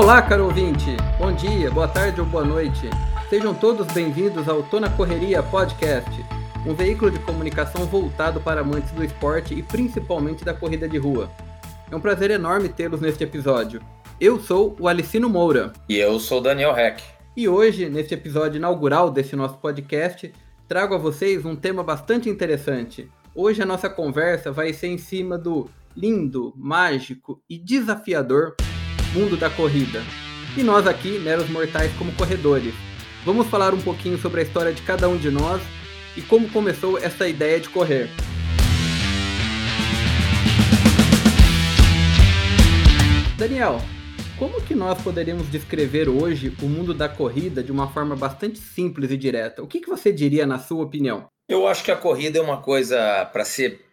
Olá, 0.00 0.22
caro 0.22 0.46
ouvinte! 0.46 0.96
Bom 1.18 1.30
dia, 1.30 1.70
boa 1.70 1.86
tarde 1.86 2.22
ou 2.22 2.26
boa 2.26 2.42
noite. 2.42 2.88
Sejam 3.28 3.52
todos 3.52 3.86
bem-vindos 3.88 4.48
ao 4.48 4.62
Tô 4.62 4.80
na 4.80 4.88
Correria 4.88 5.42
Podcast, 5.42 6.10
um 6.66 6.74
veículo 6.74 7.10
de 7.10 7.18
comunicação 7.18 7.84
voltado 7.84 8.40
para 8.40 8.62
amantes 8.62 8.90
do 8.92 9.04
esporte 9.04 9.52
e 9.52 9.62
principalmente 9.62 10.42
da 10.42 10.54
corrida 10.54 10.88
de 10.88 10.96
rua. 10.96 11.30
É 11.90 11.94
um 11.94 12.00
prazer 12.00 12.30
enorme 12.30 12.70
tê-los 12.70 13.02
neste 13.02 13.24
episódio. 13.24 13.82
Eu 14.18 14.40
sou 14.40 14.74
o 14.80 14.88
Alicino 14.88 15.28
Moura. 15.28 15.70
E 15.86 15.98
eu 15.98 16.18
sou 16.18 16.38
o 16.38 16.42
Daniel 16.42 16.74
Heck. 16.74 17.02
E 17.36 17.46
hoje, 17.46 17.90
neste 17.90 18.14
episódio 18.14 18.56
inaugural 18.56 19.10
desse 19.10 19.36
nosso 19.36 19.58
podcast, 19.58 20.32
trago 20.66 20.94
a 20.94 20.98
vocês 20.98 21.44
um 21.44 21.54
tema 21.54 21.84
bastante 21.84 22.30
interessante. 22.30 23.06
Hoje 23.34 23.60
a 23.60 23.66
nossa 23.66 23.90
conversa 23.90 24.50
vai 24.50 24.72
ser 24.72 24.86
em 24.86 24.98
cima 24.98 25.36
do 25.36 25.68
lindo, 25.94 26.54
mágico 26.56 27.42
e 27.50 27.58
desafiador 27.58 28.56
mundo 29.12 29.36
da 29.36 29.50
corrida. 29.50 30.02
E 30.56 30.62
nós 30.62 30.86
aqui, 30.86 31.18
meros 31.18 31.48
mortais 31.48 31.92
como 31.98 32.12
corredores, 32.12 32.74
vamos 33.24 33.46
falar 33.48 33.74
um 33.74 33.80
pouquinho 33.80 34.18
sobre 34.18 34.40
a 34.40 34.44
história 34.44 34.72
de 34.72 34.82
cada 34.82 35.08
um 35.08 35.16
de 35.16 35.30
nós 35.30 35.62
e 36.16 36.22
como 36.22 36.48
começou 36.50 36.98
essa 36.98 37.28
ideia 37.28 37.60
de 37.60 37.68
correr. 37.68 38.08
Daniel, 43.36 43.80
como 44.38 44.60
que 44.60 44.74
nós 44.74 45.00
poderíamos 45.02 45.50
descrever 45.50 46.08
hoje 46.08 46.54
o 46.62 46.66
mundo 46.66 46.92
da 46.92 47.08
corrida 47.08 47.62
de 47.62 47.72
uma 47.72 47.90
forma 47.90 48.14
bastante 48.14 48.58
simples 48.58 49.10
e 49.10 49.16
direta? 49.16 49.62
O 49.62 49.66
que, 49.66 49.80
que 49.80 49.88
você 49.88 50.12
diria 50.12 50.46
na 50.46 50.58
sua 50.58 50.84
opinião? 50.84 51.26
Eu 51.48 51.66
acho 51.66 51.82
que 51.82 51.90
a 51.90 51.96
corrida 51.96 52.38
é 52.38 52.42
uma 52.42 52.58
coisa 52.58 53.24
para 53.32 53.44
ser 53.44 53.89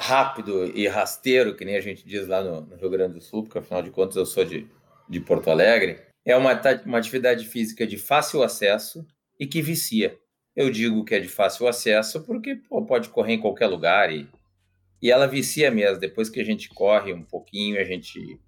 rápido 0.00 0.64
e 0.74 0.88
rasteiro, 0.88 1.54
que 1.54 1.62
nem 1.62 1.76
a 1.76 1.80
gente 1.80 2.06
diz 2.06 2.26
lá 2.26 2.42
no, 2.42 2.62
no, 2.62 2.76
Rio 2.76 2.88
Grande 2.88 3.14
do 3.14 3.20
Sul, 3.20 3.42
porque 3.42 3.58
afinal 3.58 3.82
de 3.82 3.90
contas 3.90 4.16
eu 4.16 4.24
sou 4.24 4.44
de, 4.44 4.66
de 5.06 5.20
Porto 5.20 5.50
Alegre, 5.50 6.00
é 6.24 6.34
uma, 6.34 6.58
uma 6.86 6.98
atividade 6.98 7.46
física 7.46 7.86
de 7.86 7.98
fácil 7.98 8.42
acesso 8.42 9.06
e 9.38 9.46
que 9.46 9.60
vicia. 9.60 10.18
Eu 10.56 10.70
digo 10.70 11.04
que 11.04 11.14
é 11.14 11.20
de 11.20 11.28
fácil 11.28 11.68
acesso 11.68 12.22
porque 12.22 12.56
pô, 12.56 12.82
pode 12.86 13.10
correr 13.10 13.34
em 13.34 13.40
qualquer 13.40 13.66
lugar 13.66 14.10
e, 14.10 14.26
e 15.02 15.10
ela 15.10 15.26
vicia 15.26 15.70
mesmo. 15.70 16.00
Depois 16.00 16.30
que 16.30 16.40
a 16.40 16.44
gente 16.44 16.70
corre 16.70 17.12
um 17.12 17.22
pouquinho, 17.22 17.78
a 17.78 17.84
gente 17.84 18.40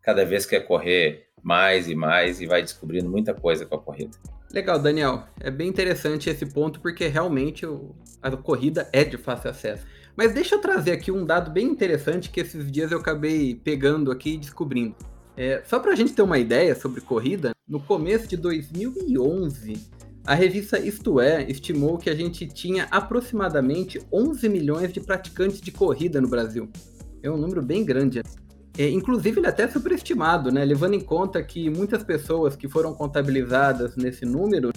cada 0.00 0.24
vez 0.24 0.46
quer 0.46 0.60
correr 0.60 1.28
mais 1.42 1.86
e 1.86 1.94
mais 1.94 2.40
e 2.40 2.46
vai 2.46 2.62
descobrindo 2.62 3.10
muita 3.10 3.34
coisa 3.34 3.66
com 3.66 3.74
a 3.74 3.80
corrida. 3.80 4.16
Legal, 4.50 4.78
Daniel. 4.78 5.24
É 5.40 5.50
bem 5.50 5.68
interessante 5.68 6.30
esse 6.30 6.46
ponto 6.46 6.80
porque 6.80 7.08
realmente 7.08 7.66
a 8.22 8.30
corrida 8.30 8.88
é 8.92 9.04
de 9.04 9.18
fácil 9.18 9.50
acesso. 9.50 9.86
Mas 10.16 10.32
deixa 10.32 10.54
eu 10.54 10.60
trazer 10.60 10.92
aqui 10.92 11.10
um 11.10 11.24
dado 11.24 11.50
bem 11.50 11.66
interessante 11.66 12.30
que 12.30 12.40
esses 12.40 12.70
dias 12.70 12.92
eu 12.92 12.98
acabei 12.98 13.54
pegando 13.54 14.10
aqui 14.10 14.34
e 14.34 14.38
descobrindo. 14.38 14.94
É, 15.36 15.62
só 15.66 15.80
para 15.80 15.92
a 15.92 15.96
gente 15.96 16.12
ter 16.12 16.22
uma 16.22 16.38
ideia 16.38 16.74
sobre 16.76 17.00
corrida, 17.00 17.52
no 17.68 17.80
começo 17.80 18.28
de 18.28 18.36
2011, 18.36 19.74
a 20.26 20.34
revista 20.34 20.78
Isto 20.78 21.20
É 21.20 21.42
estimou 21.50 21.98
que 21.98 22.08
a 22.08 22.14
gente 22.14 22.46
tinha 22.46 22.86
aproximadamente 22.90 24.00
11 24.12 24.48
milhões 24.48 24.92
de 24.92 25.00
praticantes 25.00 25.60
de 25.60 25.72
corrida 25.72 26.20
no 26.20 26.28
Brasil. 26.28 26.68
É 27.22 27.30
um 27.30 27.36
número 27.36 27.62
bem 27.62 27.84
grande. 27.84 28.22
É, 28.78 28.88
inclusive, 28.88 29.38
ele 29.38 29.46
é 29.46 29.50
até 29.50 29.68
superestimado, 29.68 30.50
né? 30.50 30.64
levando 30.64 30.94
em 30.94 31.00
conta 31.00 31.42
que 31.42 31.68
muitas 31.68 32.02
pessoas 32.02 32.56
que 32.56 32.68
foram 32.68 32.94
contabilizadas 32.94 33.96
nesse 33.96 34.24
número 34.24 34.72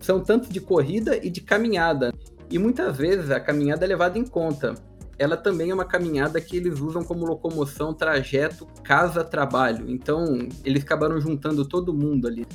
são 0.00 0.20
tanto 0.20 0.52
de 0.52 0.60
corrida 0.60 1.16
e 1.16 1.30
de 1.30 1.40
caminhada. 1.40 2.12
E 2.50 2.58
muitas 2.58 2.96
vezes 2.96 3.30
a 3.30 3.38
caminhada 3.38 3.84
é 3.84 3.88
levada 3.88 4.18
em 4.18 4.24
conta. 4.24 4.74
Ela 5.18 5.36
também 5.36 5.70
é 5.70 5.74
uma 5.74 5.84
caminhada 5.84 6.40
que 6.40 6.56
eles 6.56 6.80
usam 6.80 7.04
como 7.04 7.26
locomoção, 7.26 7.94
trajeto, 7.94 8.66
casa-trabalho. 8.82 9.88
Então, 9.88 10.48
eles 10.64 10.82
acabaram 10.82 11.20
juntando 11.20 11.64
todo 11.68 11.94
mundo 11.94 12.26
ali. 12.26 12.46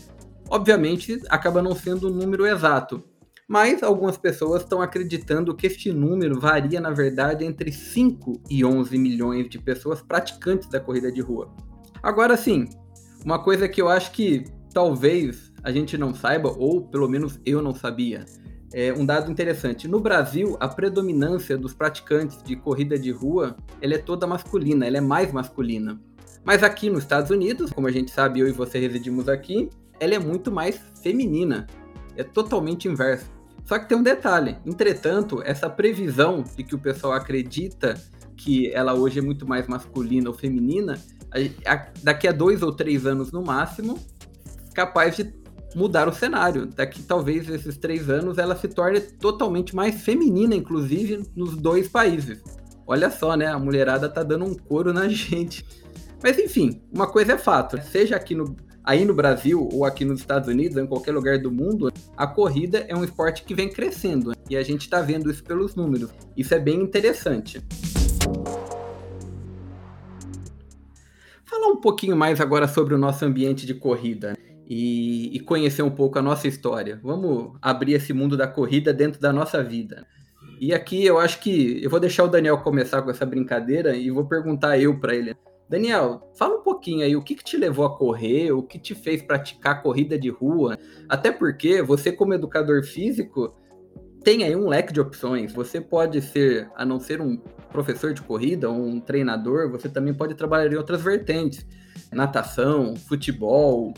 Obviamente, 0.49 1.21
acaba 1.29 1.61
não 1.61 1.75
sendo 1.75 2.09
um 2.09 2.13
número 2.13 2.45
exato, 2.45 3.03
mas 3.47 3.83
algumas 3.83 4.17
pessoas 4.17 4.63
estão 4.63 4.81
acreditando 4.81 5.55
que 5.55 5.67
este 5.67 5.91
número 5.91 6.39
varia, 6.39 6.81
na 6.81 6.91
verdade, 6.91 7.45
entre 7.45 7.71
5 7.71 8.41
e 8.49 8.65
11 8.65 8.97
milhões 8.97 9.47
de 9.47 9.59
pessoas 9.59 10.01
praticantes 10.01 10.67
da 10.67 10.79
corrida 10.79 11.11
de 11.11 11.21
rua. 11.21 11.53
Agora 12.01 12.35
sim, 12.35 12.67
uma 13.23 13.39
coisa 13.39 13.69
que 13.69 13.81
eu 13.81 13.87
acho 13.87 14.11
que 14.11 14.45
talvez 14.73 15.51
a 15.63 15.71
gente 15.71 15.97
não 15.97 16.13
saiba, 16.13 16.49
ou 16.49 16.87
pelo 16.87 17.07
menos 17.07 17.39
eu 17.45 17.61
não 17.61 17.73
sabia, 17.73 18.25
é, 18.75 18.91
um 18.91 19.05
dado 19.05 19.31
interessante. 19.31 19.87
No 19.87 20.01
Brasil, 20.01 20.57
a 20.59 20.67
predominância 20.67 21.57
dos 21.57 21.73
praticantes 21.73 22.43
de 22.43 22.57
corrida 22.57 22.99
de 22.99 23.09
rua 23.09 23.55
ela 23.81 23.93
é 23.93 23.97
toda 23.97 24.27
masculina, 24.27 24.85
ela 24.85 24.97
é 24.97 25.01
mais 25.01 25.31
masculina. 25.31 25.97
Mas 26.43 26.61
aqui 26.61 26.89
nos 26.89 27.03
Estados 27.03 27.31
Unidos, 27.31 27.71
como 27.71 27.87
a 27.87 27.91
gente 27.91 28.11
sabe, 28.11 28.41
eu 28.41 28.49
e 28.49 28.51
você 28.51 28.77
residimos 28.77 29.29
aqui, 29.29 29.69
ela 29.97 30.15
é 30.15 30.19
muito 30.19 30.51
mais 30.51 30.77
feminina. 31.01 31.65
É 32.17 32.23
totalmente 32.23 32.89
inverso. 32.89 33.31
Só 33.63 33.79
que 33.79 33.87
tem 33.87 33.97
um 33.97 34.03
detalhe. 34.03 34.57
Entretanto, 34.65 35.41
essa 35.45 35.69
previsão 35.69 36.43
de 36.43 36.61
que 36.61 36.75
o 36.75 36.79
pessoal 36.79 37.13
acredita 37.13 37.93
que 38.35 38.73
ela 38.73 38.93
hoje 38.93 39.19
é 39.19 39.21
muito 39.21 39.47
mais 39.47 39.69
masculina 39.69 40.29
ou 40.29 40.35
feminina, 40.35 41.01
daqui 42.03 42.27
a 42.27 42.33
dois 42.33 42.61
ou 42.61 42.73
três 42.73 43.05
anos 43.05 43.31
no 43.31 43.41
máximo, 43.41 43.97
capaz 44.73 45.15
de 45.15 45.33
mudar 45.75 46.07
o 46.07 46.13
cenário. 46.13 46.65
Daqui 46.65 47.03
talvez 47.03 47.49
esses 47.49 47.77
três 47.77 48.09
anos 48.09 48.37
ela 48.37 48.55
se 48.55 48.67
torne 48.69 49.01
totalmente 49.01 49.75
mais 49.75 50.01
feminina, 50.01 50.55
inclusive 50.55 51.23
nos 51.35 51.57
dois 51.57 51.89
países. 51.89 52.41
Olha 52.87 53.11
só, 53.11 53.35
né? 53.35 53.47
A 53.47 53.59
mulherada 53.59 54.07
tá 54.07 54.23
dando 54.23 54.45
um 54.45 54.55
couro 54.55 54.93
na 54.93 55.07
gente. 55.09 55.65
Mas 56.23 56.39
enfim, 56.39 56.81
uma 56.91 57.07
coisa 57.07 57.33
é 57.33 57.37
fato, 57.37 57.79
seja 57.83 58.15
aqui 58.15 58.33
no, 58.33 58.55
aí 58.83 59.03
no 59.03 59.13
Brasil 59.13 59.67
ou 59.71 59.83
aqui 59.83 60.05
nos 60.05 60.21
Estados 60.21 60.47
Unidos, 60.47 60.77
ou 60.77 60.83
em 60.83 60.87
qualquer 60.87 61.11
lugar 61.11 61.37
do 61.37 61.51
mundo, 61.51 61.91
a 62.15 62.25
corrida 62.25 62.85
é 62.87 62.95
um 62.95 63.03
esporte 63.03 63.43
que 63.43 63.53
vem 63.53 63.69
crescendo 63.69 64.33
e 64.49 64.55
a 64.55 64.63
gente 64.63 64.81
está 64.81 65.01
vendo 65.01 65.29
isso 65.29 65.43
pelos 65.43 65.75
números. 65.75 66.09
Isso 66.35 66.53
é 66.55 66.59
bem 66.59 66.81
interessante. 66.81 67.61
Falar 71.43 71.67
um 71.67 71.77
pouquinho 71.77 72.15
mais 72.15 72.39
agora 72.39 72.67
sobre 72.67 72.95
o 72.95 72.97
nosso 72.97 73.23
ambiente 73.23 73.65
de 73.65 73.75
corrida 73.75 74.35
e, 74.67 75.35
e, 75.35 75.39
conhecer 75.39 75.83
um 75.83 75.91
pouco 75.91 76.17
a 76.17 76.21
nossa 76.21 76.47
história. 76.47 76.99
Vamos 77.03 77.55
abrir 77.61 77.93
esse 77.93 78.13
mundo 78.13 78.35
da 78.35 78.47
corrida 78.47 78.93
dentro 78.93 79.21
da 79.21 79.31
nossa 79.31 79.63
vida. 79.63 80.05
E 80.59 80.73
aqui 80.73 81.05
eu 81.05 81.19
acho 81.19 81.39
que 81.39 81.83
eu 81.83 81.89
vou 81.89 81.99
deixar 81.99 82.23
o 82.23 82.27
Daniel 82.27 82.57
começar 82.59 83.01
com 83.01 83.11
essa 83.11 83.25
brincadeira 83.25 83.95
e 83.95 84.09
vou 84.09 84.25
perguntar 84.25 84.79
eu 84.79 84.99
para 84.99 85.15
ele. 85.15 85.35
Daniel, 85.67 86.31
fala 86.35 86.57
um 86.57 86.61
pouquinho 86.61 87.03
aí, 87.03 87.15
o 87.15 87.23
que, 87.23 87.35
que 87.35 87.43
te 87.43 87.57
levou 87.57 87.85
a 87.85 87.97
correr, 87.97 88.51
o 88.51 88.61
que 88.61 88.77
te 88.77 88.93
fez 88.93 89.21
praticar 89.21 89.81
corrida 89.81 90.17
de 90.17 90.29
rua? 90.29 90.77
Até 91.09 91.31
porque 91.31 91.81
você, 91.81 92.11
como 92.11 92.33
educador 92.33 92.83
físico, 92.83 93.53
tem 94.23 94.43
aí 94.43 94.55
um 94.55 94.67
leque 94.67 94.93
de 94.93 95.01
opções. 95.01 95.53
Você 95.53 95.81
pode 95.81 96.21
ser, 96.21 96.69
a 96.75 96.85
não 96.85 96.99
ser 96.99 97.19
um 97.19 97.37
professor 97.71 98.13
de 98.13 98.21
corrida 98.21 98.69
um 98.69 98.99
treinador, 98.99 99.69
você 99.69 99.89
também 99.89 100.13
pode 100.13 100.35
trabalhar 100.35 100.71
em 100.71 100.77
outras 100.77 101.01
vertentes. 101.01 101.65
Natação, 102.11 102.95
futebol, 102.95 103.93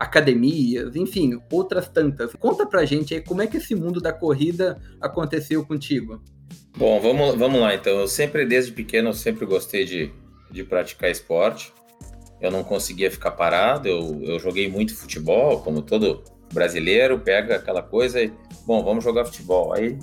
academias, 0.00 0.96
enfim, 0.96 1.38
outras 1.52 1.86
tantas. 1.86 2.32
Conta 2.32 2.64
pra 2.64 2.86
gente 2.86 3.14
aí 3.14 3.20
como 3.20 3.42
é 3.42 3.46
que 3.46 3.58
esse 3.58 3.74
mundo 3.74 4.00
da 4.00 4.14
corrida 4.14 4.80
aconteceu 4.98 5.62
contigo. 5.66 6.22
Bom, 6.74 6.98
vamos, 6.98 7.34
vamos 7.36 7.60
lá 7.60 7.74
então. 7.74 8.00
Eu 8.00 8.08
sempre, 8.08 8.46
desde 8.46 8.72
pequeno, 8.72 9.10
eu 9.10 9.12
sempre 9.12 9.44
gostei 9.44 9.84
de, 9.84 10.10
de 10.50 10.64
praticar 10.64 11.10
esporte. 11.10 11.70
Eu 12.40 12.50
não 12.50 12.64
conseguia 12.64 13.10
ficar 13.10 13.32
parado, 13.32 13.86
eu, 13.86 14.22
eu 14.22 14.38
joguei 14.38 14.70
muito 14.70 14.96
futebol, 14.96 15.60
como 15.60 15.82
todo 15.82 16.24
brasileiro, 16.50 17.18
pega 17.18 17.56
aquela 17.56 17.82
coisa 17.82 18.22
e, 18.22 18.32
bom, 18.64 18.82
vamos 18.82 19.04
jogar 19.04 19.26
futebol. 19.26 19.74
Aí, 19.74 19.98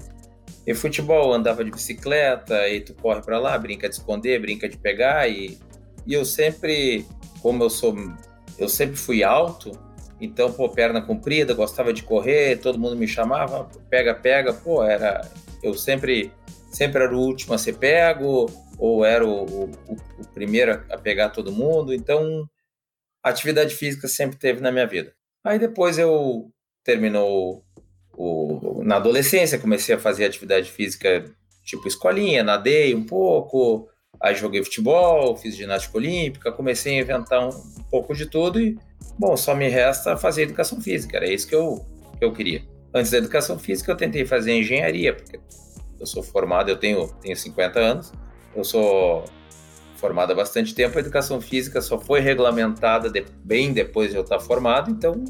e 0.67 0.75
futebol, 0.75 1.33
andava 1.33 1.63
de 1.63 1.71
bicicleta, 1.71 2.55
aí 2.59 2.81
tu 2.81 2.93
corre 2.93 3.23
para 3.23 3.39
lá, 3.39 3.57
brinca 3.57 3.89
de 3.89 3.95
esconder, 3.95 4.39
brinca 4.39 4.69
de 4.69 4.77
pegar, 4.77 5.27
e, 5.27 5.57
e 6.05 6.13
eu 6.13 6.23
sempre, 6.23 7.03
como 7.41 7.63
eu 7.63 7.69
sou, 7.71 7.95
eu 8.59 8.69
sempre 8.69 8.97
fui 8.97 9.23
alto, 9.23 9.71
então, 10.19 10.51
pô, 10.51 10.67
perna 10.69 11.01
comprida, 11.01 11.53
gostava 11.53 11.93
de 11.93 12.03
correr, 12.03 12.59
todo 12.59 12.79
mundo 12.79 12.95
me 12.95 13.07
chamava, 13.07 13.69
pega, 13.89 14.15
pega, 14.15 14.53
pô, 14.53 14.83
era. 14.83 15.21
Eu 15.61 15.73
sempre, 15.73 16.31
sempre 16.71 17.03
era 17.03 17.15
o 17.15 17.19
último 17.19 17.53
a 17.53 17.57
ser 17.57 17.73
pego, 17.73 18.47
ou 18.77 19.05
era 19.05 19.25
o, 19.25 19.45
o, 19.45 19.71
o 20.19 20.27
primeiro 20.33 20.83
a 20.89 20.97
pegar 20.97 21.29
todo 21.29 21.51
mundo. 21.51 21.93
Então, 21.93 22.47
atividade 23.23 23.75
física 23.75 24.07
sempre 24.07 24.37
teve 24.37 24.61
na 24.61 24.71
minha 24.71 24.87
vida. 24.87 25.13
Aí 25.43 25.59
depois 25.59 25.97
eu 25.97 26.51
terminou 26.83 27.63
o, 28.13 28.81
na 28.83 28.95
adolescência, 28.95 29.59
comecei 29.59 29.95
a 29.95 29.99
fazer 29.99 30.25
atividade 30.25 30.71
física 30.71 31.23
tipo 31.63 31.87
escolinha, 31.87 32.43
nadei 32.43 32.95
um 32.95 33.03
pouco, 33.03 33.89
aí 34.21 34.33
joguei 34.35 34.63
futebol, 34.63 35.35
fiz 35.35 35.55
ginástica 35.55 35.97
olímpica, 35.97 36.51
comecei 36.51 36.97
a 36.97 37.01
inventar 37.01 37.47
um, 37.47 37.51
pouco 37.91 38.15
de 38.15 38.25
tudo 38.25 38.59
e 38.59 38.77
Bom, 39.17 39.35
só 39.35 39.55
me 39.55 39.67
resta 39.67 40.15
fazer 40.15 40.43
educação 40.43 40.79
física, 40.79 41.17
era 41.17 41.27
isso 41.27 41.47
que 41.47 41.55
eu, 41.55 41.85
que 42.17 42.25
eu 42.25 42.31
queria. 42.31 42.63
Antes 42.93 43.11
da 43.11 43.17
educação 43.17 43.57
física, 43.57 43.91
eu 43.91 43.97
tentei 43.97 44.25
fazer 44.25 44.53
engenharia, 44.57 45.13
porque 45.13 45.39
eu 45.99 46.05
sou 46.05 46.21
formado, 46.23 46.69
eu 46.69 46.77
tenho, 46.77 47.07
tenho 47.21 47.35
50 47.35 47.79
anos, 47.79 48.13
eu 48.55 48.63
sou 48.63 49.25
formado 49.95 50.31
há 50.31 50.35
bastante 50.35 50.75
tempo, 50.75 50.97
a 50.97 51.01
educação 51.01 51.41
física 51.41 51.81
só 51.81 51.99
foi 51.99 52.19
regulamentada 52.19 53.09
de, 53.09 53.25
bem 53.43 53.73
depois 53.73 54.11
de 54.11 54.17
eu 54.17 54.21
estar 54.21 54.39
formado, 54.39 54.91
então 54.91 55.25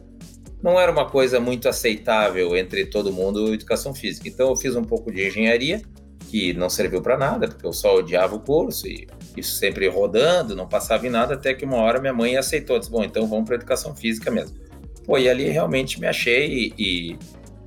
não 0.62 0.80
era 0.80 0.92
uma 0.92 1.10
coisa 1.10 1.40
muito 1.40 1.70
aceitável 1.70 2.56
entre 2.58 2.86
todo 2.86 3.12
mundo 3.12 3.54
educação 3.54 3.94
física. 3.94 4.28
Então 4.28 4.50
eu 4.50 4.56
fiz 4.56 4.76
um 4.76 4.84
pouco 4.84 5.12
de 5.12 5.28
engenharia, 5.28 5.82
que 6.30 6.54
não 6.54 6.70
serviu 6.70 7.02
para 7.02 7.18
nada, 7.18 7.48
porque 7.48 7.66
eu 7.66 7.72
só 7.72 7.96
odiava 7.96 8.36
o 8.36 8.40
curso 8.40 8.88
e 8.88 9.08
isso 9.38 9.56
sempre 9.56 9.88
rodando, 9.88 10.56
não 10.56 10.68
passava 10.68 11.06
em 11.06 11.10
nada, 11.10 11.36
até 11.36 11.54
que 11.54 11.66
uma 11.66 11.78
hora 11.78 12.00
minha 12.00 12.14
mãe 12.14 12.36
aceitou, 12.38 12.80
disse, 12.80 12.92
bom, 12.92 13.04
então 13.04 13.28
vamos 13.28 13.46
para 13.46 13.56
educação 13.56 13.96
física 13.96 14.32
mesmo. 14.32 14.58
Pô, 15.06 15.18
e 15.18 15.30
ali 15.30 15.50
realmente 15.50 16.00
me 16.00 16.08
achei 16.08 16.74
e, 16.78 17.18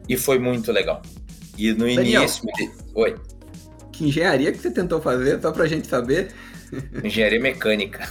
e 0.08 0.16
foi 0.16 0.38
muito 0.38 0.72
legal. 0.72 1.00
E 1.56 1.72
no 1.72 1.86
Daniel, 1.86 2.22
início... 2.22 2.44
Oi? 2.94 3.16
Que 3.92 4.08
engenharia 4.08 4.50
que 4.50 4.58
você 4.58 4.70
tentou 4.70 5.00
fazer, 5.00 5.40
só 5.40 5.52
para 5.52 5.64
a 5.64 5.66
gente 5.68 5.86
saber? 5.86 6.32
Engenharia 7.04 7.40
mecânica. 7.40 8.08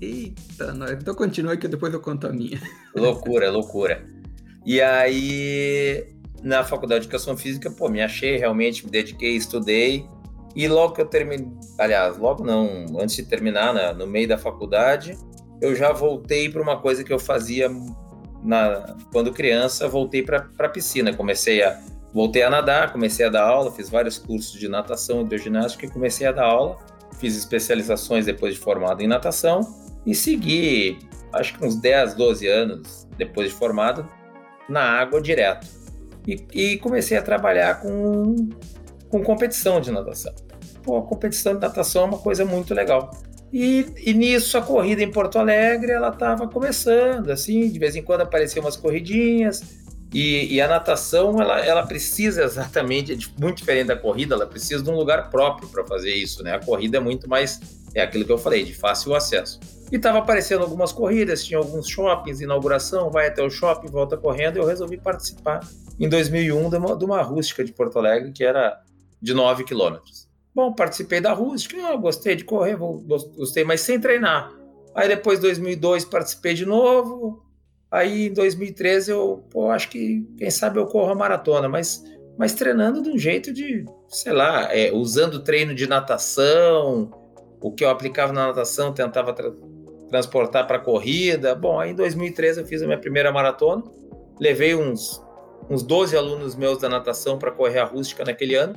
Eita, 0.00 0.76
então 1.00 1.14
continua 1.14 1.56
que 1.56 1.66
depois 1.66 1.92
eu 1.92 2.00
conto 2.00 2.26
a 2.26 2.32
minha. 2.32 2.60
Loucura, 2.94 3.50
loucura. 3.50 4.04
E 4.64 4.80
aí, 4.80 6.06
na 6.42 6.62
faculdade 6.62 7.00
de 7.00 7.06
educação 7.06 7.36
física, 7.36 7.70
pô, 7.70 7.88
me 7.88 8.00
achei 8.00 8.36
realmente, 8.36 8.84
me 8.84 8.90
dediquei, 8.90 9.34
estudei. 9.34 10.06
E 10.58 10.68
logo 10.68 10.92
que 10.92 11.00
eu 11.00 11.06
terminei, 11.06 11.48
aliás, 11.78 12.18
logo 12.18 12.44
não, 12.44 12.84
antes 13.00 13.16
de 13.16 13.22
terminar, 13.22 13.72
na, 13.72 13.94
no 13.94 14.06
meio 14.06 14.28
da 14.28 14.36
faculdade, 14.36 15.16
eu 15.62 15.74
já 15.74 15.92
voltei 15.92 16.50
para 16.50 16.60
uma 16.60 16.80
coisa 16.80 17.02
que 17.04 17.12
eu 17.12 17.18
fazia 17.18 17.70
na, 18.42 18.96
quando 19.12 19.32
criança, 19.32 19.88
voltei 19.88 20.22
para 20.22 20.48
a 20.58 20.68
piscina. 20.68 21.14
Comecei 21.14 21.62
a 21.62 21.80
voltei 22.12 22.42
a 22.42 22.50
nadar, 22.50 22.92
comecei 22.92 23.24
a 23.24 23.28
dar 23.28 23.44
aula, 23.44 23.70
fiz 23.70 23.88
vários 23.88 24.18
cursos 24.18 24.58
de 24.58 24.68
natação 24.68 25.20
hidroginástica 25.20 25.86
e 25.86 25.90
comecei 25.90 26.26
a 26.26 26.32
dar 26.32 26.46
aula 26.46 26.76
fiz 27.18 27.36
especializações 27.36 28.24
depois 28.24 28.54
de 28.54 28.60
formado 28.60 29.02
em 29.02 29.06
natação 29.06 29.60
e 30.06 30.14
segui, 30.14 30.98
acho 31.32 31.58
que 31.58 31.64
uns 31.64 31.76
10, 31.76 32.14
12 32.14 32.46
anos 32.46 33.06
depois 33.16 33.50
de 33.50 33.54
formado, 33.54 34.08
na 34.68 34.80
água 34.80 35.20
direto. 35.20 35.66
E, 36.26 36.46
e 36.52 36.78
comecei 36.78 37.16
a 37.16 37.22
trabalhar 37.22 37.80
com, 37.80 38.48
com 39.08 39.22
competição 39.22 39.80
de 39.80 39.90
natação. 39.90 40.34
Pô, 40.88 40.96
a 40.96 41.02
competição 41.02 41.52
de 41.52 41.60
natação 41.60 42.04
é 42.04 42.04
uma 42.06 42.18
coisa 42.18 42.46
muito 42.46 42.72
legal. 42.72 43.10
E, 43.52 43.84
e 44.06 44.14
nisso 44.14 44.56
a 44.56 44.62
corrida 44.62 45.02
em 45.02 45.12
Porto 45.12 45.38
Alegre 45.38 45.92
ela 45.92 46.08
estava 46.08 46.48
começando, 46.48 47.28
assim, 47.28 47.68
de 47.68 47.78
vez 47.78 47.94
em 47.94 48.02
quando 48.02 48.22
apareciam 48.22 48.64
umas 48.64 48.74
corridinhas, 48.74 49.62
e, 50.14 50.54
e, 50.54 50.58
a 50.62 50.66
natação, 50.66 51.38
ela, 51.42 51.60
ela 51.60 51.86
precisa 51.86 52.42
exatamente, 52.42 53.12
é 53.12 53.16
muito 53.38 53.58
diferente 53.58 53.88
da 53.88 53.96
corrida, 53.96 54.34
ela 54.34 54.46
precisa 54.46 54.82
de 54.82 54.88
um 54.88 54.94
lugar 54.94 55.28
próprio 55.28 55.68
para 55.68 55.84
fazer 55.84 56.14
isso, 56.14 56.42
né? 56.42 56.54
A 56.54 56.58
corrida 56.58 56.96
é 56.96 57.00
muito 57.00 57.28
mais, 57.28 57.60
é 57.94 58.00
aquilo 58.00 58.24
que 58.24 58.32
eu 58.32 58.38
falei, 58.38 58.64
de 58.64 58.72
fácil 58.72 59.14
acesso. 59.14 59.60
E 59.92 59.96
estava 59.96 60.16
aparecendo 60.16 60.62
algumas 60.62 60.90
corridas, 60.90 61.44
tinha 61.44 61.58
alguns 61.58 61.86
shoppings, 61.86 62.40
inauguração, 62.40 63.10
vai 63.10 63.26
até 63.26 63.42
o 63.42 63.50
shopping, 63.50 63.88
volta 63.88 64.16
correndo, 64.16 64.56
e 64.56 64.58
eu 64.60 64.64
resolvi 64.64 64.96
participar 64.96 65.60
em 66.00 66.08
2001 66.08 66.70
de 66.70 66.76
uma, 66.78 66.96
de 66.96 67.04
uma 67.04 67.20
rústica 67.20 67.62
de 67.62 67.72
Porto 67.74 67.98
Alegre, 67.98 68.32
que 68.32 68.42
era 68.42 68.80
de 69.20 69.34
9 69.34 69.64
quilômetros. 69.64 70.27
Bom, 70.58 70.72
participei 70.72 71.20
da 71.20 71.32
rústica, 71.32 71.76
eu 71.76 71.96
gostei 71.98 72.34
de 72.34 72.42
correr, 72.42 72.76
gostei, 72.76 73.62
mas 73.62 73.80
sem 73.80 74.00
treinar. 74.00 74.52
Aí 74.92 75.06
depois, 75.06 75.38
2002, 75.38 76.04
participei 76.04 76.52
de 76.52 76.66
novo, 76.66 77.46
Aí 77.90 78.26
em 78.26 78.32
2013 78.32 79.12
eu 79.12 79.44
pô, 79.50 79.70
acho 79.70 79.88
que, 79.88 80.26
quem 80.36 80.50
sabe, 80.50 80.80
eu 80.80 80.86
corro 80.86 81.12
a 81.12 81.14
maratona, 81.14 81.68
mas, 81.68 82.04
mas 82.36 82.54
treinando 82.54 83.00
de 83.00 83.08
um 83.08 83.16
jeito 83.16 83.52
de, 83.52 83.84
sei 84.08 84.32
lá, 84.32 84.68
é, 84.74 84.92
usando 84.92 85.44
treino 85.44 85.74
de 85.74 85.86
natação, 85.86 87.08
o 87.60 87.72
que 87.72 87.84
eu 87.84 87.90
aplicava 87.90 88.32
na 88.32 88.48
natação 88.48 88.92
tentava 88.92 89.32
tra 89.32 89.52
transportar 90.10 90.66
para 90.66 90.80
corrida. 90.80 91.54
Bom, 91.54 91.78
aí 91.78 91.92
em 91.92 91.94
2013 91.94 92.60
eu 92.60 92.66
fiz 92.66 92.82
a 92.82 92.86
minha 92.86 92.98
primeira 92.98 93.30
maratona, 93.30 93.84
levei 94.40 94.74
uns, 94.74 95.22
uns 95.70 95.84
12 95.84 96.16
alunos 96.16 96.56
meus 96.56 96.78
da 96.78 96.88
natação 96.88 97.38
para 97.38 97.52
correr 97.52 97.78
a 97.78 97.84
rústica 97.84 98.24
naquele 98.24 98.56
ano. 98.56 98.74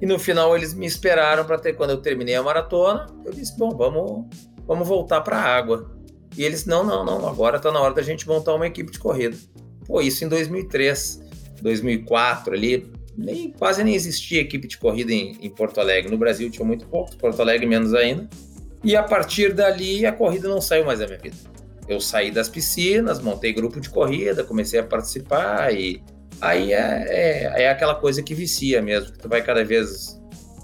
E 0.00 0.06
no 0.06 0.18
final 0.18 0.56
eles 0.56 0.74
me 0.74 0.86
esperaram 0.86 1.44
para 1.44 1.58
ter 1.58 1.74
quando 1.74 1.90
eu 1.90 1.98
terminei 1.98 2.34
a 2.34 2.42
maratona, 2.42 3.06
eu 3.24 3.32
disse: 3.32 3.56
"Bom, 3.58 3.70
vamos 3.76 4.26
vamos 4.66 4.86
voltar 4.86 5.20
para 5.20 5.36
a 5.36 5.42
água". 5.42 5.98
E 6.36 6.44
eles, 6.44 6.66
não, 6.66 6.84
não, 6.84 7.04
não, 7.04 7.28
agora 7.28 7.56
está 7.56 7.72
na 7.72 7.80
hora 7.80 7.94
da 7.94 8.02
gente 8.02 8.28
montar 8.28 8.54
uma 8.54 8.66
equipe 8.66 8.92
de 8.92 8.98
corrida. 8.98 9.36
Pô, 9.86 10.00
isso 10.00 10.24
em 10.24 10.28
2003, 10.28 11.20
2004 11.60 12.54
ali, 12.54 12.92
nem, 13.16 13.50
quase 13.50 13.82
nem 13.82 13.94
existia 13.94 14.40
equipe 14.40 14.68
de 14.68 14.78
corrida 14.78 15.12
em, 15.12 15.36
em 15.40 15.50
Porto 15.50 15.80
Alegre. 15.80 16.10
No 16.10 16.16
Brasil 16.16 16.48
tinha 16.48 16.64
muito 16.64 16.86
pouco, 16.86 17.16
Porto 17.16 17.42
Alegre 17.42 17.66
menos 17.66 17.92
ainda. 17.92 18.28
E 18.84 18.94
a 18.94 19.02
partir 19.02 19.52
dali 19.52 20.06
a 20.06 20.12
corrida 20.12 20.48
não 20.48 20.60
saiu 20.60 20.84
mais 20.84 21.00
da 21.00 21.06
minha 21.06 21.18
vida. 21.18 21.36
Eu 21.88 22.00
saí 22.00 22.30
das 22.30 22.48
piscinas, 22.48 23.20
montei 23.20 23.52
grupo 23.52 23.80
de 23.80 23.90
corrida, 23.90 24.44
comecei 24.44 24.78
a 24.78 24.84
participar 24.84 25.74
e 25.74 26.00
aí 26.40 26.72
é, 26.72 27.04
é, 27.08 27.62
é 27.62 27.70
aquela 27.70 27.94
coisa 27.94 28.22
que 28.22 28.34
vicia 28.34 28.80
mesmo, 28.82 29.12
que 29.12 29.18
tu 29.18 29.28
vai 29.28 29.42
cada 29.42 29.64
vez 29.64 30.18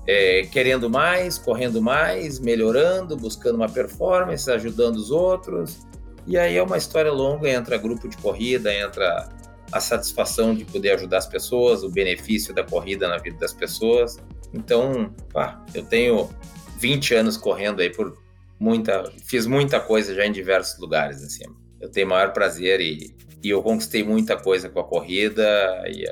é, 0.06 0.42
querendo 0.52 0.88
mais, 0.90 1.38
correndo 1.38 1.80
mais, 1.80 2.38
melhorando, 2.38 3.16
buscando 3.16 3.56
uma 3.56 3.68
performance, 3.68 4.50
ajudando 4.50 4.96
os 4.96 5.10
outros. 5.10 5.86
E 6.26 6.38
aí 6.38 6.56
é 6.56 6.62
uma 6.62 6.76
história 6.76 7.12
longa, 7.12 7.48
entra 7.48 7.76
grupo 7.76 8.08
de 8.08 8.16
corrida, 8.18 8.72
entra 8.72 9.28
a 9.72 9.80
satisfação 9.80 10.54
de 10.54 10.64
poder 10.64 10.92
ajudar 10.92 11.18
as 11.18 11.26
pessoas, 11.26 11.82
o 11.82 11.90
benefício 11.90 12.54
da 12.54 12.62
corrida 12.62 13.08
na 13.08 13.18
vida 13.18 13.36
das 13.38 13.52
pessoas. 13.52 14.16
Então, 14.52 15.12
pá, 15.32 15.62
eu 15.74 15.84
tenho 15.84 16.30
20 16.78 17.14
anos 17.14 17.36
correndo 17.36 17.80
aí 17.80 17.90
por 17.90 18.16
muita, 18.58 19.10
fiz 19.26 19.46
muita 19.46 19.80
coisa 19.80 20.14
já 20.14 20.24
em 20.24 20.32
diversos 20.32 20.78
lugares 20.78 21.22
assim. 21.22 21.44
Eu 21.80 21.90
tenho 21.90 22.08
maior 22.08 22.32
prazer 22.32 22.80
e, 22.80 23.14
e 23.44 23.50
eu 23.50 23.62
conquistei 23.62 24.02
muita 24.02 24.36
coisa 24.36 24.70
com 24.70 24.80
a 24.80 24.84
corrida 24.84 25.44
e 25.86 26.04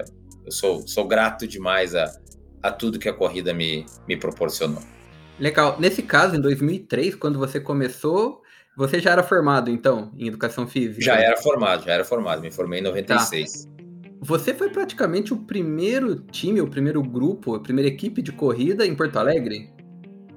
eu 0.45 0.53
sou, 0.53 0.87
sou 0.87 1.09
grato 1.09 1.47
demais 1.47 1.95
a, 1.95 2.13
a 2.63 2.71
tudo 2.71 2.99
que 2.99 3.09
a 3.09 3.13
corrida 3.13 3.55
me, 3.55 3.87
me 4.07 4.17
proporcionou. 4.17 4.83
Legal. 5.41 5.77
Nesse 5.81 6.03
caso, 6.03 6.37
em 6.37 6.41
2003, 6.41 7.15
quando 7.15 7.39
você 7.39 7.59
começou, 7.59 8.43
você 8.77 9.01
já 9.01 9.13
era 9.13 9.23
formado, 9.23 9.71
então, 9.71 10.13
em 10.17 10.29
educação 10.29 10.67
física? 10.67 11.03
Já 11.03 11.17
era 11.17 11.37
formado, 11.39 11.85
já 11.85 11.93
era 11.93 12.05
formado. 12.05 12.43
Me 12.43 12.51
formei 12.51 12.81
em 12.81 12.83
96. 12.83 13.65
Tá. 13.65 13.73
Você 14.21 14.55
foi 14.55 14.69
praticamente 14.69 15.33
o 15.33 15.37
primeiro 15.37 16.17
time, 16.17 16.61
o 16.61 16.69
primeiro 16.69 17.03
grupo, 17.03 17.57
a 17.57 17.61
primeira 17.61 17.89
equipe 17.89 18.23
de 18.23 18.31
corrida 18.31 18.87
em 18.87 18.95
Porto 18.95 19.19
Alegre? 19.19 19.71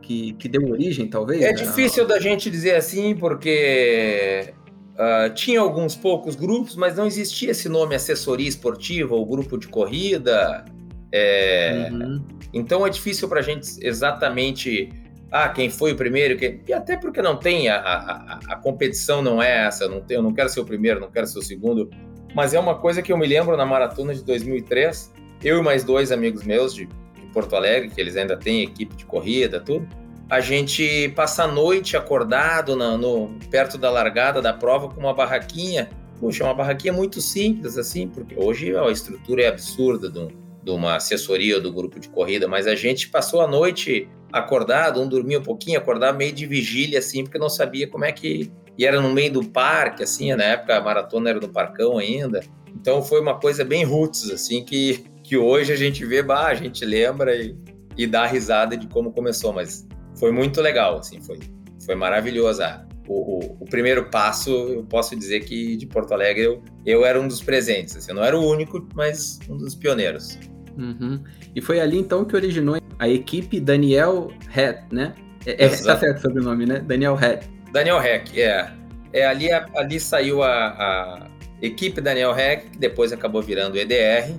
Que, 0.02 0.34
que 0.34 0.48
deu 0.48 0.64
origem, 0.70 1.08
talvez? 1.08 1.42
É 1.44 1.52
difícil 1.52 2.06
da 2.08 2.20
gente 2.20 2.50
dizer 2.50 2.76
assim, 2.76 3.16
porque 3.16 4.54
uh, 4.96 5.34
tinha 5.34 5.60
alguns 5.60 5.96
poucos 5.96 6.36
grupos, 6.36 6.76
mas 6.76 6.96
não 6.96 7.06
existia 7.06 7.52
esse 7.52 7.70
nome 7.70 7.96
assessoria 7.96 8.48
esportiva 8.48 9.16
ou 9.16 9.26
grupo 9.26 9.58
de 9.58 9.68
corrida. 9.68 10.66
É, 11.12 11.90
uhum. 11.92 12.24
Então 12.54 12.86
é 12.86 12.90
difícil 12.90 13.30
para 13.30 13.40
a 13.40 13.44
gente 13.44 13.78
exatamente 13.82 14.90
ah, 15.32 15.50
quem 15.50 15.70
foi 15.70 15.92
o 15.92 15.96
primeiro, 15.96 16.38
quem... 16.38 16.62
e 16.68 16.74
até 16.74 16.96
porque 16.96 17.22
não 17.22 17.36
tem, 17.36 17.68
a, 17.68 17.78
a, 17.78 18.40
a 18.48 18.56
competição 18.56 19.22
não 19.22 19.42
é 19.42 19.66
essa, 19.66 19.88
não 19.88 20.00
tem, 20.00 20.16
eu 20.16 20.24
não 20.24 20.34
quero 20.34 20.48
ser 20.48 20.62
o 20.62 20.66
primeiro, 20.66 21.00
não 21.00 21.12
quero 21.12 21.28
ser 21.28 21.40
o 21.40 21.42
segundo, 21.42 21.90
mas 22.34 22.54
é 22.54 22.60
uma 22.60 22.76
coisa 22.76 23.02
que 23.02 23.12
eu 23.12 23.18
me 23.18 23.28
lembro 23.28 23.58
na 23.58 23.66
maratona 23.66 24.14
de 24.14 24.24
2003, 24.24 25.14
eu 25.44 25.60
e 25.60 25.62
mais 25.62 25.84
dois 25.84 26.12
amigos 26.12 26.44
meus 26.44 26.74
de, 26.74 26.86
de 26.86 27.28
Porto 27.34 27.56
Alegre, 27.56 27.90
que 27.90 28.00
eles 28.00 28.16
ainda 28.16 28.38
têm 28.38 28.64
equipe 28.64 28.96
de 28.96 29.06
corrida, 29.06 29.60
tudo, 29.60 29.88
a 30.30 30.42
gente 30.42 31.10
passa 31.10 31.44
a 31.44 31.48
noite 31.48 31.96
acordado 31.96 32.76
no, 32.76 32.98
no, 32.98 33.40
perto 33.50 33.78
da 33.78 33.90
largada 33.90 34.42
da 34.42 34.54
prova 34.54 34.90
com 34.90 35.00
uma 35.00 35.14
barraquinha, 35.14 35.90
puxa, 36.20 36.44
uma 36.44 36.54
barraquinha 36.54 36.94
muito 36.94 37.22
simples 37.22 37.78
assim, 37.78 38.08
porque 38.08 38.36
hoje 38.38 38.76
a 38.76 38.90
estrutura 38.90 39.44
é 39.44 39.48
absurda 39.48 40.10
do, 40.10 40.32
de 40.64 40.72
uma 40.72 40.96
assessoria 40.96 41.60
do 41.62 41.72
grupo 41.72 42.00
de 42.00 42.10
corrida, 42.10 42.48
mas 42.48 42.66
a 42.66 42.76
gente 42.76 43.10
passou 43.10 43.42
a 43.42 43.48
noite 43.48 44.10
acordado, 44.34 45.00
um 45.00 45.08
dormia 45.08 45.40
um 45.40 45.44
pouquinho, 45.44 45.78
acordava 45.78 46.18
meio 46.18 46.34
de 46.34 46.46
vigília, 46.48 47.00
assim, 47.00 47.24
porque 47.24 47.38
não 47.38 47.50
sabia 47.50 47.88
como 47.88 48.04
é 48.04 48.12
que. 48.12 48.52
E 48.78 48.86
era 48.86 49.00
no 49.00 49.14
meio 49.14 49.32
do 49.32 49.46
parque, 49.46 50.04
assim, 50.04 50.34
na 50.34 50.44
época 50.44 50.76
a 50.76 50.82
maratona 50.82 51.30
era 51.30 51.40
no 51.40 51.48
Parcão 51.48 51.98
ainda. 51.98 52.42
Então 52.76 53.02
foi 53.02 53.22
uma 53.22 53.40
coisa 53.40 53.64
bem 53.64 53.86
roots, 53.86 54.30
assim, 54.30 54.66
que, 54.66 55.06
que 55.24 55.38
hoje 55.38 55.72
a 55.72 55.78
gente 55.78 56.04
vê, 56.04 56.22
bah, 56.22 56.48
a 56.48 56.54
gente 56.54 56.84
lembra 56.84 57.34
e, 57.36 57.56
e 57.96 58.06
dá 58.06 58.26
risada 58.26 58.76
de 58.76 58.88
como 58.88 59.14
começou, 59.14 59.54
mas 59.54 59.88
foi 60.20 60.32
muito 60.32 60.62
legal, 60.62 60.98
assim, 60.98 61.22
foi, 61.22 61.40
foi 61.86 61.96
maravilhoso. 61.96 62.62
O, 63.08 63.14
o, 63.14 63.58
o, 63.62 63.66
primeiro 63.66 64.10
passo, 64.10 64.52
eu 64.52 64.84
posso 64.84 65.16
dizer 65.16 65.42
que 65.42 65.78
de 65.78 65.86
Porto 65.86 66.14
Alegre 66.14 66.44
eu, 66.44 66.64
eu 66.86 67.06
era 67.06 67.20
um 67.20 67.28
dos 67.28 67.42
presentes. 67.42 67.96
Assim, 67.96 68.12
eu 68.12 68.16
não 68.16 68.24
era 68.24 68.38
o 68.38 68.44
único, 68.44 68.88
mas 68.96 69.40
um 69.48 69.58
dos 69.58 69.76
pioneiros. 69.76 70.40
Uhum. 70.78 71.24
E 71.56 71.62
foi 71.62 71.80
ali 71.80 71.98
então 71.98 72.26
que 72.26 72.36
originou 72.36 72.78
a 73.00 73.08
equipe 73.08 73.60
Daniel 73.60 74.32
Heck, 74.56 74.94
né? 74.94 75.14
É, 75.46 75.66
é, 75.66 75.70
tá 75.70 75.98
certo 75.98 76.18
o 76.18 76.22
sobrenome, 76.22 76.66
né? 76.66 76.80
Daniel 76.80 77.18
Heck. 77.20 77.48
Daniel 77.72 78.02
Heck, 78.02 78.42
é. 78.42 78.72
É 79.14 79.26
ali, 79.26 79.52
ali 79.52 80.00
saiu 80.00 80.44
a, 80.44 80.50
a 80.50 81.28
equipe 81.62 82.02
Daniel 82.02 82.36
Heck, 82.36 82.72
que 82.72 82.78
depois 82.78 83.14
acabou 83.14 83.42
virando 83.42 83.78
EDR. 83.78 84.34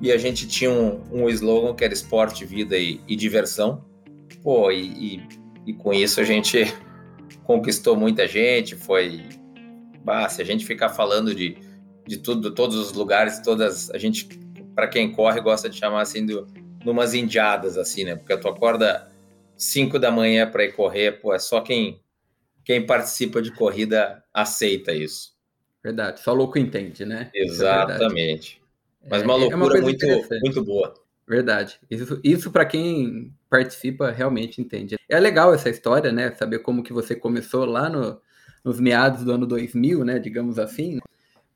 E 0.00 0.12
a 0.12 0.18
gente 0.18 0.46
tinha 0.46 0.70
um, 0.70 1.00
um 1.10 1.28
slogan 1.30 1.74
que 1.74 1.84
era 1.84 1.94
esporte, 1.94 2.44
vida 2.44 2.76
e, 2.76 3.00
e 3.06 3.16
diversão. 3.16 3.84
Pô, 4.42 4.70
e, 4.70 5.16
e, 5.16 5.28
e 5.66 5.72
com 5.72 5.92
isso 5.92 6.20
a 6.20 6.24
gente 6.24 6.64
conquistou 7.44 7.96
muita 7.96 8.26
gente, 8.26 8.76
foi... 8.76 9.22
Bah, 10.04 10.28
se 10.28 10.42
a 10.42 10.44
gente 10.44 10.66
ficar 10.66 10.90
falando 10.90 11.34
de, 11.34 11.56
de 12.06 12.18
tudo, 12.18 12.54
todos 12.54 12.76
os 12.76 12.92
lugares, 12.92 13.40
todas... 13.40 13.90
A 13.90 13.98
gente, 13.98 14.28
para 14.74 14.86
quem 14.86 15.12
corre, 15.12 15.40
gosta 15.40 15.68
de 15.68 15.78
chamar 15.78 16.02
assim, 16.02 16.26
de 16.26 16.34
umas 16.84 17.14
indiadas, 17.14 17.78
assim, 17.78 18.04
né? 18.04 18.16
Porque 18.16 18.36
tu 18.36 18.48
acorda 18.48 19.10
5 19.56 19.98
da 19.98 20.10
manhã 20.10 20.50
para 20.50 20.64
ir 20.64 20.72
correr, 20.72 21.12
pô, 21.20 21.32
é 21.32 21.38
só 21.38 21.60
quem, 21.60 22.00
quem 22.64 22.84
participa 22.84 23.40
de 23.40 23.50
corrida 23.52 24.22
aceita 24.32 24.92
isso. 24.92 25.34
Verdade, 25.82 26.20
só 26.20 26.32
louco 26.32 26.58
entende, 26.58 27.04
né? 27.04 27.30
É 27.34 27.44
Exatamente. 27.44 28.60
É 29.02 29.08
Mas 29.10 29.22
uma 29.22 29.34
loucura 29.34 29.76
é 29.76 29.80
uma 29.80 29.82
muito, 29.82 30.06
muito 30.42 30.64
boa. 30.64 30.94
Verdade. 31.26 31.78
Isso, 31.90 32.20
isso 32.22 32.50
para 32.50 32.66
quem 32.66 33.32
participa 33.48 34.10
realmente 34.10 34.60
entende. 34.60 34.96
É 35.08 35.18
legal 35.18 35.54
essa 35.54 35.70
história, 35.70 36.12
né? 36.12 36.32
Saber 36.32 36.58
como 36.58 36.82
que 36.82 36.92
você 36.92 37.14
começou 37.14 37.64
lá 37.64 37.88
no, 37.88 38.20
nos 38.62 38.78
meados 38.78 39.24
do 39.24 39.32
ano 39.32 39.46
2000, 39.46 40.04
né? 40.04 40.18
Digamos 40.18 40.58
assim. 40.58 40.98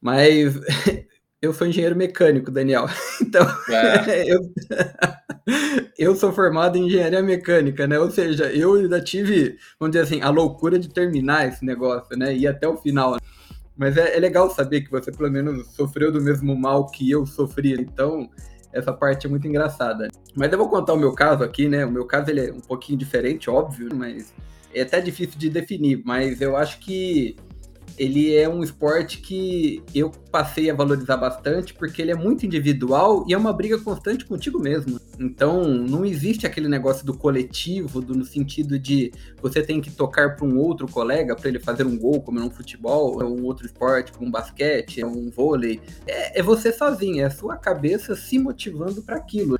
Mas 0.00 0.54
eu 1.42 1.52
sou 1.52 1.66
engenheiro 1.66 1.96
mecânico, 1.96 2.50
Daniel. 2.50 2.86
Então, 3.20 3.46
é. 3.68 4.24
eu, 4.32 4.40
eu 5.98 6.14
sou 6.14 6.32
formado 6.32 6.78
em 6.78 6.86
engenharia 6.86 7.20
mecânica, 7.20 7.86
né? 7.86 7.98
Ou 7.98 8.10
seja, 8.10 8.50
eu 8.52 8.74
ainda 8.74 9.02
tive, 9.02 9.58
vamos 9.78 9.92
dizer 9.92 10.04
assim, 10.04 10.22
a 10.22 10.30
loucura 10.30 10.78
de 10.78 10.88
terminar 10.88 11.46
esse 11.46 11.62
negócio, 11.64 12.16
né? 12.16 12.34
E 12.34 12.46
até 12.46 12.66
o 12.66 12.76
final. 12.76 13.18
Mas 13.76 13.96
é, 13.96 14.16
é 14.16 14.20
legal 14.20 14.50
saber 14.50 14.80
que 14.80 14.90
você 14.90 15.12
pelo 15.12 15.30
menos 15.30 15.66
sofreu 15.74 16.10
do 16.10 16.22
mesmo 16.22 16.56
mal 16.56 16.86
que 16.86 17.10
eu 17.10 17.26
sofri. 17.26 17.72
Então, 17.72 18.30
essa 18.72 18.92
parte 18.92 19.26
é 19.26 19.30
muito 19.30 19.46
engraçada. 19.46 20.08
Mas 20.34 20.52
eu 20.52 20.58
vou 20.58 20.68
contar 20.68 20.92
o 20.92 20.98
meu 20.98 21.12
caso 21.12 21.42
aqui, 21.42 21.68
né? 21.68 21.84
O 21.84 21.90
meu 21.90 22.04
caso 22.04 22.30
ele 22.30 22.48
é 22.48 22.52
um 22.52 22.60
pouquinho 22.60 22.98
diferente, 22.98 23.48
óbvio, 23.50 23.88
mas 23.94 24.34
é 24.74 24.82
até 24.82 25.00
difícil 25.00 25.38
de 25.38 25.48
definir. 25.48 26.02
Mas 26.04 26.40
eu 26.40 26.56
acho 26.56 26.78
que 26.80 27.36
ele 27.98 28.34
é 28.34 28.48
um 28.48 28.62
esporte 28.62 29.18
que 29.18 29.82
eu 29.94 30.10
passei 30.30 30.70
a 30.70 30.74
valorizar 30.74 31.16
bastante 31.16 31.74
porque 31.74 32.00
ele 32.00 32.12
é 32.12 32.14
muito 32.14 32.46
individual 32.46 33.24
e 33.28 33.34
é 33.34 33.38
uma 33.38 33.52
briga 33.52 33.78
constante 33.78 34.24
contigo 34.24 34.58
mesmo. 34.58 35.00
Então, 35.18 35.64
não 35.64 36.04
existe 36.04 36.46
aquele 36.46 36.68
negócio 36.68 37.04
do 37.04 37.12
coletivo, 37.12 38.00
do, 38.00 38.14
no 38.14 38.24
sentido 38.24 38.78
de 38.78 39.12
você 39.42 39.62
tem 39.62 39.80
que 39.80 39.90
tocar 39.90 40.36
para 40.36 40.46
um 40.46 40.58
outro 40.58 40.86
colega 40.86 41.34
para 41.34 41.48
ele 41.48 41.58
fazer 41.58 41.84
um 41.84 41.98
gol, 41.98 42.20
como 42.22 42.38
é 42.38 42.42
um 42.42 42.50
futebol, 42.50 43.20
é 43.20 43.24
um 43.24 43.44
outro 43.44 43.66
esporte, 43.66 44.12
como 44.12 44.28
um 44.28 44.30
basquete, 44.30 45.00
é 45.00 45.06
um 45.06 45.28
vôlei. 45.30 45.80
É, 46.06 46.38
é 46.38 46.42
você 46.42 46.72
sozinho, 46.72 47.22
é 47.22 47.24
a 47.24 47.30
sua 47.30 47.56
cabeça 47.56 48.14
se 48.14 48.38
motivando 48.38 49.02
para 49.02 49.16
aquilo. 49.16 49.57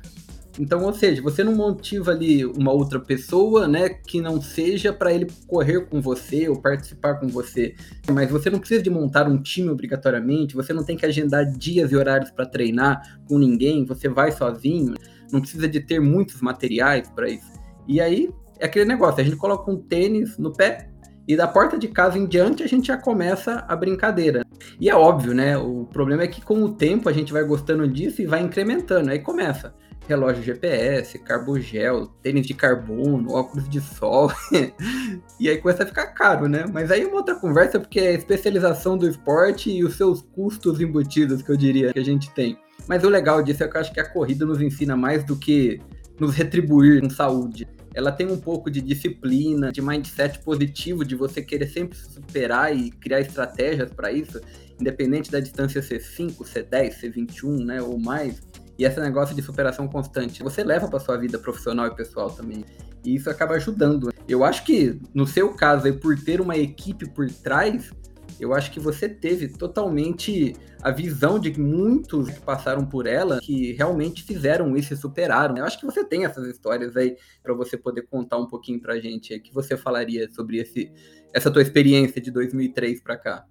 Então, 0.59 0.83
ou 0.83 0.93
seja, 0.93 1.21
você 1.21 1.41
não 1.41 1.55
motiva 1.55 2.11
ali 2.11 2.45
uma 2.45 2.73
outra 2.73 2.99
pessoa, 2.99 3.65
né, 3.65 3.87
que 3.87 4.19
não 4.19 4.41
seja 4.41 4.91
para 4.91 5.13
ele 5.13 5.25
correr 5.47 5.85
com 5.85 6.01
você 6.01 6.49
ou 6.49 6.61
participar 6.61 7.15
com 7.15 7.29
você. 7.29 7.73
Mas 8.11 8.29
você 8.29 8.49
não 8.49 8.59
precisa 8.59 8.83
de 8.83 8.89
montar 8.89 9.25
um 9.25 9.41
time 9.41 9.69
obrigatoriamente, 9.69 10.55
você 10.55 10.73
não 10.73 10.83
tem 10.83 10.97
que 10.97 11.05
agendar 11.05 11.45
dias 11.45 11.93
e 11.93 11.95
horários 11.95 12.29
para 12.29 12.45
treinar 12.45 13.21
com 13.25 13.37
ninguém, 13.37 13.85
você 13.85 14.09
vai 14.09 14.33
sozinho, 14.33 14.95
não 15.31 15.39
precisa 15.39 15.65
de 15.65 15.79
ter 15.79 16.01
muitos 16.01 16.41
materiais 16.41 17.09
para 17.09 17.29
isso. 17.29 17.49
E 17.87 18.01
aí 18.01 18.29
é 18.59 18.65
aquele 18.65 18.83
negócio, 18.83 19.21
a 19.21 19.23
gente 19.23 19.37
coloca 19.37 19.71
um 19.71 19.77
tênis 19.77 20.37
no 20.37 20.51
pé, 20.51 20.89
e 21.25 21.37
da 21.37 21.47
porta 21.47 21.77
de 21.77 21.87
casa 21.87 22.17
em 22.17 22.25
diante 22.25 22.63
a 22.63 22.67
gente 22.67 22.87
já 22.87 22.97
começa 22.97 23.63
a 23.67 23.75
brincadeira. 23.75 24.43
E 24.81 24.89
é 24.89 24.95
óbvio, 24.95 25.31
né? 25.31 25.55
O 25.55 25.85
problema 25.85 26.23
é 26.23 26.27
que 26.27 26.41
com 26.41 26.63
o 26.63 26.73
tempo 26.73 27.07
a 27.07 27.13
gente 27.13 27.31
vai 27.31 27.43
gostando 27.43 27.87
disso 27.87 28.19
e 28.19 28.25
vai 28.25 28.41
incrementando. 28.41 29.11
Aí 29.11 29.19
começa 29.19 29.75
relógio 30.09 30.41
GPS, 30.41 31.19
carbogel, 31.19 32.07
tênis 32.23 32.47
de 32.47 32.55
carbono, 32.55 33.31
óculos 33.31 33.69
de 33.69 33.79
sol. 33.79 34.31
e 35.39 35.47
aí 35.47 35.57
começa 35.59 35.83
a 35.83 35.85
ficar 35.85 36.07
caro, 36.07 36.47
né? 36.47 36.65
Mas 36.73 36.89
aí 36.89 37.03
é 37.03 37.07
uma 37.07 37.17
outra 37.17 37.35
conversa, 37.35 37.79
porque 37.79 37.99
é 37.99 38.07
a 38.07 38.13
especialização 38.13 38.97
do 38.97 39.07
esporte 39.07 39.69
e 39.69 39.83
os 39.83 39.95
seus 39.95 40.21
custos 40.21 40.81
embutidos, 40.81 41.43
que 41.43 41.51
eu 41.51 41.55
diria, 41.55 41.93
que 41.93 41.99
a 41.99 42.03
gente 42.03 42.31
tem. 42.31 42.57
Mas 42.87 43.03
o 43.03 43.09
legal 43.09 43.43
disso 43.43 43.63
é 43.63 43.67
que 43.67 43.77
eu 43.77 43.81
acho 43.81 43.93
que 43.93 43.99
a 43.99 44.09
corrida 44.09 44.47
nos 44.47 44.59
ensina 44.59 44.97
mais 44.97 45.23
do 45.23 45.35
que 45.35 45.79
nos 46.19 46.33
retribuir 46.33 47.01
com 47.01 47.09
saúde. 47.09 47.67
Ela 47.93 48.11
tem 48.11 48.27
um 48.31 48.37
pouco 48.37 48.71
de 48.71 48.81
disciplina, 48.81 49.71
de 49.71 49.81
mindset 49.81 50.39
positivo, 50.39 51.05
de 51.05 51.15
você 51.15 51.41
querer 51.41 51.67
sempre 51.67 51.97
se 51.97 52.13
superar 52.13 52.75
e 52.75 52.89
criar 52.89 53.19
estratégias 53.19 53.91
para 53.91 54.11
isso, 54.11 54.41
independente 54.79 55.29
da 55.31 55.39
distância 55.39 55.81
ser 55.81 55.99
5, 55.99 56.45
ser 56.47 56.63
10, 56.63 56.95
ser 56.95 57.09
21, 57.09 57.63
né, 57.63 57.81
ou 57.81 57.99
mais 57.99 58.41
e 58.79 58.85
esse 58.85 58.97
negócio 58.97 59.35
de 59.35 59.41
superação 59.41 59.89
constante, 59.89 60.41
você 60.41 60.63
leva 60.63 60.87
para 60.87 61.01
sua 61.01 61.17
vida 61.17 61.37
profissional 61.37 61.87
e 61.87 61.95
pessoal 61.95 62.31
também. 62.31 62.63
E 63.03 63.13
isso 63.13 63.29
acaba 63.29 63.55
ajudando. 63.55 64.09
Eu 64.25 64.41
acho 64.41 64.63
que, 64.63 64.97
no 65.13 65.27
seu 65.27 65.53
caso, 65.53 65.93
por 65.95 66.17
ter 66.17 66.39
uma 66.39 66.55
equipe 66.55 67.05
por 67.09 67.29
trás, 67.29 67.91
eu 68.39 68.53
acho 68.53 68.71
que 68.71 68.79
você 68.79 69.09
teve 69.09 69.49
totalmente 69.49 70.55
a 70.81 70.91
visão 70.91 71.37
de 71.37 71.59
muitos 71.59 72.29
que 72.29 72.39
passaram 72.39 72.85
por 72.85 73.05
ela, 73.05 73.41
que 73.41 73.73
realmente 73.73 74.23
fizeram 74.23 74.77
isso 74.77 74.93
e 74.93 74.97
superaram. 74.97 75.57
Eu 75.57 75.65
acho 75.65 75.77
que 75.77 75.85
você 75.85 76.05
tem 76.05 76.23
essas 76.23 76.47
histórias 76.47 76.95
aí 76.95 77.17
para 77.43 77.53
você 77.53 77.75
poder 77.75 78.03
contar 78.03 78.37
um 78.37 78.47
pouquinho 78.47 78.79
pra 78.79 78.97
gente. 78.97 79.35
O 79.35 79.41
que 79.41 79.53
você 79.53 79.75
falaria 79.75 80.29
sobre 80.31 80.57
esse, 80.57 80.89
essa 81.33 81.51
tua 81.51 81.61
experiência 81.61 82.21
de 82.21 82.31
2003 82.31 83.01
para 83.01 83.17
cá? 83.17 83.45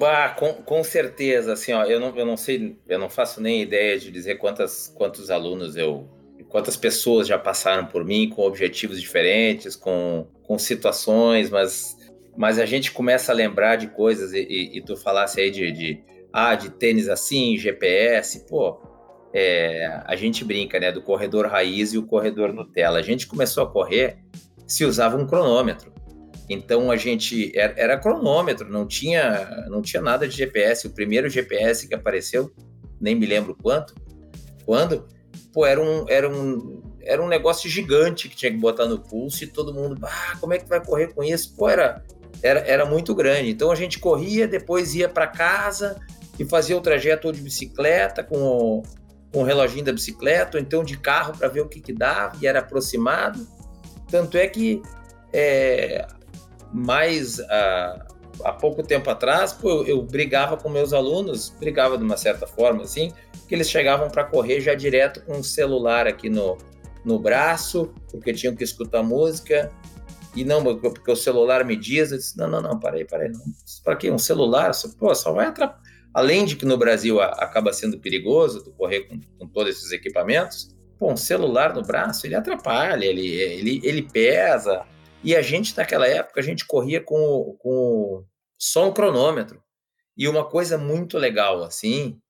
Ah, 0.00 0.30
com, 0.30 0.52
com 0.54 0.82
certeza, 0.82 1.52
assim, 1.52 1.72
ó, 1.72 1.84
eu 1.84 2.00
não, 2.00 2.16
eu 2.16 2.26
não 2.26 2.36
sei, 2.36 2.76
eu 2.88 2.98
não 2.98 3.08
faço 3.08 3.40
nem 3.40 3.62
ideia 3.62 3.98
de 3.98 4.10
dizer 4.10 4.36
quantas, 4.36 4.92
quantos 4.94 5.30
alunos 5.30 5.76
eu, 5.76 6.08
quantas 6.48 6.76
pessoas 6.76 7.28
já 7.28 7.38
passaram 7.38 7.86
por 7.86 8.04
mim 8.04 8.28
com 8.28 8.42
objetivos 8.42 9.00
diferentes, 9.00 9.76
com, 9.76 10.26
com 10.42 10.58
situações, 10.58 11.48
mas, 11.48 11.96
mas 12.36 12.58
a 12.58 12.66
gente 12.66 12.90
começa 12.90 13.30
a 13.30 13.34
lembrar 13.34 13.76
de 13.76 13.86
coisas 13.86 14.32
e, 14.32 14.40
e, 14.40 14.78
e 14.78 14.80
tu 14.82 14.96
falasse 14.96 15.40
aí 15.40 15.50
de, 15.50 15.70
de, 15.70 16.02
ah, 16.32 16.56
de 16.56 16.70
tênis 16.70 17.08
assim, 17.08 17.56
GPS, 17.56 18.46
pô, 18.48 18.80
é, 19.32 20.02
a 20.04 20.16
gente 20.16 20.44
brinca, 20.44 20.78
né, 20.80 20.90
do 20.90 21.02
corredor 21.02 21.46
raiz 21.46 21.92
e 21.92 21.98
o 21.98 22.06
corredor 22.06 22.52
Nutella. 22.52 22.98
A 22.98 23.02
gente 23.02 23.28
começou 23.28 23.62
a 23.62 23.70
correr, 23.70 24.18
se 24.66 24.84
usava 24.84 25.16
um 25.16 25.26
cronômetro. 25.26 25.93
Então 26.48 26.90
a 26.90 26.96
gente 26.96 27.56
era, 27.56 27.74
era, 27.76 27.98
cronômetro, 27.98 28.70
não 28.70 28.86
tinha, 28.86 29.66
não 29.68 29.80
tinha 29.80 30.02
nada 30.02 30.28
de 30.28 30.36
GPS. 30.36 30.86
O 30.86 30.90
primeiro 30.90 31.28
GPS 31.28 31.88
que 31.88 31.94
apareceu, 31.94 32.52
nem 33.00 33.14
me 33.14 33.26
lembro 33.26 33.56
quanto, 33.60 33.94
quando, 34.66 35.08
pô, 35.52 35.64
era 35.64 35.80
um, 35.80 36.04
era 36.08 36.28
um, 36.28 36.82
era 37.00 37.22
um 37.22 37.28
negócio 37.28 37.68
gigante 37.68 38.28
que 38.28 38.36
tinha 38.36 38.50
que 38.50 38.58
botar 38.58 38.86
no 38.86 38.98
pulso 38.98 39.44
e 39.44 39.46
todo 39.46 39.72
mundo, 39.72 39.98
ah, 40.02 40.36
como 40.38 40.52
é 40.52 40.58
que 40.58 40.68
vai 40.68 40.84
correr 40.84 41.12
com 41.14 41.22
isso? 41.22 41.54
Pô, 41.56 41.68
era, 41.68 42.02
era, 42.42 42.60
era 42.60 42.86
muito 42.86 43.14
grande. 43.14 43.50
Então 43.50 43.70
a 43.70 43.74
gente 43.74 43.98
corria, 43.98 44.46
depois 44.46 44.94
ia 44.94 45.08
para 45.08 45.26
casa 45.26 45.98
e 46.38 46.44
fazia 46.44 46.76
o 46.76 46.80
trajeto 46.80 47.28
ou 47.28 47.32
de 47.32 47.40
bicicleta 47.40 48.22
com 48.22 48.38
o, 48.38 48.82
com 49.32 49.40
o 49.40 49.44
reloginho 49.44 49.84
da 49.84 49.92
bicicleta, 49.92 50.58
ou 50.58 50.62
então 50.62 50.84
de 50.84 50.98
carro 50.98 51.36
para 51.36 51.48
ver 51.48 51.62
o 51.62 51.68
que, 51.68 51.80
que 51.80 51.92
dava, 51.92 52.36
e 52.40 52.46
era 52.46 52.58
aproximado. 52.58 53.46
Tanto 54.10 54.36
é 54.36 54.46
que 54.46 54.82
é, 55.32 56.06
mais 56.72 57.40
há, 57.40 58.06
há 58.44 58.52
pouco 58.52 58.82
tempo 58.82 59.08
atrás, 59.10 59.52
pô, 59.52 59.68
eu, 59.68 59.86
eu, 59.86 60.02
brigava 60.02 60.56
com 60.56 60.68
meus 60.68 60.92
alunos, 60.92 61.50
brigava 61.58 61.96
de 61.96 62.04
uma 62.04 62.16
certa 62.16 62.46
forma 62.46 62.82
assim, 62.82 63.12
que 63.48 63.54
eles 63.54 63.70
chegavam 63.70 64.08
para 64.08 64.24
correr 64.24 64.60
já 64.60 64.74
direto 64.74 65.22
com 65.24 65.38
o 65.38 65.44
celular 65.44 66.06
aqui 66.06 66.28
no, 66.28 66.58
no 67.04 67.18
braço, 67.18 67.92
porque 68.10 68.32
tinham 68.32 68.54
que 68.54 68.64
escutar 68.64 69.02
música. 69.02 69.70
E 70.34 70.44
não, 70.44 70.64
porque 70.64 71.12
o 71.12 71.14
celular 71.14 71.64
me 71.64 71.76
diz, 71.76 72.10
eu 72.10 72.18
disse, 72.18 72.36
não, 72.36 72.48
não, 72.48 72.60
não, 72.60 72.80
parei, 72.80 73.06
não. 73.28 73.40
Para 73.84 73.94
quê? 73.94 74.10
Um 74.10 74.18
celular? 74.18 74.72
Pô, 74.98 75.14
só 75.14 75.32
vai 75.32 75.46
atrapalhar. 75.46 75.80
Além 76.12 76.44
de 76.44 76.54
que 76.54 76.64
no 76.64 76.76
Brasil 76.76 77.20
a, 77.20 77.26
acaba 77.26 77.72
sendo 77.72 77.98
perigoso 77.98 78.72
correr 78.76 79.02
com, 79.02 79.20
com 79.38 79.48
todos 79.48 79.76
esses 79.76 79.90
equipamentos, 79.90 80.68
pô, 80.98 81.12
um 81.12 81.16
celular 81.16 81.74
no 81.74 81.82
braço, 81.82 82.26
ele 82.26 82.36
atrapalha, 82.36 83.04
ele, 83.04 83.26
ele, 83.26 83.80
ele 83.82 84.02
pesa, 84.02 84.84
e 85.24 85.34
a 85.34 85.40
gente, 85.40 85.76
naquela 85.76 86.06
época, 86.06 86.40
a 86.40 86.42
gente 86.42 86.66
corria 86.66 87.00
com, 87.00 87.56
com 87.58 88.24
só 88.58 88.88
um 88.88 88.92
cronômetro. 88.92 89.62
E 90.16 90.28
uma 90.28 90.44
coisa 90.44 90.76
muito 90.76 91.18
legal, 91.18 91.64
assim, 91.64 92.20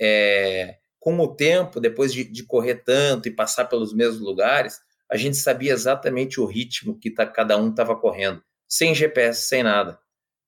é, 0.00 0.78
com 0.98 1.18
o 1.18 1.28
tempo, 1.34 1.78
depois 1.78 2.12
de, 2.12 2.24
de, 2.24 2.42
correr 2.42 2.76
tanto 2.76 3.28
e 3.28 3.30
passar 3.30 3.66
pelos 3.66 3.92
mesmos 3.92 4.20
lugares, 4.20 4.80
a 5.10 5.16
gente 5.16 5.36
sabia 5.36 5.72
exatamente 5.72 6.40
o 6.40 6.46
ritmo 6.46 6.98
que 6.98 7.10
tá, 7.10 7.26
cada 7.26 7.56
um 7.56 7.68
estava 7.68 7.94
correndo, 7.94 8.42
sem 8.66 8.94
GPS, 8.94 9.42
sem 9.42 9.62
nada, 9.62 9.98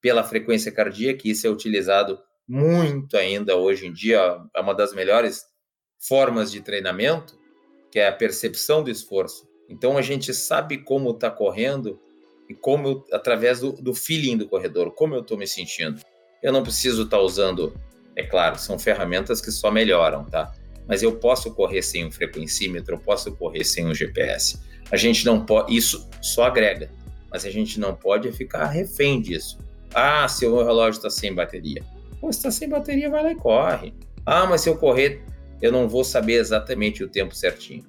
pela 0.01 0.25
frequência 0.25 0.73
cardíaca, 0.73 1.29
isso 1.29 1.47
é 1.47 1.51
utilizado 1.51 2.19
muito 2.49 3.17
ainda 3.17 3.57
hoje 3.57 3.87
em 3.87 3.93
dia, 3.93 4.41
é 4.55 4.61
uma 4.61 4.75
das 4.75 4.93
melhores 4.95 5.45
formas 5.99 6.51
de 6.51 6.61
treinamento, 6.61 7.39
que 7.91 7.99
é 7.99 8.09
a 8.09 8.13
percepção 8.13 8.83
do 8.83 8.91
esforço. 8.91 9.47
Então 9.69 9.97
a 9.97 10.03
gente 10.03 10.33
sabe 10.35 10.79
como 10.79 11.11
está 11.11 11.31
correndo 11.31 11.99
e 12.49 12.55
como 12.55 12.89
eu, 12.89 13.05
através 13.13 13.61
do, 13.61 13.73
do, 13.73 13.95
feeling 13.95 14.37
do 14.37 14.49
corredor, 14.49 14.91
como 14.93 15.15
eu 15.15 15.21
estou 15.21 15.37
me 15.37 15.47
sentindo. 15.47 16.01
Eu 16.43 16.53
não 16.53 16.63
preciso 16.63 17.05
estar 17.05 17.17
tá 17.17 17.23
usando, 17.23 17.75
é 18.15 18.23
claro, 18.23 18.59
são 18.59 18.79
ferramentas 18.79 19.41
que 19.41 19.51
só 19.51 19.71
melhoram, 19.71 20.25
tá? 20.25 20.53
Mas 20.87 21.03
eu 21.03 21.17
posso 21.17 21.55
correr 21.55 21.83
sem 21.83 22.05
um 22.05 22.11
frequencímetro, 22.11 22.97
eu 22.97 22.99
posso 22.99 23.35
correr 23.35 23.65
sem 23.65 23.87
um 23.87 23.95
GPS. 23.95 24.61
A 24.91 24.97
gente 24.97 25.25
não 25.25 25.45
pode, 25.45 25.75
isso 25.75 26.09
só 26.21 26.45
agrega. 26.45 26.91
mas 27.31 27.47
a 27.47 27.51
gente 27.51 27.81
não 27.81 27.97
pode 27.97 28.31
ficar 28.33 28.67
refém 28.67 29.21
disso. 29.21 29.59
Ah, 29.95 30.29
se 30.29 30.45
o 30.47 30.57
meu 30.57 30.65
relógio 30.65 30.99
está 30.99 31.09
sem 31.09 31.35
bateria. 31.35 31.83
Pô, 32.21 32.31
se 32.31 32.39
está 32.39 32.51
sem 32.51 32.69
bateria, 32.69 33.09
vai 33.09 33.23
lá 33.23 33.33
e 33.33 33.37
corre. 33.37 33.95
Ah, 34.27 34.47
mas 34.47 34.61
se 34.61 34.69
eu 34.69 34.77
correr, 34.77 35.23
eu 35.63 35.73
não 35.73 35.89
vou 35.89 36.05
saber 36.05 36.35
exatamente 36.35 37.03
o 37.03 37.09
tempo 37.09 37.35
certinho. 37.35 37.85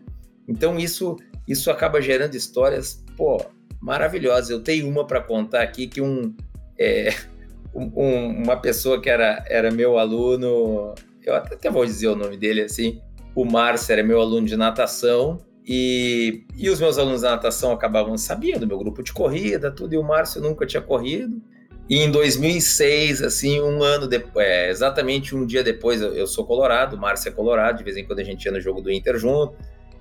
Então 0.48 0.80
isso 0.80 1.18
isso 1.48 1.70
acaba 1.70 2.02
gerando 2.02 2.36
histórias, 2.36 3.04
pô, 3.16 3.44
maravilhosas. 3.82 4.50
Eu 4.50 4.62
tenho 4.62 4.88
uma 4.88 5.06
para 5.06 5.22
contar 5.22 5.62
aqui 5.62 5.88
que 5.88 6.02
um, 6.02 6.36
é, 6.78 7.14
um, 7.74 8.44
uma 8.44 8.58
pessoa 8.58 9.02
que 9.02 9.10
era, 9.10 9.44
era 9.48 9.72
meu 9.72 9.98
aluno, 9.98 10.96
eu 11.24 11.36
até 11.36 11.70
vou 11.70 11.86
dizer 11.86 12.08
o 12.08 12.16
nome 12.16 12.38
dele 12.38 12.62
assim, 12.62 13.02
o 13.36 13.44
Márcio 13.44 13.94
era 13.94 14.04
meu 14.04 14.22
aluno 14.22 14.48
de 14.48 14.56
natação 14.56 15.40
e, 15.68 16.46
e 16.56 16.70
os 16.70 16.80
meus 16.80 16.98
alunos 16.98 17.22
de 17.22 17.28
natação 17.28 17.72
acabavam 17.72 18.18
sabendo 18.18 18.62
do 18.62 18.68
meu 18.68 18.78
grupo 18.78 19.02
de 19.02 19.12
corrida, 19.12 19.72
tudo, 19.72 19.94
e 19.94 19.98
o 19.98 20.04
Márcio 20.04 20.42
nunca 20.42 20.66
tinha 20.66 20.82
corrido. 20.82 21.42
E 21.90 22.00
em 22.00 22.10
2006, 22.10 23.22
assim, 23.22 23.62
um 23.62 23.84
ano 23.84 24.08
depois, 24.08 24.46
é, 24.46 24.70
exatamente 24.70 25.36
um 25.36 25.46
dia 25.46 25.64
depois, 25.64 26.02
eu, 26.02 26.16
eu, 26.16 26.26
sou 26.26 26.46
colorado, 26.46 26.96
o 26.96 27.00
Márcio 27.00 27.30
é 27.30 27.32
colorado, 27.32 27.78
de 27.78 27.84
vez 27.84 27.96
em 27.96 28.06
quando 28.06 28.20
a 28.20 28.24
gente 28.24 28.46
ia 28.46 28.52
no 28.52 28.60
jogo 28.60 28.82
do 28.82 28.92
Inter 28.92 29.18
junto. 29.18 29.56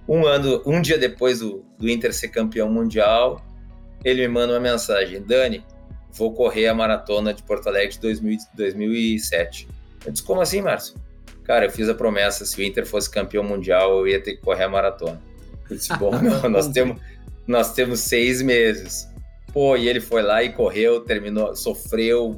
Um 0.08 0.26
ano, 0.26 0.62
um 0.66 0.80
dia 0.80 0.99
depois 0.99 1.40
do, 1.40 1.64
do 1.78 1.88
Inter 1.88 2.12
ser 2.12 2.28
campeão 2.28 2.70
mundial, 2.70 3.44
ele 4.04 4.23
me 4.23 4.28
manda 4.28 4.52
uma 4.52 4.61
mensagem: 4.61 5.23
Dani, 5.23 5.64
vou 6.12 6.32
correr 6.32 6.68
a 6.68 6.75
maratona 6.75 7.32
de 7.32 7.42
Porto 7.42 7.68
Alegre 7.68 7.94
de 7.94 8.00
2000, 8.00 8.38
2007. 8.54 9.68
Eu 10.04 10.12
disse: 10.12 10.25
Como 10.25 10.40
assim, 10.40 10.61
Márcio? 10.61 10.94
Cara, 11.44 11.66
eu 11.66 11.70
fiz 11.70 11.88
a 11.88 11.94
promessa: 11.94 12.44
se 12.44 12.61
o 12.61 12.64
Inter 12.64 12.87
fosse 12.87 13.11
campeão 13.11 13.42
mundial, 13.42 13.99
eu 13.99 14.08
ia 14.08 14.23
ter 14.23 14.34
que 14.34 14.42
correr 14.42 14.64
a 14.64 14.68
maratona. 14.68 15.20
Eu 15.70 15.76
disse: 15.76 15.96
Bom, 15.96 16.11
não, 16.20 16.49
nós, 16.49 16.68
temos, 16.68 17.00
nós 17.46 17.73
temos 17.73 18.00
seis 18.00 18.42
meses. 18.42 19.08
Pô, 19.52 19.76
e 19.76 19.88
ele 19.88 20.00
foi 20.00 20.20
lá 20.20 20.42
e 20.42 20.52
correu, 20.52 21.00
terminou, 21.00 21.54
sofreu, 21.54 22.37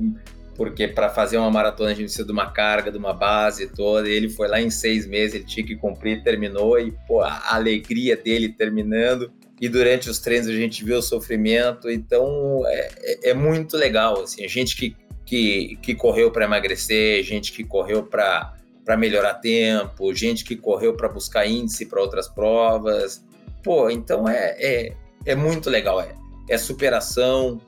porque 0.57 0.89
para 0.89 1.11
fazer 1.11 1.37
uma 1.37 1.51
maratona 1.51 1.91
a 1.91 1.95
gente 1.95 2.05
precisa 2.05 2.25
de 2.25 2.33
uma 2.33 2.51
carga, 2.51 2.91
de 2.91 2.99
uma 2.99 3.13
base 3.13 3.69
toda. 3.69 4.09
Ele 4.09 4.29
foi 4.29 4.49
lá 4.49 4.61
em 4.61 4.71
seis 4.71 5.07
meses, 5.07 5.35
ele 5.35 5.45
tinha 5.45 5.67
que 5.67 5.77
cumprir, 5.77 6.23
terminou, 6.23 6.79
e 6.79 6.93
pô, 7.07 7.21
a 7.21 7.55
alegria 7.55 8.17
dele 8.17 8.49
terminando. 8.49 9.31
E 9.61 9.69
durante 9.69 10.11
os 10.11 10.19
treinos 10.19 10.49
a 10.49 10.53
gente 10.53 10.85
viu 10.85 10.99
o 10.99 11.03
sofrimento, 11.03 11.91
então 11.91 12.63
é, 12.67 12.89
é, 12.99 13.31
é 13.31 13.35
muito 13.35 13.77
legal. 13.77 14.23
Assim, 14.23 14.47
gente 14.49 14.77
que, 14.77 14.97
que, 15.25 15.77
que 15.83 15.95
correu 15.95 16.31
para 16.31 16.45
emagrecer, 16.45 17.23
gente 17.23 17.53
que 17.53 17.63
correu 17.63 18.03
para 18.03 18.97
melhorar 18.99 19.35
tempo, 19.35 20.15
gente 20.15 20.45
que 20.45 20.57
correu 20.57 20.95
para 20.95 21.09
buscar 21.09 21.47
índice 21.47 21.87
para 21.87 22.01
outras 22.01 22.29
provas. 22.29 23.25
Pô, 23.63 23.91
então 23.91 24.29
é, 24.29 24.57
é, 24.59 24.93
é 25.25 25.35
muito 25.35 25.69
legal. 25.69 26.01
É, 26.01 26.15
é 26.49 26.59
superação 26.59 27.61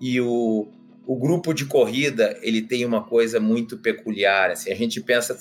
e 0.00 0.20
o, 0.20 0.68
o 1.06 1.16
grupo 1.16 1.52
de 1.52 1.66
corrida 1.66 2.36
ele 2.40 2.62
tem 2.62 2.84
uma 2.84 3.02
coisa 3.02 3.38
muito 3.38 3.78
peculiar. 3.78 4.50
Assim, 4.50 4.72
a 4.72 4.74
gente 4.74 5.00
pensa, 5.00 5.36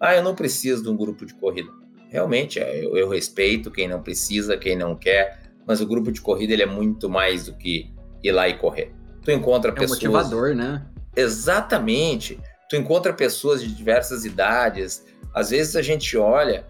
ah, 0.00 0.14
eu 0.14 0.22
não 0.22 0.34
preciso 0.34 0.82
de 0.82 0.88
um 0.88 0.96
grupo 0.96 1.26
de 1.26 1.34
corrida. 1.34 1.70
Realmente, 2.08 2.58
é, 2.58 2.84
eu, 2.84 2.96
eu, 2.96 3.08
respeito 3.08 3.70
quem 3.70 3.86
não 3.86 4.02
precisa, 4.02 4.56
quem 4.56 4.76
não 4.76 4.96
quer, 4.96 5.40
mas 5.66 5.80
o 5.80 5.86
grupo 5.86 6.10
de 6.10 6.20
corrida 6.20 6.52
ele 6.52 6.62
é 6.62 6.66
muito 6.66 7.08
mais 7.08 7.46
do 7.46 7.54
que 7.54 7.92
ir 8.22 8.32
lá 8.32 8.48
e 8.48 8.56
correr. 8.56 8.92
Tu 9.22 9.30
encontra 9.30 9.70
é 9.70 9.74
pessoas. 9.74 10.02
É 10.02 10.08
um 10.08 10.12
motivador, 10.12 10.54
né? 10.54 10.86
Exatamente. 11.14 12.40
Tu 12.70 12.76
encontra 12.76 13.12
pessoas 13.12 13.62
de 13.62 13.74
diversas 13.74 14.24
idades. 14.24 15.04
Às 15.34 15.50
vezes 15.50 15.76
a 15.76 15.82
gente 15.82 16.16
olha 16.16 16.64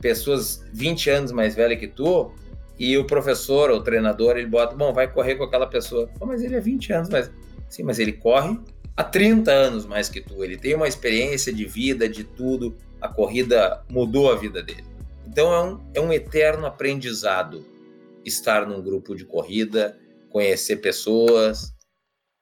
pessoas 0.00 0.64
20 0.72 1.10
anos 1.10 1.32
mais 1.32 1.54
velhas 1.54 1.78
que 1.78 1.88
tu 1.88 2.32
e 2.78 2.96
o 2.96 3.06
professor 3.06 3.70
ou 3.70 3.78
o 3.78 3.82
treinador 3.82 4.38
ele 4.38 4.46
bota, 4.46 4.74
bom, 4.74 4.90
vai 4.94 5.06
correr 5.12 5.34
com 5.34 5.44
aquela 5.44 5.66
pessoa. 5.66 6.08
Mas 6.20 6.42
ele 6.42 6.54
é 6.54 6.60
20 6.60 6.92
anos 6.94 7.10
mais 7.10 7.30
Sim, 7.70 7.84
mas 7.84 7.98
ele 7.98 8.12
corre 8.12 8.58
há 8.96 9.04
30 9.04 9.50
anos 9.50 9.86
mais 9.86 10.08
que 10.08 10.20
tu. 10.20 10.44
Ele 10.44 10.58
tem 10.58 10.74
uma 10.74 10.88
experiência 10.88 11.52
de 11.52 11.64
vida, 11.64 12.08
de 12.08 12.24
tudo. 12.24 12.76
A 13.00 13.08
corrida 13.08 13.82
mudou 13.88 14.30
a 14.30 14.36
vida 14.36 14.62
dele. 14.62 14.84
Então 15.26 15.54
é 15.54 15.62
um, 15.62 15.90
é 15.94 16.00
um 16.00 16.12
eterno 16.12 16.66
aprendizado 16.66 17.64
estar 18.24 18.66
num 18.66 18.82
grupo 18.82 19.14
de 19.14 19.24
corrida, 19.24 19.98
conhecer 20.28 20.76
pessoas. 20.76 21.72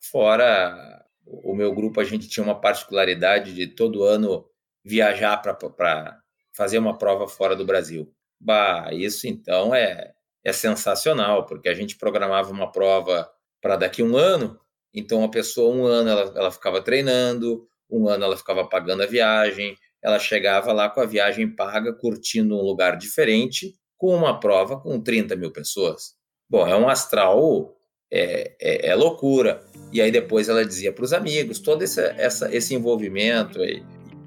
Fora 0.01 1.05
o 1.27 1.55
meu 1.55 1.75
grupo, 1.75 2.01
a 2.01 2.05
gente 2.05 2.27
tinha 2.27 2.43
uma 2.43 2.59
particularidade 2.59 3.55
de 3.55 3.67
todo 3.67 4.03
ano 4.03 4.47
viajar 4.83 5.37
para 5.37 6.19
fazer 6.53 6.79
uma 6.79 6.97
prova 6.97 7.29
fora 7.29 7.55
do 7.55 7.67
Brasil. 7.67 8.11
Bah, 8.41 8.89
isso 8.93 9.27
então 9.27 9.75
é, 9.75 10.13
é 10.43 10.53
sensacional, 10.53 11.45
porque 11.45 11.69
a 11.69 11.75
gente 11.75 11.99
programava 11.99 12.51
uma 12.51 12.73
prova 12.73 13.31
para 13.61 13.77
daqui 13.77 14.01
a 14.01 14.05
um 14.05 14.17
ano, 14.17 14.59
então, 14.95 15.23
a 15.23 15.29
pessoa, 15.29 15.75
um 15.75 15.85
ano, 15.85 16.09
ela, 16.09 16.33
ela 16.35 16.51
ficava 16.51 16.81
treinando, 16.81 17.67
um 17.91 18.09
ano 18.09 18.25
ela 18.25 18.37
ficava 18.37 18.65
pagando 18.65 19.03
a 19.03 19.07
viagem, 19.07 19.77
ela 20.03 20.19
chegava 20.19 20.73
lá 20.73 20.89
com 20.89 21.01
a 21.01 21.07
viagem 21.07 21.55
paga, 21.55 21.93
curtindo 21.93 22.57
um 22.57 22.63
lugar 22.63 22.97
diferente, 22.97 23.75
com 23.97 24.15
uma 24.15 24.39
prova 24.39 24.79
com 24.81 25.01
30 25.01 25.37
mil 25.37 25.53
pessoas. 25.53 26.15
Bom, 26.49 26.67
é 26.67 26.77
um 26.77 26.89
astral, 26.89 27.77
é, 28.11 28.55
é, 28.61 28.89
é 28.89 28.95
loucura. 28.95 29.63
E 29.93 30.01
aí 30.01 30.11
depois 30.11 30.49
ela 30.49 30.65
dizia 30.65 30.93
para 30.93 31.05
os 31.05 31.13
amigos, 31.13 31.59
todo 31.59 31.83
esse, 31.83 32.01
essa, 32.01 32.55
esse 32.55 32.75
envolvimento, 32.75 33.63
e, 33.63 33.85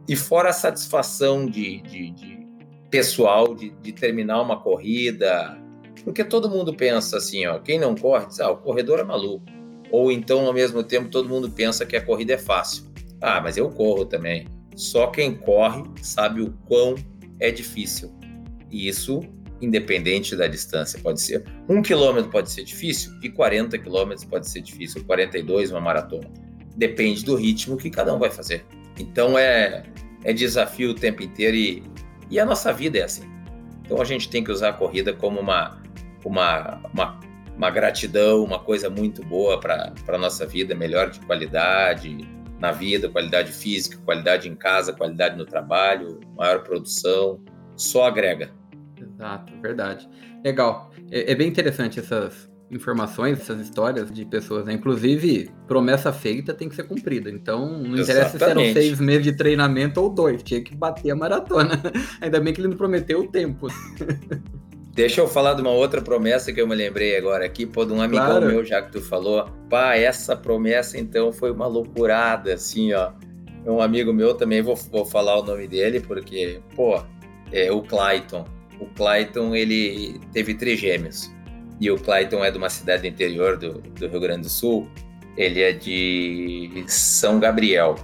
e 0.07 0.15
fora 0.15 0.49
a 0.49 0.53
satisfação 0.53 1.45
de, 1.45 1.81
de, 1.81 2.11
de 2.11 2.47
pessoal 2.89 3.55
de, 3.55 3.69
de, 3.69 3.93
terminar 3.93 4.41
uma 4.41 4.61
corrida, 4.61 5.57
porque 6.03 6.23
todo 6.23 6.49
mundo 6.49 6.75
pensa 6.75 7.17
assim, 7.17 7.45
ó, 7.45 7.59
quem 7.59 7.79
não 7.79 7.95
corre, 7.95 8.25
diz, 8.25 8.39
ah, 8.41 8.51
o 8.51 8.57
corredor 8.57 8.99
é 8.99 9.03
maluco 9.03 9.60
ou 9.91 10.11
então 10.11 10.45
ao 10.45 10.53
mesmo 10.53 10.83
tempo 10.83 11.09
todo 11.09 11.29
mundo 11.29 11.49
pensa 11.51 11.85
que 11.85 11.95
a 11.95 12.01
corrida 12.01 12.33
é 12.33 12.37
fácil. 12.37 12.85
Ah, 13.19 13.39
mas 13.41 13.57
eu 13.57 13.69
corro 13.69 14.05
também. 14.05 14.47
Só 14.75 15.07
quem 15.07 15.35
corre 15.35 15.83
sabe 16.01 16.41
o 16.41 16.51
quão 16.65 16.95
é 17.39 17.51
difícil. 17.51 18.11
E 18.69 18.87
isso 18.87 19.21
independente 19.61 20.35
da 20.35 20.47
distância. 20.47 20.99
Pode 20.99 21.21
ser 21.21 21.45
um 21.69 21.81
quilômetro 21.81 22.31
pode 22.31 22.49
ser 22.49 22.63
difícil 22.63 23.11
e 23.21 23.29
40 23.29 23.77
quilômetros 23.77 24.25
pode 24.25 24.49
ser 24.49 24.61
difícil, 24.61 25.03
42 25.05 25.71
uma 25.71 25.79
maratona. 25.79 26.27
Depende 26.75 27.23
do 27.23 27.35
ritmo 27.35 27.77
que 27.77 27.89
cada 27.89 28.13
um 28.13 28.17
vai 28.17 28.31
fazer. 28.31 28.65
Então 28.99 29.37
é, 29.37 29.83
é 30.23 30.33
desafio 30.33 30.91
o 30.91 30.95
tempo 30.95 31.21
inteiro 31.21 31.55
e, 31.55 31.83
e 32.29 32.39
a 32.39 32.45
nossa 32.45 32.73
vida 32.73 32.97
é 32.97 33.03
assim. 33.03 33.29
Então 33.85 34.01
a 34.01 34.05
gente 34.05 34.29
tem 34.29 34.43
que 34.43 34.51
usar 34.51 34.69
a 34.69 34.73
corrida 34.73 35.13
como 35.13 35.39
uma, 35.39 35.81
uma, 36.25 36.81
uma 36.93 37.19
uma 37.55 37.69
gratidão, 37.69 38.43
uma 38.43 38.59
coisa 38.59 38.89
muito 38.89 39.23
boa 39.25 39.59
para 39.59 39.93
a 40.07 40.17
nossa 40.17 40.45
vida, 40.45 40.73
melhor 40.75 41.09
de 41.09 41.19
qualidade 41.21 42.17
na 42.59 42.71
vida, 42.71 43.09
qualidade 43.09 43.51
física, 43.51 43.97
qualidade 44.05 44.47
em 44.47 44.55
casa, 44.55 44.93
qualidade 44.93 45.35
no 45.37 45.45
trabalho, 45.45 46.19
maior 46.37 46.63
produção, 46.63 47.43
só 47.75 48.05
agrega. 48.05 48.51
Exato, 48.99 49.51
verdade. 49.61 50.07
Legal. 50.43 50.91
É, 51.09 51.31
é 51.31 51.35
bem 51.35 51.47
interessante 51.47 51.99
essas 51.99 52.51
informações, 52.71 53.39
essas 53.39 53.59
histórias 53.59 54.09
de 54.11 54.25
pessoas. 54.25 54.65
Né? 54.65 54.73
Inclusive, 54.73 55.51
promessa 55.67 56.13
feita 56.13 56.53
tem 56.53 56.69
que 56.69 56.75
ser 56.75 56.83
cumprida. 56.83 57.29
Então, 57.29 57.79
não 57.79 57.97
interessa 57.97 58.37
se 58.37 58.43
eram 58.43 58.61
seis 58.71 58.99
meses 58.99 59.23
de 59.23 59.33
treinamento 59.33 59.99
ou 60.01 60.09
dois, 60.09 60.41
tinha 60.41 60.61
que 60.61 60.75
bater 60.75 61.11
a 61.11 61.15
maratona. 61.15 61.81
Ainda 62.21 62.39
bem 62.39 62.53
que 62.53 62.61
ele 62.61 62.69
não 62.69 62.77
prometeu 62.77 63.19
o 63.19 63.27
tempo. 63.27 63.67
Deixa 64.93 65.21
eu 65.21 65.27
falar 65.27 65.53
de 65.53 65.61
uma 65.61 65.71
outra 65.71 66.01
promessa 66.01 66.51
que 66.51 66.61
eu 66.61 66.67
me 66.67 66.75
lembrei 66.75 67.15
agora 67.15 67.45
aqui, 67.45 67.65
pô, 67.65 67.85
de 67.85 67.93
um 67.93 68.01
amigão 68.01 68.25
claro. 68.25 68.45
meu, 68.45 68.65
já 68.65 68.81
que 68.81 68.91
tu 68.91 69.01
falou. 69.01 69.49
Pá, 69.69 69.95
essa 69.95 70.35
promessa 70.35 70.99
então 70.99 71.31
foi 71.31 71.49
uma 71.49 71.65
loucurada, 71.65 72.53
assim, 72.53 72.91
ó. 72.91 73.11
Um 73.65 73.79
amigo 73.79 74.11
meu 74.11 74.33
também, 74.33 74.61
vou, 74.61 74.75
vou 74.75 75.05
falar 75.05 75.39
o 75.39 75.43
nome 75.43 75.65
dele, 75.65 76.01
porque, 76.01 76.59
pô, 76.75 77.01
é 77.53 77.71
o 77.71 77.81
Clayton. 77.81 78.45
O 78.81 78.85
Clayton, 78.87 79.55
ele 79.55 80.19
teve 80.33 80.55
trigêmeos. 80.55 81.31
E 81.79 81.89
o 81.89 81.97
Clayton 81.97 82.43
é 82.43 82.51
de 82.51 82.57
uma 82.57 82.69
cidade 82.69 83.07
interior 83.07 83.55
do, 83.55 83.75
do 83.75 84.07
Rio 84.07 84.19
Grande 84.19 84.41
do 84.41 84.49
Sul. 84.49 84.89
Ele 85.37 85.61
é 85.61 85.71
de 85.71 86.83
São 86.87 87.39
Gabriel, 87.39 87.95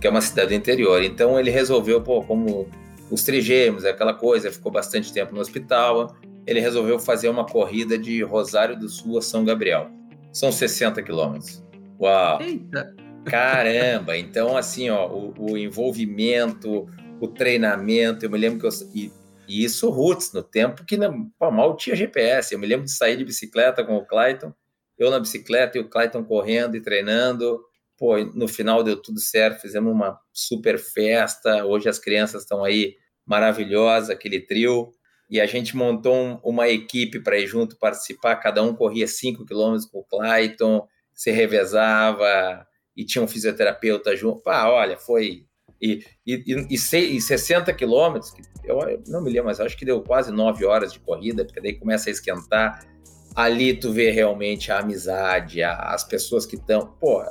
que 0.00 0.08
é 0.08 0.10
uma 0.10 0.20
cidade 0.20 0.52
interior. 0.56 1.04
Então 1.04 1.38
ele 1.38 1.52
resolveu, 1.52 2.00
pô, 2.00 2.20
como 2.22 2.66
os 3.08 3.22
trigêmeos, 3.22 3.84
aquela 3.84 4.12
coisa, 4.12 4.50
ficou 4.50 4.72
bastante 4.72 5.12
tempo 5.12 5.32
no 5.34 5.40
hospital 5.40 6.16
ele 6.46 6.60
resolveu 6.60 6.98
fazer 6.98 7.28
uma 7.28 7.46
corrida 7.46 7.96
de 7.98 8.22
Rosário 8.22 8.78
do 8.78 8.88
Sul 8.88 9.18
a 9.18 9.22
São 9.22 9.44
Gabriel. 9.44 9.90
São 10.32 10.50
60 10.50 11.02
quilômetros. 11.02 11.62
Uau! 12.00 12.40
Eita. 12.40 12.94
Caramba! 13.24 14.16
Então, 14.16 14.56
assim, 14.56 14.90
ó, 14.90 15.08
o, 15.08 15.34
o, 15.38 15.56
envolvimento, 15.56 16.88
o 17.20 17.28
treinamento, 17.28 18.24
eu 18.24 18.30
me 18.30 18.38
lembro 18.38 18.58
que 18.58 18.66
eu. 18.66 18.70
E, 18.94 19.12
e 19.46 19.64
isso 19.64 19.90
roots, 19.90 20.32
no 20.32 20.42
tempo 20.42 20.84
que 20.84 20.96
não, 20.96 21.30
pô, 21.38 21.50
mal 21.50 21.76
tinha 21.76 21.94
GPS. 21.94 22.52
Eu 22.52 22.58
me 22.58 22.66
lembro 22.66 22.84
de 22.84 22.92
sair 22.92 23.16
de 23.16 23.24
bicicleta 23.24 23.84
com 23.84 23.96
o 23.96 24.06
Clayton, 24.06 24.52
eu 24.98 25.10
na 25.10 25.20
bicicleta 25.20 25.78
e 25.78 25.80
o 25.80 25.88
Clayton 25.88 26.24
correndo 26.24 26.76
e 26.76 26.80
treinando. 26.80 27.60
Pô, 27.98 28.18
no 28.18 28.48
final 28.48 28.82
deu 28.82 29.00
tudo 29.00 29.20
certo, 29.20 29.60
fizemos 29.60 29.92
uma 29.92 30.18
super 30.32 30.78
festa. 30.78 31.64
Hoje 31.64 31.88
as 31.88 31.98
crianças 31.98 32.42
estão 32.42 32.64
aí 32.64 32.96
maravilhosas, 33.24 34.10
aquele 34.10 34.40
trio. 34.40 34.92
E 35.32 35.40
a 35.40 35.46
gente 35.46 35.74
montou 35.74 36.14
um, 36.14 36.38
uma 36.44 36.68
equipe 36.68 37.18
para 37.18 37.38
ir 37.38 37.46
junto 37.46 37.78
participar. 37.78 38.36
Cada 38.36 38.62
um 38.62 38.74
corria 38.74 39.06
5 39.06 39.46
quilômetros 39.46 39.86
com 39.86 40.00
o 40.00 40.04
Clayton, 40.04 40.86
se 41.14 41.30
revezava 41.30 42.66
e 42.94 43.02
tinha 43.02 43.24
um 43.24 43.26
fisioterapeuta 43.26 44.14
junto. 44.14 44.42
Pá, 44.42 44.68
olha, 44.68 44.98
foi. 44.98 45.46
E, 45.80 46.04
e, 46.26 46.66
e, 46.68 46.74
e 46.74 47.20
60 47.20 47.72
quilômetros, 47.72 48.34
eu 48.62 48.76
não 49.08 49.22
me 49.22 49.30
lembro, 49.30 49.46
mas 49.46 49.58
acho 49.58 49.74
que 49.74 49.86
deu 49.86 50.02
quase 50.02 50.30
9 50.30 50.66
horas 50.66 50.92
de 50.92 51.00
corrida, 51.00 51.46
porque 51.46 51.62
daí 51.62 51.72
começa 51.72 52.10
a 52.10 52.12
esquentar. 52.12 52.86
Ali 53.34 53.72
tu 53.72 53.90
vê 53.90 54.10
realmente 54.10 54.70
a 54.70 54.80
amizade, 54.80 55.62
a, 55.62 55.72
as 55.94 56.04
pessoas 56.04 56.44
que 56.44 56.56
estão. 56.56 56.94
Pô, 57.00 57.24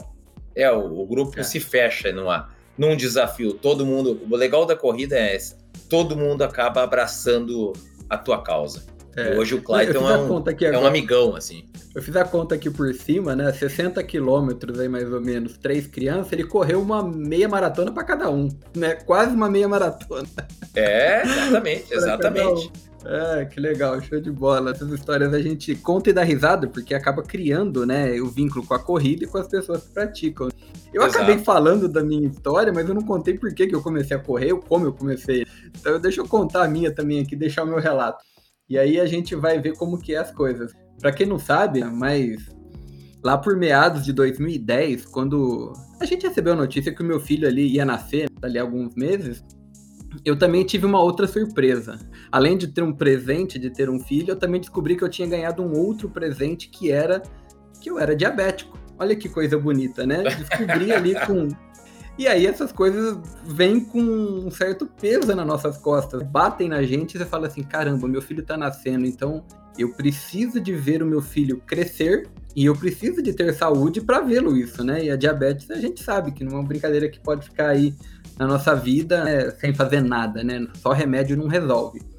é, 0.55 0.71
o, 0.71 1.01
o 1.01 1.05
grupo 1.05 1.39
é. 1.39 1.43
se 1.43 1.59
fecha 1.59 2.11
numa, 2.11 2.49
num 2.75 2.97
desafio. 2.97 3.53
Todo 3.53 3.85
mundo. 3.85 4.19
O 4.27 4.35
legal 4.35 4.65
da 4.65 4.75
corrida 4.75 5.15
é 5.19 5.35
esse, 5.35 5.55
todo 5.87 6.17
mundo 6.17 6.41
acaba 6.41 6.81
abraçando 6.81 7.73
a 8.11 8.17
tua 8.17 8.43
causa. 8.43 8.83
É. 9.15 9.37
Hoje 9.37 9.55
o 9.55 9.61
Clayton 9.61 10.09
é 10.09 10.17
um, 10.17 10.43
é 10.73 10.79
um 10.79 10.85
amigão, 10.85 11.35
assim. 11.35 11.65
Eu 11.93 12.01
fiz 12.01 12.15
a 12.15 12.23
conta 12.23 12.55
aqui 12.55 12.69
por 12.69 12.93
cima, 12.93 13.35
né? 13.35 13.51
60 13.51 14.01
quilômetros 14.03 14.79
aí, 14.79 14.87
mais 14.87 15.11
ou 15.11 15.19
menos, 15.19 15.57
três 15.57 15.87
crianças, 15.87 16.31
ele 16.31 16.45
correu 16.45 16.81
uma 16.81 17.03
meia 17.03 17.49
maratona 17.49 17.91
para 17.91 18.03
cada 18.03 18.29
um, 18.29 18.47
né? 18.75 18.95
Quase 18.95 19.35
uma 19.35 19.49
meia 19.49 19.67
maratona. 19.67 20.27
É, 20.73 21.23
exatamente, 21.23 21.85
exatamente. 21.93 22.71
É, 23.05 23.45
que 23.45 23.59
legal, 23.59 23.99
show 24.01 24.19
de 24.19 24.31
bola. 24.31 24.71
Essas 24.71 24.91
histórias 24.91 25.33
a 25.33 25.41
gente 25.41 25.75
conta 25.75 26.09
e 26.09 26.13
dá 26.13 26.23
risada, 26.23 26.67
porque 26.67 26.93
acaba 26.93 27.23
criando, 27.23 27.85
né, 27.85 28.19
o 28.21 28.27
vínculo 28.27 28.65
com 28.65 28.73
a 28.73 28.79
corrida 28.79 29.23
e 29.23 29.27
com 29.27 29.37
as 29.37 29.47
pessoas 29.47 29.83
que 29.83 29.93
praticam. 29.93 30.49
Eu 30.93 31.01
Exato. 31.03 31.17
acabei 31.17 31.43
falando 31.43 31.87
da 31.87 32.03
minha 32.03 32.27
história, 32.27 32.71
mas 32.71 32.87
eu 32.87 32.93
não 32.93 33.01
contei 33.01 33.37
por 33.37 33.53
que, 33.53 33.67
que 33.67 33.75
eu 33.75 33.81
comecei 33.81 34.15
a 34.15 34.19
correr, 34.19 34.53
ou 34.53 34.59
como 34.59 34.85
eu 34.85 34.93
comecei. 34.93 35.45
Então 35.79 35.99
deixa 35.99 36.21
eu 36.21 36.27
contar 36.27 36.63
a 36.63 36.67
minha 36.67 36.93
também 36.93 37.19
aqui, 37.19 37.35
deixar 37.35 37.63
o 37.63 37.67
meu 37.67 37.79
relato. 37.79 38.23
E 38.69 38.77
aí 38.77 38.99
a 38.99 39.05
gente 39.05 39.35
vai 39.35 39.59
ver 39.59 39.75
como 39.75 39.97
que 39.97 40.13
é 40.13 40.17
as 40.17 40.31
coisas. 40.31 40.73
Para 40.99 41.11
quem 41.11 41.25
não 41.25 41.39
sabe, 41.39 41.83
mas 41.83 42.49
lá 43.23 43.37
por 43.37 43.55
meados 43.55 44.03
de 44.03 44.13
2010, 44.13 45.05
quando 45.05 45.73
a 45.99 46.05
gente 46.05 46.27
recebeu 46.27 46.53
a 46.53 46.57
notícia 46.57 46.93
que 46.93 47.01
o 47.01 47.05
meu 47.05 47.19
filho 47.19 47.47
ali 47.47 47.67
ia 47.67 47.85
nascer, 47.85 48.29
ali 48.41 48.59
alguns 48.59 48.95
meses, 48.95 49.43
eu 50.25 50.37
também 50.37 50.63
tive 50.65 50.85
uma 50.85 51.01
outra 51.01 51.27
surpresa. 51.27 51.99
Além 52.31 52.57
de 52.57 52.67
ter 52.67 52.81
um 52.81 52.93
presente 52.93 53.59
de 53.59 53.69
ter 53.69 53.89
um 53.89 53.99
filho, 53.99 54.31
eu 54.31 54.35
também 54.35 54.61
descobri 54.61 54.95
que 54.95 55.03
eu 55.03 55.09
tinha 55.09 55.27
ganhado 55.27 55.61
um 55.61 55.77
outro 55.77 56.09
presente 56.09 56.69
que 56.69 56.91
era 56.91 57.21
que 57.79 57.89
eu 57.89 57.99
era 57.99 58.15
diabético. 58.15 58.77
Olha 58.97 59.15
que 59.15 59.27
coisa 59.27 59.57
bonita, 59.57 60.05
né? 60.05 60.23
Descobri 60.37 60.91
ali 60.93 61.15
com 61.25 61.49
e 62.17 62.27
aí 62.27 62.45
essas 62.45 62.71
coisas 62.71 63.17
vêm 63.45 63.79
com 63.79 63.99
um 63.99 64.51
certo 64.51 64.85
peso 64.85 65.33
nas 65.33 65.47
nossas 65.47 65.77
costas, 65.77 66.21
batem 66.21 66.69
na 66.69 66.83
gente 66.83 67.15
e 67.15 67.17
você 67.17 67.25
fala 67.25 67.47
assim: 67.47 67.63
caramba, 67.63 68.07
meu 68.07 68.21
filho 68.21 68.43
tá 68.43 68.55
nascendo, 68.55 69.05
então 69.05 69.43
eu 69.77 69.93
preciso 69.93 70.59
de 70.59 70.73
ver 70.73 71.01
o 71.01 71.05
meu 71.05 71.21
filho 71.21 71.61
crescer 71.65 72.29
e 72.55 72.65
eu 72.65 72.75
preciso 72.75 73.23
de 73.23 73.33
ter 73.33 73.53
saúde 73.53 74.01
para 74.01 74.19
vê-lo 74.19 74.55
isso, 74.55 74.83
né? 74.83 75.05
E 75.05 75.09
a 75.09 75.15
diabetes 75.15 75.71
a 75.71 75.77
gente 75.77 76.03
sabe 76.03 76.31
que 76.31 76.43
não 76.43 76.51
é 76.51 76.55
uma 76.55 76.67
brincadeira 76.67 77.09
que 77.09 77.19
pode 77.19 77.45
ficar 77.45 77.69
aí 77.69 77.95
na 78.37 78.45
nossa 78.45 78.75
vida 78.75 79.23
né, 79.23 79.49
sem 79.51 79.73
fazer 79.73 80.01
nada, 80.01 80.43
né? 80.43 80.67
Só 80.75 80.91
remédio 80.91 81.37
não 81.37 81.47
resolve. 81.47 82.10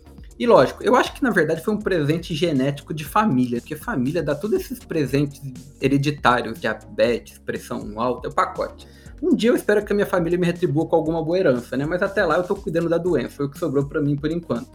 E 0.42 0.46
lógico, 0.46 0.82
eu 0.82 0.96
acho 0.96 1.14
que 1.14 1.22
na 1.22 1.30
verdade 1.30 1.62
foi 1.62 1.72
um 1.72 1.78
presente 1.78 2.34
genético 2.34 2.92
de 2.92 3.04
família, 3.04 3.60
porque 3.60 3.76
família 3.76 4.24
dá 4.24 4.34
todos 4.34 4.60
esses 4.60 4.80
presentes 4.80 5.40
hereditários, 5.80 6.58
diabetes, 6.58 7.38
pressão 7.38 8.00
alta, 8.00 8.26
é 8.26 8.28
o 8.28 8.34
pacote. 8.34 8.88
Um 9.22 9.36
dia 9.36 9.50
eu 9.50 9.54
espero 9.54 9.84
que 9.84 9.92
a 9.92 9.94
minha 9.94 10.04
família 10.04 10.36
me 10.36 10.44
retribua 10.44 10.84
com 10.88 10.96
alguma 10.96 11.22
boa 11.22 11.38
herança, 11.38 11.76
né? 11.76 11.86
Mas 11.86 12.02
até 12.02 12.24
lá 12.24 12.38
eu 12.38 12.42
tô 12.42 12.56
cuidando 12.56 12.88
da 12.88 12.98
doença, 12.98 13.36
foi 13.36 13.46
o 13.46 13.50
que 13.50 13.56
sobrou 13.56 13.86
para 13.86 14.00
mim 14.00 14.16
por 14.16 14.32
enquanto. 14.32 14.68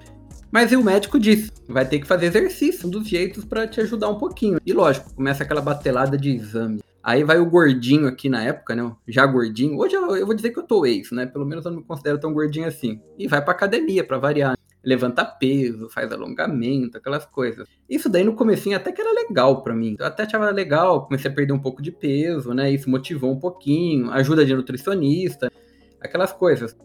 Mas 0.49 0.71
o 0.71 0.81
médico 0.81 1.19
disse, 1.19 1.51
vai 1.67 1.85
ter 1.85 1.99
que 1.99 2.07
fazer 2.07 2.27
exercício, 2.27 2.87
um 2.87 2.89
dos 2.89 3.05
jeitos 3.05 3.43
para 3.43 3.67
te 3.67 3.81
ajudar 3.81 4.07
um 4.07 4.17
pouquinho. 4.17 4.61
E 4.65 4.71
lógico, 4.71 5.13
começa 5.15 5.43
aquela 5.43 5.59
batelada 5.59 6.17
de 6.17 6.29
exame. 6.29 6.81
Aí 7.03 7.25
vai 7.25 7.39
o 7.39 7.45
gordinho 7.45 8.07
aqui 8.07 8.29
na 8.29 8.41
época, 8.41 8.73
né? 8.73 8.89
Já 9.05 9.25
gordinho. 9.25 9.77
Hoje 9.77 9.95
eu, 9.95 10.15
eu 10.15 10.25
vou 10.25 10.33
dizer 10.33 10.51
que 10.51 10.59
eu 10.59 10.63
tô 10.63 10.85
ex, 10.85 11.11
né? 11.11 11.25
Pelo 11.25 11.45
menos 11.45 11.65
eu 11.65 11.71
não 11.71 11.79
me 11.79 11.85
considero 11.85 12.17
tão 12.17 12.33
gordinho 12.33 12.67
assim. 12.67 13.01
E 13.19 13.27
vai 13.27 13.43
pra 13.43 13.51
academia 13.51 14.01
para 14.01 14.17
variar 14.17 14.57
levanta 14.83 15.25
peso, 15.25 15.89
faz 15.89 16.11
alongamento, 16.11 16.97
aquelas 16.97 17.25
coisas. 17.25 17.67
Isso 17.89 18.09
daí 18.09 18.23
no 18.23 18.35
comecinho 18.35 18.77
até 18.77 18.91
que 18.91 19.01
era 19.01 19.11
legal 19.11 19.61
para 19.63 19.75
mim. 19.75 19.95
Eu 19.99 20.05
até 20.05 20.23
achava 20.23 20.49
legal, 20.51 21.05
comecei 21.05 21.29
a 21.29 21.33
perder 21.33 21.53
um 21.53 21.59
pouco 21.59 21.81
de 21.81 21.91
peso, 21.91 22.53
né? 22.53 22.71
Isso 22.71 22.89
motivou 22.89 23.31
um 23.31 23.39
pouquinho, 23.39 24.11
ajuda 24.11 24.45
de 24.45 24.55
nutricionista, 24.55 25.51
aquelas 25.99 26.31
coisas. 26.31 26.75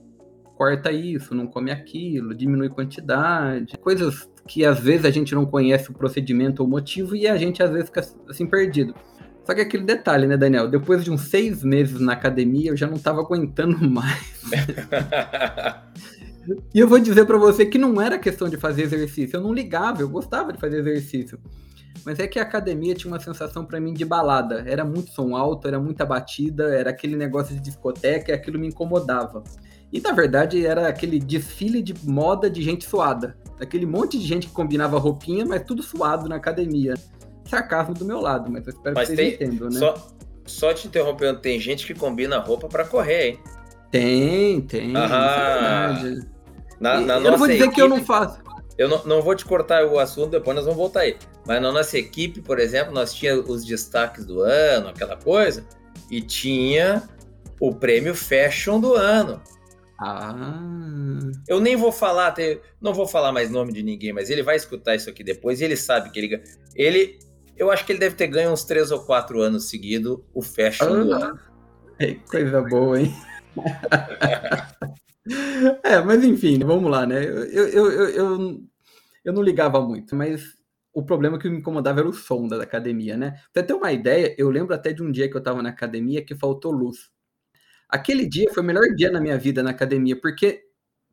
Corta 0.57 0.93
isso, 0.93 1.35
não 1.35 1.47
come 1.47 1.71
aquilo, 1.71 2.35
diminui 2.35 2.69
quantidade, 2.69 3.77
coisas 3.79 4.31
que 4.47 4.65
às 4.65 4.79
vezes 4.81 5.05
a 5.07 5.11
gente 5.11 5.35
não 5.35 5.47
conhece 5.47 5.91
o 5.91 5.95
procedimento 5.95 6.63
ou 6.63 6.69
motivo 6.69 7.17
e 7.17 7.27
a 7.27 7.37
gente 7.37 7.63
às 7.63 7.71
vezes 7.71 7.87
fica 7.87 8.01
assim 8.29 8.47
perdido. 8.47 8.95
Só 9.45 9.55
que 9.55 9.61
aquele 9.61 9.85
detalhe, 9.85 10.27
né, 10.27 10.37
Daniel? 10.37 10.69
Depois 10.69 11.03
de 11.05 11.11
uns 11.11 11.23
seis 11.23 11.65
meses 11.65 12.01
na 12.01 12.13
academia, 12.13 12.71
eu 12.71 12.77
já 12.77 12.87
não 12.87 12.99
tava 12.99 13.21
aguentando 13.21 13.79
mais. 13.89 14.43
E 16.75 16.79
eu 16.79 16.89
vou 16.89 16.99
dizer 16.99 17.25
para 17.25 17.39
você 17.39 17.65
que 17.67 17.79
não 17.79 18.01
era 18.01 18.19
questão 18.19 18.49
de 18.49 18.57
fazer 18.57 18.83
exercício. 18.83 19.37
Eu 19.37 19.41
não 19.41 19.53
ligava, 19.53 20.03
eu 20.03 20.09
gostava 20.09 20.53
de 20.53 20.59
fazer 20.59 20.79
exercício. 20.79 21.39
Mas 22.05 22.19
é 22.19 22.27
que 22.27 22.39
a 22.39 22.43
academia 22.43 22.95
tinha 22.95 23.13
uma 23.13 23.21
sensação 23.21 23.65
para 23.65 23.81
mim 23.81 23.95
de 23.95 24.05
balada. 24.05 24.65
Era 24.67 24.85
muito 24.85 25.13
som 25.13 25.37
alto, 25.37 25.69
era 25.69 25.79
muita 25.79 26.05
batida, 26.05 26.75
era 26.75 26.91
aquele 26.91 27.17
negócio 27.17 27.55
de 27.55 27.61
discoteca 27.61 28.33
e 28.33 28.35
aquilo 28.35 28.59
me 28.59 28.67
incomodava. 28.67 29.45
E 29.93 30.01
na 30.01 30.13
verdade 30.13 30.67
era 30.67 30.89
aquele 30.89 31.19
desfile 31.19 31.83
de 31.83 31.95
moda 32.03 32.51
de 32.51 32.63
gente 32.63 32.85
suada. 32.85 33.37
Aquele 33.61 33.87
monte 33.87 34.19
de 34.19 34.27
gente 34.27 34.49
que 34.49 34.53
combinava 34.53 34.99
roupinha, 34.99 35.45
mas 35.45 35.63
tudo 35.63 35.83
suado 35.83 36.29
na 36.29 36.37
academia. 36.37 36.95
Sarcasmo 37.45 37.95
do 37.95 38.05
meu 38.05 38.21
lado, 38.21 38.51
mas 38.51 38.67
eu 38.67 38.73
espero 38.73 38.95
mas 38.95 39.09
que 39.09 39.15
vocês 39.15 39.39
tem, 39.39 39.49
entendam, 39.49 39.69
né? 39.69 39.79
Só, 39.79 39.95
só 40.45 40.75
te 40.75 40.89
interrompendo, 40.89 41.41
tem 41.41 41.61
gente 41.61 41.87
que 41.87 41.95
combina 41.95 42.39
roupa 42.39 42.67
para 42.67 42.85
correr, 42.85 43.29
hein? 43.29 43.41
Tem, 43.91 44.61
tem. 44.63 44.93
Ah, 44.97 46.03
é 46.03 46.32
na, 46.83 47.01
na 47.01 47.15
eu 47.15 47.31
não 47.31 47.39
vou 47.39 47.47
dizer 47.47 47.61
equipe, 47.61 47.75
que 47.77 47.81
eu 47.81 47.89
não 47.89 48.05
faço. 48.05 48.41
Eu 48.77 48.89
não, 48.89 49.05
não 49.05 49.23
vou 49.23 49.37
te 49.37 49.45
cortar 49.45 49.85
o 49.87 49.99
assunto, 50.01 50.31
depois 50.31 50.57
nós 50.57 50.65
vamos 50.65 50.79
voltar 50.79 51.01
aí. 51.01 51.17
Mas 51.47 51.63
na 51.63 51.71
nossa 51.71 51.97
equipe, 51.97 52.41
por 52.41 52.59
exemplo, 52.59 52.93
nós 52.93 53.15
tínhamos 53.15 53.49
os 53.49 53.65
destaques 53.65 54.27
do 54.27 54.41
ano, 54.41 54.89
aquela 54.89 55.17
coisa, 55.17 55.65
e 56.11 56.21
tinha 56.21 57.09
o 57.61 57.73
prêmio 57.73 58.15
Fashion 58.17 58.81
do 58.81 58.95
ano. 58.95 59.41
Ah. 60.01 60.35
Eu 61.47 61.61
nem 61.61 61.77
vou 61.77 61.93
falar, 61.93 62.35
não 62.81 62.93
vou 62.93 63.07
falar 63.07 63.31
mais 63.31 63.49
nome 63.49 63.73
de 63.73 63.85
ninguém, 63.85 64.13
mas 64.13 64.29
ele 64.29 64.43
vai 64.43 64.57
escutar 64.57 64.97
isso 64.97 65.09
aqui 65.09 65.23
depois 65.23 65.61
e 65.61 65.65
ele 65.65 65.77
sabe 65.77 66.11
que 66.11 66.19
ele 66.19 66.43
ele 66.75 67.19
eu 67.57 67.71
acho 67.71 67.87
que 67.87 67.93
ele 67.93 68.01
deve 68.01 68.17
ter 68.17 68.27
ganho 68.27 68.51
uns 68.51 68.65
três 68.65 68.91
ou 68.91 68.99
quatro 69.05 69.41
anos 69.41 69.69
seguido 69.69 70.25
o 70.35 70.43
Fashion 70.43 70.87
ah. 70.87 70.89
do 70.89 71.13
ano. 71.13 71.41
Coisa 72.29 72.61
boa, 72.63 73.01
hein? 73.01 73.15
é, 75.85 76.01
mas 76.01 76.25
enfim, 76.25 76.59
vamos 76.61 76.91
lá, 76.91 77.07
né? 77.07 77.25
Eu, 77.25 77.45
eu, 77.47 77.91
eu, 77.93 78.09
eu, 78.11 78.63
eu 79.25 79.33
não 79.33 79.43
ligava 79.43 79.81
muito, 79.81 80.17
mas 80.17 80.57
o 80.93 81.03
problema 81.05 81.39
que 81.39 81.49
me 81.49 81.59
incomodava 81.59 82.01
era 82.01 82.09
o 82.09 82.13
som 82.13 82.47
da 82.49 82.63
academia, 82.63 83.17
né? 83.17 83.41
Pra 83.53 83.63
ter 83.63 83.73
uma 83.75 83.93
ideia, 83.93 84.35
eu 84.39 84.51
lembro 84.51 84.75
até 84.75 84.93
de 84.93 85.03
um 85.03 85.11
dia 85.11 85.29
que 85.29 85.37
eu 85.37 85.39
estava 85.41 85.63
na 85.63 85.71
academia 85.71 86.25
que 86.25 86.35
faltou 86.35 86.73
luz. 86.73 87.11
Aquele 87.89 88.29
dia 88.29 88.53
foi 88.53 88.63
o 88.63 88.67
melhor 88.67 88.87
dia 88.97 89.11
na 89.11 89.21
minha 89.21 89.39
vida 89.39 89.63
na 89.63 89.71
academia, 89.71 90.21
porque 90.21 90.63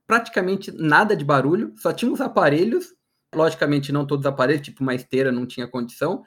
praticamente 0.08 0.72
nada 0.72 1.15
de 1.15 1.26
barulho, 1.26 1.74
só 1.78 1.93
tinha 1.93 2.12
os 2.12 2.22
aparelhos, 2.22 2.93
logicamente 3.36 3.91
não 3.91 4.08
todos 4.08 4.26
os 4.26 4.32
aparelhos, 4.32 4.63
tipo 4.63 4.84
uma 4.84 4.95
esteira 4.95 5.32
não 5.32 5.45
tinha 5.45 5.67
condição, 5.67 6.24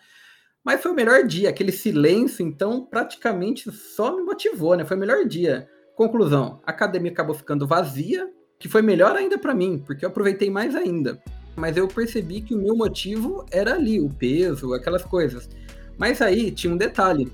mas 0.65 0.83
foi 0.83 0.93
o 0.93 0.95
melhor 0.95 1.25
dia, 1.27 1.51
aquele 1.51 1.73
silêncio, 1.73 2.47
então 2.47 2.87
praticamente 2.87 3.71
só 3.73 4.17
me 4.17 4.23
motivou, 4.23 4.77
né? 4.77 4.85
Foi 4.85 4.97
o 4.97 5.01
melhor 5.01 5.25
dia. 5.27 5.69
Conclusão: 5.97 6.61
a 6.67 6.71
academia 6.71 7.13
acabou 7.13 7.35
ficando 7.35 7.67
vazia, 7.67 8.29
que 8.59 8.69
foi 8.69 8.83
melhor 8.83 9.17
ainda 9.17 9.39
para 9.39 9.55
mim, 9.55 9.83
porque 9.85 10.05
eu 10.05 10.09
aproveitei 10.09 10.51
mais 10.51 10.75
ainda. 10.75 11.23
Mas 11.55 11.77
eu 11.77 11.87
percebi 11.87 12.41
que 12.41 12.55
o 12.55 12.59
meu 12.59 12.75
motivo 12.77 13.45
era 13.51 13.75
ali, 13.75 14.01
o 14.01 14.09
peso, 14.09 14.73
aquelas 14.73 15.05
coisas. 15.05 15.49
Mas 15.99 16.23
aí 16.23 16.51
tinha 16.51 16.73
um 16.73 16.77
detalhe. 16.77 17.31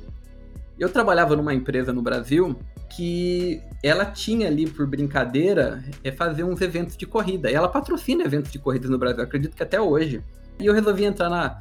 Eu 0.79 0.89
trabalhava 0.89 1.37
numa 1.37 1.55
empresa 1.55 1.93
no 1.93 2.03
Brasil 2.03 2.57
que 2.89 3.61
ela 3.83 4.07
tinha 4.07 4.47
ali 4.49 4.69
por 4.69 4.87
brincadeira 4.87 5.85
é 6.03 6.11
fazer 6.11 6.45
uns 6.45 6.61
eventos 6.61 6.97
de 6.97 7.07
corrida. 7.07 7.51
E 7.51 7.55
ela 7.55 7.69
patrocina 7.69 8.25
eventos 8.25 8.51
de 8.51 8.59
corridas 8.59 8.91
no 8.91 8.99
Brasil, 8.99 9.23
acredito 9.23 9.55
que 9.55 9.63
até 9.63 9.81
hoje. 9.81 10.23
E 10.59 10.67
eu 10.67 10.75
resolvi 10.75 11.05
entrar 11.05 11.29
na, 11.29 11.59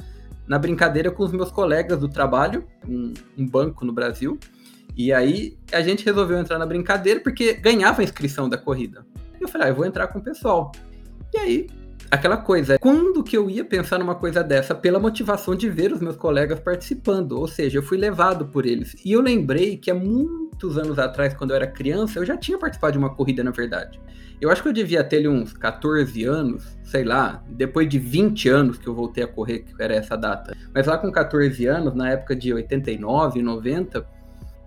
na 0.48 0.58
brincadeira 0.58 1.12
com 1.12 1.24
os 1.24 1.32
meus 1.32 1.52
colegas 1.52 2.00
do 2.00 2.08
trabalho, 2.08 2.66
um, 2.88 3.14
um 3.38 3.48
banco 3.48 3.86
no 3.86 3.94
Brasil. 3.94 4.40
E 4.98 5.14
aí 5.14 5.58
a 5.72 5.82
gente 5.82 6.04
resolveu 6.04 6.40
entrar 6.40 6.58
na 6.58 6.66
brincadeira 6.66 7.20
porque 7.20 7.54
ganhava 7.54 8.02
a 8.02 8.04
inscrição 8.04 8.50
da 8.50 8.58
corrida. 8.58 9.06
E 9.40 9.44
eu 9.44 9.48
falei, 9.48 9.68
ah, 9.68 9.70
eu 9.70 9.76
vou 9.76 9.86
entrar 9.86 10.08
com 10.08 10.20
o 10.20 10.24
pessoal. 10.24 10.72
E 11.34 11.38
aí, 11.38 11.68
aquela 12.10 12.38
coisa, 12.38 12.80
quando 12.80 13.24
que 13.24 13.38
eu 13.38 13.50
ia 13.50 13.64
pensar 13.64 14.00
numa 14.00 14.16
coisa 14.16 14.44
dessa? 14.44 14.74
Pela 14.74 15.00
motivação 15.00 15.56
de 15.56 15.70
ver 15.70 15.94
os 15.94 16.02
meus 16.02 16.16
colegas 16.16 16.60
participando, 16.60 17.34
ou 17.34 17.48
seja, 17.48 17.78
eu 17.78 17.84
fui 17.84 17.98
levado 17.98 18.48
por 18.48 18.66
eles. 18.66 18.96
E 19.06 19.12
eu 19.12 19.22
lembrei 19.22 19.78
que 19.78 19.92
há 19.92 19.96
muito 19.96 20.48
muitos 20.58 20.78
anos 20.78 20.98
atrás, 20.98 21.36
quando 21.36 21.52
eu 21.52 21.56
era 21.56 21.68
criança, 21.68 22.18
eu 22.18 22.26
já 22.26 22.36
tinha 22.36 22.58
participado 22.58 22.94
de 22.94 22.98
uma 22.98 23.14
corrida, 23.14 23.44
na 23.44 23.52
verdade. 23.52 24.02
Eu 24.42 24.50
acho 24.50 24.62
que 24.62 24.68
eu 24.68 24.74
devia 24.74 25.04
ter 25.04 25.28
uns 25.28 25.54
14 25.54 26.24
anos, 26.24 26.78
sei 26.84 27.04
lá, 27.04 27.44
depois 27.48 27.88
de 27.88 28.00
20 28.00 28.50
anos 28.50 28.78
que 28.78 28.88
eu 28.88 28.94
voltei 28.94 29.24
a 29.24 29.28
correr, 29.28 29.60
que 29.60 29.74
era 29.82 29.96
essa 29.96 30.16
data. 30.16 30.56
Mas 30.74 30.88
lá 30.88 30.98
com 30.98 31.12
14 31.12 31.66
anos, 31.68 31.94
na 31.94 32.10
época 32.10 32.36
de 32.36 32.54
89, 32.54 33.42
90, 33.42 34.06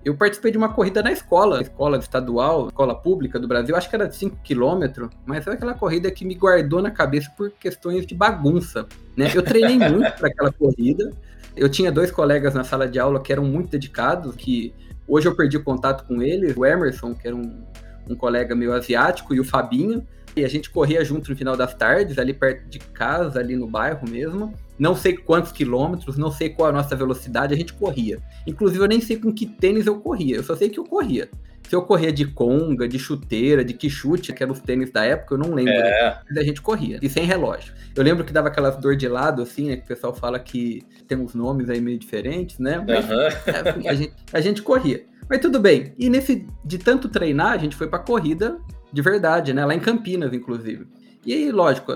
eu 0.05 0.17
participei 0.17 0.51
de 0.51 0.59
uma 0.59 0.73
corrida 0.73 1.03
na 1.03 1.13
escola, 1.13 1.61
escola 1.61 1.99
estadual, 1.99 2.69
escola 2.69 2.95
pública 2.95 3.39
do 3.39 3.47
Brasil, 3.47 3.77
acho 3.77 3.89
que 3.89 3.95
era 3.95 4.09
de 4.09 4.17
5 4.17 4.39
quilômetros, 4.43 5.11
mas 5.27 5.45
foi 5.45 5.55
aquela 5.55 5.75
corrida 5.75 6.11
que 6.11 6.25
me 6.25 6.35
guardou 6.35 6.81
na 6.81 6.91
cabeça 6.91 7.31
por 7.37 7.51
questões 7.51 8.07
de 8.07 8.15
bagunça, 8.15 8.87
né? 9.17 9.31
Eu 9.35 9.43
treinei 9.43 9.77
muito 9.91 10.11
para 10.13 10.29
aquela 10.29 10.53
corrida, 10.53 11.13
eu 11.57 11.69
tinha 11.69 11.93
dois 11.93 12.11
colegas 12.11 12.55
na 12.55 12.65
sala 12.65 12.89
de 12.89 12.99
aula 12.99 13.21
que 13.21 13.33
eram 13.33 13.45
muito 13.45 13.71
dedicados, 13.71 14.35
que 14.35 14.73
hoje 15.07 15.29
eu 15.29 15.37
perdi 15.37 15.59
contato 15.59 16.07
com 16.07 16.23
eles, 16.23 16.57
o 16.57 16.65
Emerson, 16.65 17.15
que 17.15 17.27
era 17.27 17.37
um, 17.37 17.63
um 18.09 18.15
colega 18.15 18.55
meu 18.55 18.73
asiático, 18.73 19.35
e 19.35 19.41
o 19.41 19.45
Fabinho, 19.45 20.07
e 20.37 20.45
a 20.45 20.49
gente 20.49 20.71
corria 20.71 21.05
junto 21.05 21.31
no 21.31 21.37
final 21.37 21.57
das 21.57 21.75
tardes, 21.75 22.19
ali 22.19 22.33
perto 22.33 22.69
de 22.69 22.79
casa, 22.79 23.41
ali 23.41 23.57
no 23.57 23.67
bairro 23.67 24.09
mesmo. 24.09 24.55
Não 24.79 24.95
sei 24.95 25.17
quantos 25.17 25.53
quilômetros, 25.53 26.17
não 26.17 26.31
sei 26.31 26.49
qual 26.49 26.71
a 26.71 26.73
nossa 26.73 26.97
velocidade, 26.97 27.53
a 27.53 27.57
gente 27.57 27.73
corria. 27.73 28.19
Inclusive, 28.47 28.83
eu 28.83 28.89
nem 28.89 29.01
sei 29.01 29.19
com 29.19 29.33
que 29.33 29.47
tênis 29.47 29.87
eu 29.87 30.01
corria, 30.01 30.37
eu 30.37 30.43
só 30.43 30.57
sei 30.57 30.69
que 30.69 30.79
eu 30.79 30.85
corria. 30.85 31.29
Se 31.69 31.77
eu 31.77 31.83
corria 31.83 32.11
de 32.13 32.25
conga, 32.27 32.89
de 32.89 32.99
chuteira, 32.99 33.65
de 33.65 33.75
quichute, 33.75 34.33
que 34.33 34.43
eram 34.43 34.53
os 34.53 34.61
tênis 34.61 34.91
da 34.91 35.05
época, 35.05 35.35
eu 35.35 35.39
não 35.39 35.55
lembro. 35.55 35.73
É. 35.73 36.19
Mas 36.29 36.39
a 36.39 36.43
gente 36.43 36.61
corria, 36.61 36.99
e 37.01 37.09
sem 37.09 37.25
relógio. 37.25 37.73
Eu 37.95 38.03
lembro 38.03 38.25
que 38.25 38.33
dava 38.33 38.49
aquelas 38.49 38.77
dor 38.77 38.97
de 38.97 39.07
lado, 39.07 39.43
assim, 39.43 39.69
né? 39.69 39.77
Que 39.77 39.85
o 39.85 39.87
pessoal 39.87 40.15
fala 40.15 40.41
que 40.41 40.83
tem 41.07 41.17
uns 41.17 41.35
nomes 41.35 41.71
aí 41.71 41.81
meio 41.81 41.99
diferentes, 41.99 42.59
né? 42.59 42.85
Mas, 42.85 43.09
uhum. 43.09 43.89
a, 43.89 43.95
gente, 43.95 44.13
a 44.33 44.41
gente 44.41 44.63
corria. 44.63 45.05
Mas 45.31 45.39
tudo 45.39 45.61
bem. 45.61 45.95
E 45.97 46.11
nesse 46.11 46.45
de 46.65 46.77
tanto 46.77 47.09
treinar, 47.09 47.53
a 47.53 47.57
gente 47.57 47.77
foi 47.77 47.87
pra 47.87 48.01
corrida 48.01 48.59
de 48.93 49.01
verdade, 49.01 49.53
né? 49.53 49.65
Lá 49.65 49.73
em 49.73 49.79
Campinas, 49.79 50.33
inclusive. 50.33 50.89
E 51.25 51.33
aí, 51.33 51.53
lógico, 51.53 51.93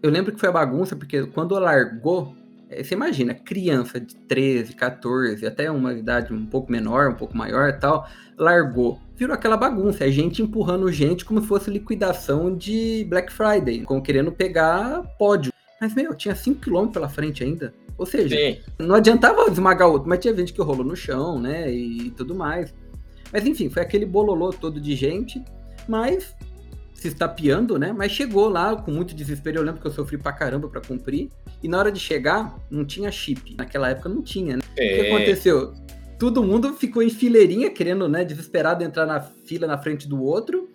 eu 0.00 0.08
lembro 0.10 0.32
que 0.32 0.38
foi 0.38 0.48
a 0.48 0.52
bagunça, 0.52 0.94
porque 0.94 1.26
quando 1.26 1.58
largou, 1.58 2.32
é, 2.70 2.84
você 2.84 2.94
imagina, 2.94 3.34
criança 3.34 3.98
de 3.98 4.14
13, 4.14 4.74
14, 4.74 5.44
até 5.44 5.68
uma 5.68 5.92
idade 5.92 6.32
um 6.32 6.46
pouco 6.46 6.70
menor, 6.70 7.10
um 7.10 7.14
pouco 7.14 7.36
maior 7.36 7.76
tal, 7.76 8.08
largou. 8.38 9.00
Virou 9.16 9.34
aquela 9.34 9.56
bagunça, 9.56 10.06
é 10.06 10.10
gente 10.10 10.40
empurrando 10.40 10.92
gente 10.92 11.24
como 11.24 11.40
se 11.40 11.48
fosse 11.48 11.70
liquidação 11.70 12.56
de 12.56 13.04
Black 13.10 13.32
Friday, 13.32 13.80
como 13.82 14.00
querendo 14.00 14.30
pegar 14.30 15.02
pódio. 15.18 15.52
Mas, 15.80 15.92
meu, 15.92 16.14
tinha 16.14 16.36
5km 16.36 16.92
pela 16.92 17.08
frente 17.08 17.42
ainda. 17.42 17.74
Ou 18.00 18.06
seja, 18.06 18.34
Sim. 18.34 18.56
não 18.78 18.94
adiantava 18.94 19.46
esmagar 19.50 19.86
outro, 19.86 20.08
mas 20.08 20.20
tinha 20.20 20.34
gente 20.34 20.54
que 20.54 20.62
rolou 20.62 20.82
no 20.82 20.96
chão, 20.96 21.38
né? 21.38 21.70
E 21.70 22.10
tudo 22.12 22.34
mais. 22.34 22.72
Mas 23.30 23.46
enfim, 23.46 23.68
foi 23.68 23.82
aquele 23.82 24.06
bololô 24.06 24.54
todo 24.54 24.80
de 24.80 24.96
gente, 24.96 25.44
mas 25.86 26.34
se 26.94 27.08
estapeando, 27.08 27.78
né? 27.78 27.92
Mas 27.92 28.12
chegou 28.12 28.48
lá 28.48 28.74
com 28.74 28.90
muito 28.90 29.14
desespero. 29.14 29.58
Eu 29.58 29.62
lembro 29.64 29.82
que 29.82 29.86
eu 29.86 29.90
sofri 29.90 30.16
pra 30.16 30.32
caramba 30.32 30.66
pra 30.66 30.80
cumprir. 30.80 31.28
E 31.62 31.68
na 31.68 31.76
hora 31.78 31.92
de 31.92 32.00
chegar, 32.00 32.58
não 32.70 32.86
tinha 32.86 33.12
chip. 33.12 33.54
Naquela 33.58 33.90
época 33.90 34.08
não 34.08 34.22
tinha, 34.22 34.56
né? 34.56 34.62
É. 34.78 34.94
O 34.94 35.02
que 35.02 35.10
aconteceu? 35.10 35.74
Todo 36.18 36.42
mundo 36.42 36.72
ficou 36.72 37.02
em 37.02 37.10
fileirinha, 37.10 37.68
querendo, 37.68 38.08
né, 38.08 38.24
desesperado 38.24 38.82
entrar 38.82 39.04
na 39.04 39.20
fila 39.20 39.66
na 39.66 39.76
frente 39.76 40.08
do 40.08 40.22
outro 40.22 40.69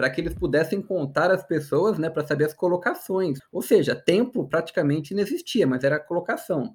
para 0.00 0.08
que 0.08 0.18
eles 0.18 0.32
pudessem 0.32 0.80
contar 0.80 1.30
as 1.30 1.44
pessoas, 1.44 1.98
né, 1.98 2.08
para 2.08 2.26
saber 2.26 2.46
as 2.46 2.54
colocações. 2.54 3.38
Ou 3.52 3.60
seja, 3.60 3.94
tempo 3.94 4.48
praticamente 4.48 5.12
não 5.12 5.20
existia, 5.20 5.66
mas 5.66 5.84
era 5.84 6.00
colocação. 6.00 6.74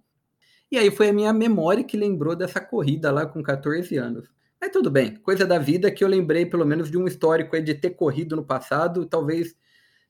E 0.72 0.78
aí 0.78 0.92
foi 0.92 1.10
a 1.10 1.14
minha 1.14 1.34
memória 1.34 1.84
que 1.84 1.98
lembrou 1.98 2.36
dessa 2.36 2.62
corrida 2.62 3.12
lá 3.12 3.26
com 3.26 3.42
14 3.42 3.98
anos. 3.98 4.30
Mas 4.62 4.70
tudo 4.70 4.92
bem, 4.92 5.16
coisa 5.16 5.44
da 5.44 5.58
vida 5.58 5.90
que 5.90 6.04
eu 6.04 6.08
lembrei 6.08 6.46
pelo 6.46 6.64
menos 6.68 6.92
de 6.92 7.00
um 7.00 7.08
histórico 7.08 7.56
aí 7.56 7.64
de 7.64 7.74
ter 7.74 7.96
corrido 7.96 8.36
no 8.36 8.46
passado, 8.46 9.08
talvez 9.08 9.56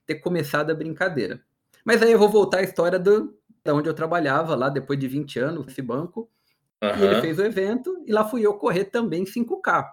ter 0.06 0.16
começado 0.16 0.72
a 0.72 0.76
brincadeira. 0.76 1.40
Mas 1.86 2.02
aí 2.02 2.12
eu 2.12 2.20
vou 2.20 2.28
voltar 2.28 2.58
à 2.58 2.64
história 2.64 3.00
do, 3.00 3.34
da 3.64 3.74
onde 3.74 3.88
eu 3.88 3.94
trabalhava 3.94 4.56
lá 4.56 4.68
depois 4.68 5.00
de 5.00 5.08
20 5.08 5.40
anos, 5.40 5.68
esse 5.70 5.82
banco. 5.82 6.30
Uhum. 6.84 7.00
E 7.00 7.06
ele 7.06 7.22
fez 7.22 7.40
o 7.40 7.44
evento 7.44 8.04
e 8.06 8.12
lá 8.12 8.26
fui 8.26 8.46
eu 8.46 8.56
correr 8.56 8.84
também 8.84 9.24
5K. 9.24 9.86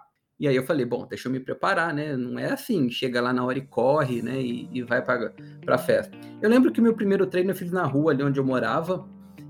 E 0.43 0.47
aí 0.49 0.57
eu 0.57 0.63
falei, 0.63 0.85
bom, 0.85 1.07
deixa 1.07 1.29
eu 1.29 1.31
me 1.31 1.39
preparar, 1.39 1.93
né? 1.93 2.17
Não 2.17 2.37
é 2.37 2.51
assim, 2.51 2.89
chega 2.89 3.21
lá 3.21 3.31
na 3.31 3.45
hora 3.45 3.57
e 3.57 3.61
corre, 3.61 4.21
né? 4.21 4.41
E, 4.41 4.67
e 4.73 4.81
vai 4.81 5.01
para 5.01 5.31
a 5.65 5.77
festa. 5.77 6.17
Eu 6.41 6.49
lembro 6.49 6.69
que 6.69 6.81
o 6.81 6.83
meu 6.83 6.93
primeiro 6.93 7.25
treino 7.25 7.51
eu 7.51 7.55
fiz 7.55 7.71
na 7.71 7.85
rua 7.85 8.11
ali 8.11 8.21
onde 8.23 8.41
eu 8.41 8.43
morava. 8.43 9.07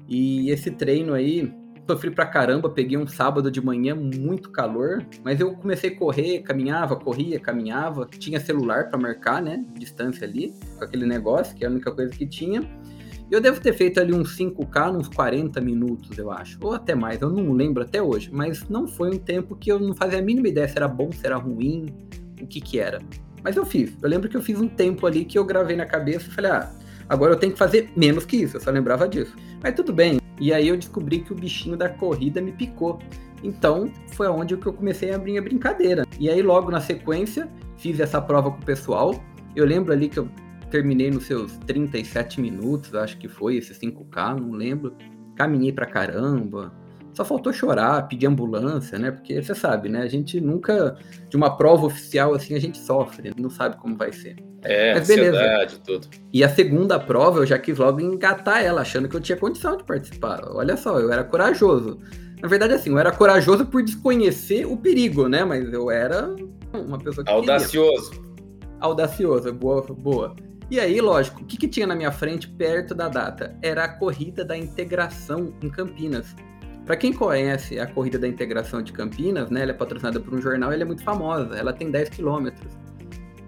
E 0.08 0.51
esse 0.51 0.69
treino 0.69 1.15
aí, 1.15 1.51
sofri 1.89 2.12
pra 2.12 2.27
caramba, 2.27 2.69
peguei 2.69 2.95
um 2.95 3.08
sábado 3.08 3.49
de 3.49 3.60
manhã, 3.60 3.95
muito 3.95 4.51
calor, 4.51 5.03
mas 5.23 5.39
eu 5.39 5.56
comecei 5.56 5.89
a 5.89 5.97
correr, 5.97 6.43
caminhava, 6.43 6.95
corria, 6.95 7.39
caminhava, 7.39 8.08
tinha 8.19 8.39
celular 8.39 8.91
para 8.91 8.99
marcar, 8.99 9.41
né, 9.41 9.65
distância 9.73 10.27
ali, 10.27 10.53
com 10.77 10.84
aquele 10.84 11.08
negócio, 11.08 11.56
que 11.56 11.65
é 11.65 11.67
a 11.67 11.71
única 11.71 11.91
coisa 11.91 12.12
que 12.12 12.27
tinha. 12.27 12.62
Eu 13.33 13.41
devo 13.41 13.59
ter 13.59 13.73
feito 13.73 13.99
ali 13.99 14.13
uns 14.13 14.37
5K, 14.37 14.95
uns 14.95 15.07
40 15.07 15.59
minutos, 15.59 16.15
eu 16.19 16.29
acho. 16.29 16.55
Ou 16.61 16.75
até 16.75 16.93
mais, 16.93 17.19
eu 17.19 17.31
não 17.31 17.51
lembro 17.51 17.81
até 17.81 17.99
hoje. 17.99 18.29
Mas 18.31 18.69
não 18.69 18.87
foi 18.87 19.09
um 19.09 19.17
tempo 19.17 19.55
que 19.55 19.71
eu 19.71 19.79
não 19.79 19.95
fazia 19.95 20.19
a 20.19 20.21
mínima 20.21 20.49
ideia 20.49 20.67
se 20.67 20.77
era 20.77 20.87
bom, 20.87 21.11
se 21.11 21.25
era 21.25 21.35
ruim, 21.35 21.87
o 22.39 22.45
que 22.45 22.61
que 22.61 22.77
era. 22.79 23.01
Mas 23.43 23.55
eu 23.55 23.65
fiz. 23.65 23.97
Eu 24.03 24.07
lembro 24.07 24.29
que 24.29 24.37
eu 24.37 24.41
fiz 24.43 24.61
um 24.61 24.67
tempo 24.67 25.07
ali 25.07 25.25
que 25.25 25.35
eu 25.35 25.43
gravei 25.43 25.75
na 25.75 25.87
cabeça 25.87 26.27
e 26.29 26.31
falei, 26.31 26.51
ah, 26.51 26.71
agora 27.09 27.33
eu 27.33 27.39
tenho 27.39 27.53
que 27.53 27.57
fazer 27.57 27.91
menos 27.97 28.23
que 28.23 28.37
isso. 28.37 28.57
Eu 28.57 28.61
só 28.61 28.69
lembrava 28.69 29.09
disso. 29.09 29.35
Mas 29.63 29.73
tudo 29.73 29.91
bem. 29.91 30.19
E 30.39 30.53
aí 30.53 30.67
eu 30.67 30.77
descobri 30.77 31.21
que 31.21 31.33
o 31.33 31.35
bichinho 31.35 31.75
da 31.75 31.89
corrida 31.89 32.39
me 32.39 32.51
picou. 32.51 32.99
Então 33.43 33.91
foi 34.09 34.27
onde 34.27 34.53
eu 34.53 34.59
comecei 34.59 35.11
a 35.11 35.15
abrir 35.15 35.39
a 35.39 35.41
brincadeira. 35.41 36.05
E 36.19 36.29
aí 36.29 36.43
logo 36.43 36.69
na 36.69 36.79
sequência 36.79 37.49
fiz 37.77 37.99
essa 37.99 38.21
prova 38.21 38.51
com 38.51 38.61
o 38.61 38.63
pessoal. 38.63 39.19
Eu 39.55 39.65
lembro 39.65 39.91
ali 39.91 40.07
que 40.07 40.19
eu 40.19 40.29
terminei 40.73 41.12
nos 41.12 41.25
seus 41.25 41.55
37 41.67 42.41
minutos, 42.41 42.95
acho 42.95 43.15
que 43.19 43.27
foi 43.27 43.57
esse 43.57 43.75
5K, 43.75 44.39
não 44.39 44.53
lembro. 44.53 44.95
Caminhei 45.36 45.71
pra 45.71 45.86
caramba. 45.86 46.73
Só 47.13 47.23
faltou 47.23 47.53
chorar, 47.53 48.07
pedir 48.07 48.25
ambulância, 48.25 48.97
né? 48.97 49.12
Porque 49.12 49.39
você 49.39 49.53
sabe, 49.53 49.88
né? 49.88 50.01
A 50.01 50.07
gente 50.07 50.41
nunca, 50.41 50.97
de 51.29 51.38
uma 51.38 51.55
prova 51.55 51.86
oficial 51.86 52.33
assim, 52.33 52.55
a 52.55 52.59
gente 52.59 52.79
sofre, 52.79 53.31
não 53.38 53.51
sabe 53.51 53.77
como 53.77 53.95
vai 53.95 54.12
ser. 54.12 54.36
É, 54.63 54.95
Mas 54.95 55.07
beleza. 55.07 55.79
tudo. 55.86 56.07
E 56.33 56.43
a 56.43 56.49
segunda 56.49 56.99
prova 56.99 57.41
eu 57.41 57.45
já 57.45 57.59
quis 57.59 57.77
logo 57.77 58.01
engatar 58.01 58.63
ela, 58.63 58.81
achando 58.81 59.07
que 59.07 59.15
eu 59.15 59.21
tinha 59.21 59.38
condição 59.38 59.77
de 59.77 59.83
participar. 59.83 60.41
Olha 60.55 60.75
só, 60.75 60.99
eu 60.99 61.13
era 61.13 61.23
corajoso. 61.23 61.99
Na 62.41 62.47
verdade, 62.47 62.73
assim, 62.73 62.89
eu 62.89 62.97
era 62.97 63.12
corajoso 63.12 63.63
por 63.67 63.83
desconhecer 63.83 64.65
o 64.65 64.75
perigo, 64.75 65.27
né? 65.27 65.45
Mas 65.45 65.71
eu 65.71 65.91
era 65.91 66.36
uma 66.73 66.97
pessoa 66.97 67.23
que. 67.23 67.31
Audacioso. 67.31 68.09
Queria. 68.09 68.33
Audacioso, 68.79 69.53
boa, 69.53 69.83
boa. 69.83 70.36
E 70.69 70.80
aí, 70.80 70.99
lógico, 71.02 71.41
o 71.41 71.45
que, 71.45 71.58
que 71.58 71.67
tinha 71.67 71.86
na 71.86 71.95
minha 71.95 72.12
frente 72.12 72.47
perto 72.47 72.95
da 72.95 73.10
data? 73.10 73.56
Era 73.62 73.84
a 73.84 73.88
corrida 73.88 74.43
da 74.43 74.58
integração 74.58 75.54
em 75.62 75.69
Campinas. 75.69 76.36
Para 76.86 76.97
quem 76.97 77.13
conhece 77.13 77.80
a 77.80 77.88
corrida 77.88 78.19
da 78.19 78.28
integração 78.28 78.82
de 78.82 78.91
Campinas, 78.91 79.49
né, 79.49 79.62
ela 79.62 79.71
é 79.71 79.73
patrocinada 79.73 80.19
por 80.19 80.34
um 80.34 80.41
jornal, 80.41 80.71
ela 80.71 80.82
é 80.82 80.86
muito 80.86 81.04
famosa, 81.04 81.56
ela 81.56 81.71
tem 81.71 81.89
10 81.89 82.10
quilômetros. 82.10 82.71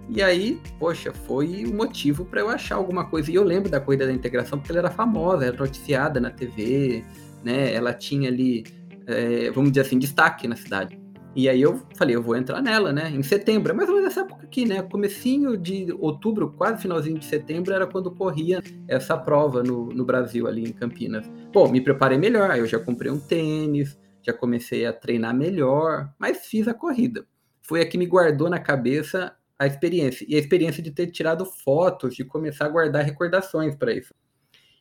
E 0.08 0.22
aí, 0.22 0.60
poxa, 0.78 1.12
foi 1.12 1.64
o 1.64 1.74
motivo 1.74 2.24
para 2.24 2.40
eu 2.40 2.48
achar 2.48 2.76
alguma 2.76 3.06
coisa. 3.06 3.30
E 3.30 3.34
eu 3.34 3.42
lembro 3.42 3.68
da 3.68 3.80
corrida 3.80 4.06
da 4.06 4.12
integração 4.12 4.58
porque 4.58 4.70
ela 4.70 4.80
era 4.80 4.90
famosa, 4.90 5.46
era 5.46 5.56
noticiada 5.56 6.20
na 6.20 6.30
TV, 6.30 7.04
né? 7.44 7.74
Ela 7.74 7.92
tinha 7.92 8.28
ali, 8.28 8.64
é, 9.06 9.50
vamos 9.50 9.72
dizer 9.72 9.86
assim, 9.86 9.98
destaque 9.98 10.46
na 10.46 10.54
cidade. 10.54 10.98
E 11.36 11.50
aí 11.50 11.60
eu 11.60 11.82
falei, 11.96 12.16
eu 12.16 12.22
vou 12.22 12.34
entrar 12.34 12.62
nela, 12.62 12.94
né? 12.94 13.10
Em 13.10 13.22
setembro, 13.22 13.70
é 13.70 13.74
mais 13.74 13.90
ou 13.90 13.96
menos 13.96 14.10
essa 14.10 14.22
época 14.22 14.46
aqui, 14.46 14.64
né? 14.64 14.80
Comecinho 14.80 15.54
de 15.54 15.94
outubro, 15.98 16.50
quase 16.52 16.80
finalzinho 16.80 17.18
de 17.18 17.26
setembro, 17.26 17.74
era 17.74 17.86
quando 17.86 18.10
corria 18.10 18.62
essa 18.88 19.18
prova 19.18 19.62
no, 19.62 19.88
no 19.88 20.02
Brasil, 20.02 20.46
ali 20.46 20.64
em 20.64 20.72
Campinas. 20.72 21.30
Pô, 21.52 21.68
me 21.68 21.82
preparei 21.82 22.16
melhor, 22.16 22.56
eu 22.56 22.64
já 22.64 22.78
comprei 22.78 23.12
um 23.12 23.20
tênis, 23.20 23.98
já 24.22 24.32
comecei 24.32 24.86
a 24.86 24.94
treinar 24.94 25.36
melhor, 25.36 26.10
mas 26.18 26.46
fiz 26.46 26.66
a 26.68 26.72
corrida. 26.72 27.26
Foi 27.60 27.82
a 27.82 27.86
que 27.86 27.98
me 27.98 28.06
guardou 28.06 28.48
na 28.48 28.58
cabeça 28.58 29.36
a 29.58 29.66
experiência. 29.66 30.24
E 30.26 30.36
a 30.36 30.38
experiência 30.38 30.82
de 30.82 30.90
ter 30.90 31.08
tirado 31.08 31.44
fotos, 31.44 32.14
de 32.14 32.24
começar 32.24 32.64
a 32.64 32.70
guardar 32.70 33.04
recordações 33.04 33.76
para 33.76 33.92
isso. 33.92 34.14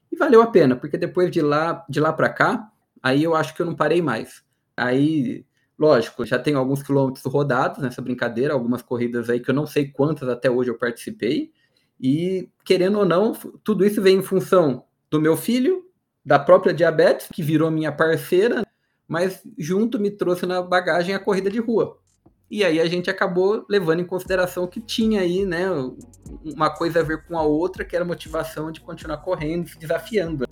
E 0.09 0.15
valeu 0.15 0.41
a 0.41 0.47
pena, 0.47 0.73
porque 0.77 0.97
depois 0.97 1.29
de 1.29 1.41
lá, 1.41 1.85
de 1.89 1.99
lá 1.99 2.13
para 2.13 2.29
cá, 2.29 2.71
aí 3.03 3.21
eu 3.21 3.35
acho 3.35 3.53
que 3.53 3.61
eu 3.61 3.65
não 3.65 3.75
parei 3.75 4.01
mais. 4.01 4.41
Aí 4.77 5.45
Lógico, 5.77 6.25
já 6.25 6.39
tenho 6.39 6.57
alguns 6.57 6.81
quilômetros 6.81 7.25
rodados 7.25 7.81
nessa 7.81 8.01
brincadeira, 8.01 8.53
algumas 8.53 8.81
corridas 8.81 9.29
aí 9.29 9.39
que 9.39 9.49
eu 9.49 9.55
não 9.55 9.65
sei 9.65 9.89
quantas 9.89 10.29
até 10.29 10.49
hoje 10.49 10.69
eu 10.69 10.77
participei. 10.77 11.51
E, 11.99 12.49
querendo 12.63 12.99
ou 12.99 13.05
não, 13.05 13.33
tudo 13.63 13.85
isso 13.85 14.01
vem 14.01 14.17
em 14.17 14.23
função 14.23 14.85
do 15.09 15.19
meu 15.19 15.35
filho, 15.35 15.85
da 16.25 16.39
própria 16.39 16.73
diabetes, 16.73 17.27
que 17.31 17.43
virou 17.43 17.69
minha 17.69 17.91
parceira, 17.91 18.65
mas 19.07 19.41
junto 19.57 19.99
me 19.99 20.09
trouxe 20.09 20.45
na 20.45 20.61
bagagem 20.61 21.13
a 21.13 21.19
corrida 21.19 21.49
de 21.49 21.59
rua. 21.59 21.97
E 22.49 22.63
aí 22.63 22.79
a 22.79 22.85
gente 22.85 23.09
acabou 23.09 23.65
levando 23.69 23.99
em 23.99 24.05
consideração 24.05 24.67
que 24.67 24.79
tinha 24.79 25.21
aí, 25.21 25.45
né, 25.45 25.65
uma 26.43 26.69
coisa 26.69 26.99
a 26.99 27.03
ver 27.03 27.25
com 27.25 27.37
a 27.37 27.43
outra, 27.43 27.83
que 27.83 27.95
era 27.95 28.05
a 28.05 28.07
motivação 28.07 28.71
de 28.71 28.81
continuar 28.81 29.17
correndo, 29.17 29.67
se 29.67 29.77
desafiando. 29.77 30.45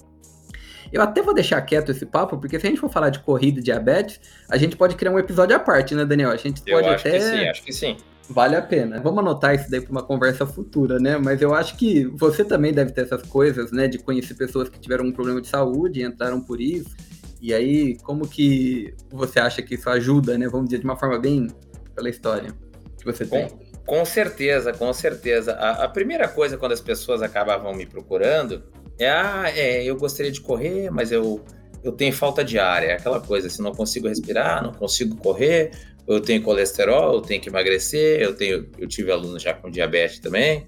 Eu 0.93 1.01
até 1.01 1.23
vou 1.23 1.34
deixar 1.34 1.60
quieto 1.63 1.91
esse 1.91 2.06
papo, 2.06 2.38
porque 2.38 2.60
se 2.60 2.67
a 2.67 2.69
gente 2.69 2.79
for 2.79 2.89
falar 2.89 3.10
de 3.10 3.17
corrida 3.17 3.60
e 3.60 3.63
diabetes, 3.63 4.21
a 4.47 4.58
gente 4.58 4.77
pode 4.77 4.95
criar 4.95 5.12
um 5.12 5.17
episódio 5.17 5.56
à 5.56 5.60
parte, 5.60 5.95
né, 5.95 6.06
Daniel? 6.06 6.29
A 6.29 6.36
gente 6.36 6.62
eu 6.67 6.77
pode 6.77 6.88
acho 6.88 7.08
até. 7.08 7.17
Que 7.17 7.25
sim, 7.25 7.47
acho 7.49 7.63
que 7.63 7.73
sim. 7.73 7.97
Vale 8.29 8.56
a 8.56 8.62
pena. 8.62 9.01
Vamos 9.01 9.19
anotar 9.19 9.56
isso 9.56 9.71
daí 9.71 9.82
para 9.82 9.91
uma 9.91 10.03
conversa 10.03 10.45
futura, 10.45 10.99
né? 10.99 11.17
Mas 11.17 11.41
eu 11.41 11.51
acho 11.56 11.75
que 11.77 12.06
você 12.06 12.45
também 12.45 12.71
deve 12.71 12.91
ter 12.91 13.01
essas 13.01 13.23
coisas, 13.23 13.71
né? 13.71 13.88
De 13.88 13.97
conhecer 13.97 14.36
pessoas 14.36 14.69
que 14.69 14.79
tiveram 14.79 15.06
um 15.06 15.12
problema 15.12 15.41
de 15.41 15.47
saúde 15.47 15.99
e 15.99 16.03
entraram 16.03 16.39
por 16.39 16.62
isso. 16.62 16.95
E 17.41 17.56
aí, 17.56 17.97
como 18.03 18.27
que 18.27 18.93
você 19.12 19.39
acha 19.39 19.63
que 19.63 19.73
isso 19.73 19.89
ajuda, 19.89 20.38
né? 20.38 20.47
Vamos 20.47 20.67
dizer, 20.67 20.77
de 20.77 20.86
uma 20.86 20.95
forma 20.95 21.17
bem 21.17 21.47
pela 21.95 22.08
história 22.08 22.53
que 22.99 23.03
você 23.03 23.25
tem. 23.25 23.49
Com, 23.49 23.97
com 23.97 24.06
certeza, 24.06 24.71
com 24.71 24.93
certeza. 24.93 25.53
A, 25.53 25.86
a, 25.86 25.89
primeira 25.89 26.27
coisa 26.27 26.56
quando 26.56 26.71
as 26.71 26.82
pessoas 26.82 27.23
acabavam 27.23 27.73
me 27.73 27.88
procurando 27.88 28.63
é, 28.99 29.10
ah, 29.10 29.51
é, 29.53 29.84
eu 29.84 29.95
gostaria 29.95 30.32
de 30.32 30.41
correr, 30.41 30.89
mas 30.91 31.12
eu, 31.12 31.43
eu 31.84 31.91
tenho 31.91 32.13
falta 32.13 32.43
de 32.43 32.60
ar. 32.60 32.84
É 32.84 32.93
aquela 32.93 33.19
coisa, 33.19 33.49
se 33.49 33.62
não 33.62 33.73
consigo 33.73 34.08
respirar, 34.08 34.63
não 34.63 34.73
consigo 34.73 35.15
correr, 35.17 35.71
eu 36.08 36.19
tenho 36.19 36.41
colesterol, 36.41 37.15
eu 37.15 37.21
tenho 37.21 37.41
que 37.41 37.49
emagrecer, 37.49 38.21
eu 38.21 38.36
tenho, 38.36 38.69
eu 38.77 38.88
tive 38.88 39.12
aluno 39.12 39.39
já 39.39 39.53
com 39.53 39.69
diabetes 39.69 40.19
também, 40.19 40.67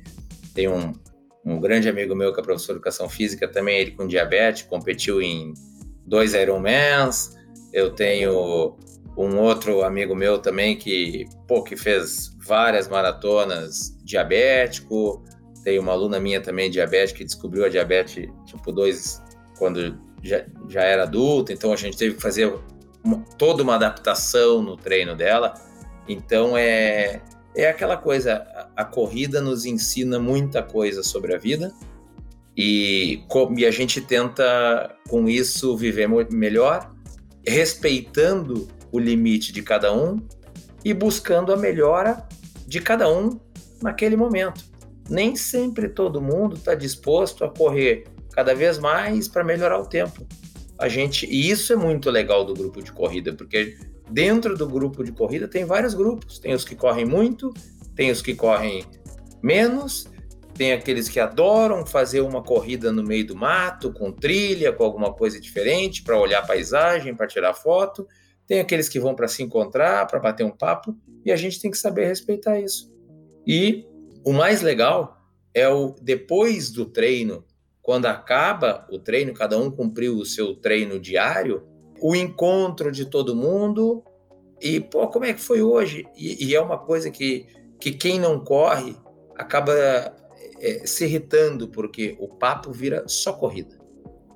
tenho 0.54 0.74
um, 0.74 0.94
um 1.46 1.60
grande 1.60 1.90
amigo 1.90 2.16
meu 2.16 2.34
que 2.34 2.40
é 2.40 2.44
professor 2.44 2.74
de 2.74 2.78
educação 2.78 3.10
física 3.10 3.48
também, 3.48 3.80
ele 3.80 3.92
com 3.92 4.08
diabetes, 4.08 4.64
competiu 4.64 5.22
em 5.22 5.54
dois 6.06 6.34
Ironmans, 6.34 7.36
eu 7.74 7.92
tenho 7.92 8.78
um 9.18 9.38
outro 9.40 9.84
amigo 9.84 10.16
meu 10.16 10.40
também 10.40 10.78
que, 10.78 11.26
pô, 11.48 11.64
que 11.64 11.76
fez 11.76 12.36
várias 12.46 12.88
maratonas 12.88 13.98
diabético, 14.04 15.24
tem 15.66 15.80
uma 15.80 15.92
aluna 15.92 16.20
minha 16.20 16.40
também 16.40 16.70
diabética 16.70 17.18
que 17.18 17.26
descobriu 17.26 17.66
a 17.66 17.70
diabetes 17.70 18.30
tipo 18.46 18.72
2 18.72 19.22
quando 19.58 19.98
já, 20.22 20.46
já 20.70 20.84
era 20.84 21.04
adulta, 21.04 21.52
então 21.52 21.74
a 21.74 21.76
gente 21.76 21.98
teve 21.98 22.16
que 22.16 22.22
fazer 22.22 22.54
uma, 23.04 23.26
toda 23.36 23.64
uma 23.64 23.74
adaptação 23.74 24.62
no 24.62 24.78
treino 24.78 25.16
dela. 25.16 25.56
Então 26.08 26.56
é, 26.56 27.20
é 27.56 27.68
aquela 27.68 27.98
coisa, 27.98 28.46
a, 28.76 28.84
a 28.84 28.86
corrida 28.86 29.42
nos 29.42 29.66
ensina 29.66 30.20
muita 30.20 30.62
coisa 30.62 31.02
sobre 31.02 31.34
a 31.34 31.38
vida 31.40 31.74
e, 32.56 33.24
e 33.58 33.66
a 33.66 33.72
gente 33.72 34.02
tenta 34.02 34.96
com 35.10 35.28
isso 35.28 35.76
viver 35.76 36.08
melhor, 36.32 36.94
respeitando 37.46 38.68
o 38.92 39.00
limite 39.00 39.52
de 39.52 39.64
cada 39.64 39.92
um 39.92 40.22
e 40.84 40.94
buscando 40.94 41.52
a 41.52 41.58
melhora 41.58 42.28
de 42.68 42.80
cada 42.80 43.10
um 43.10 43.40
naquele 43.82 44.16
momento. 44.16 44.75
Nem 45.10 45.36
sempre 45.36 45.90
todo 45.90 46.22
mundo 46.22 46.56
está 46.56 46.74
disposto 46.74 47.44
a 47.44 47.50
correr 47.50 48.06
cada 48.32 48.54
vez 48.54 48.78
mais 48.78 49.28
para 49.28 49.44
melhorar 49.44 49.80
o 49.80 49.86
tempo 49.86 50.26
a 50.78 50.90
gente. 50.90 51.26
E 51.26 51.50
isso 51.50 51.72
é 51.74 51.76
muito 51.76 52.10
legal 52.10 52.44
do 52.44 52.54
grupo 52.54 52.82
de 52.82 52.92
corrida, 52.92 53.34
porque 53.34 53.78
dentro 54.10 54.58
do 54.58 54.68
grupo 54.68 55.04
de 55.04 55.12
corrida 55.12 55.48
tem 55.48 55.66
vários 55.66 55.94
grupos. 55.94 56.40
Tem 56.40 56.54
os 56.54 56.66
que 56.66 56.76
correm 56.76 57.06
muito, 57.06 57.54
tem 57.96 58.12
os 58.12 58.22
que 58.22 58.36
correm 58.36 58.84
menos, 59.42 60.06
tem 60.54 60.74
aqueles 60.74 61.10
que 61.10 61.20
adoram 61.20 61.86
fazer 61.86 62.22
uma 62.22 62.42
corrida 62.42 62.92
no 62.92 63.04
meio 63.04 63.28
do 63.28 63.36
mato, 63.36 63.92
com 63.92 64.12
trilha, 64.12 64.72
com 64.72 64.84
alguma 64.84 65.14
coisa 65.14 65.40
diferente, 65.40 66.02
para 66.02 66.20
olhar 66.20 66.40
a 66.40 66.46
paisagem, 66.46 67.16
para 67.16 67.28
tirar 67.28 67.54
foto. 67.54 68.08
Tem 68.48 68.60
aqueles 68.60 68.88
que 68.88 69.00
vão 69.00 69.16
para 69.16 69.28
se 69.28 69.44
encontrar, 69.44 70.08
para 70.08 70.20
bater 70.20 70.46
um 70.46 70.52
papo, 70.52 70.96
e 71.26 71.32
a 71.32 71.36
gente 71.36 71.60
tem 71.60 71.72
que 71.72 71.78
saber 71.78 72.08
respeitar 72.08 72.60
isso. 72.60 72.94
E 73.46 73.86
o 74.26 74.34
mais 74.34 74.62
legal 74.62 75.22
é 75.54 75.70
o 75.70 75.96
depois 76.02 76.72
do 76.72 76.86
treino, 76.86 77.46
quando 77.82 78.08
acaba 78.08 78.88
o 78.90 78.98
treino, 78.98 79.34
cada 79.34 79.58
um 79.58 79.70
cumpriu 79.70 80.18
o 80.18 80.26
seu 80.26 80.56
treino 80.56 81.00
diário, 81.00 81.64
o 82.02 82.16
encontro 82.16 82.92
de 82.92 83.06
todo 83.06 83.36
mundo 83.36 84.04
e, 84.60 84.80
pô, 84.80 85.08
como 85.08 85.26
é 85.26 85.34
que 85.34 85.40
foi 85.42 85.62
hoje? 85.62 86.08
E, 86.18 86.48
e 86.48 86.56
é 86.56 86.60
uma 86.60 86.78
coisa 86.78 87.12
que, 87.12 87.46
que 87.80 87.92
quem 87.92 88.20
não 88.20 88.40
corre 88.40 88.98
acaba 89.38 89.74
é, 90.60 90.88
se 90.88 91.06
irritando, 91.06 91.68
porque 91.68 92.18
o 92.20 92.28
papo 92.28 92.72
vira 92.72 93.04
só 93.08 93.34
corrida. 93.34 93.78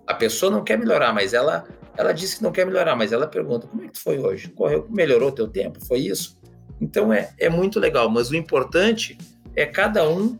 A 0.06 0.14
pessoa 0.14 0.52
não 0.52 0.64
quer 0.64 0.78
melhorar, 0.78 1.14
mas 1.14 1.34
ela, 1.34 1.68
ela 1.98 2.14
disse 2.14 2.38
que 2.38 2.44
não 2.44 2.52
quer 2.52 2.66
melhorar, 2.66 2.96
mas 2.96 3.12
ela 3.12 3.26
pergunta: 3.26 3.68
como 3.68 3.84
é 3.84 3.88
que 3.88 4.00
foi 4.00 4.20
hoje? 4.20 4.50
Correu, 4.50 4.88
melhorou 4.90 5.32
teu 5.32 5.48
tempo? 5.48 5.84
Foi 5.86 6.00
isso? 6.00 6.40
Então 6.80 7.12
é, 7.12 7.34
é 7.40 7.50
muito 7.50 7.80
legal, 7.80 8.10
mas 8.10 8.30
o 8.30 8.36
importante 8.36 9.18
é 9.62 9.66
cada 9.66 10.08
um 10.10 10.38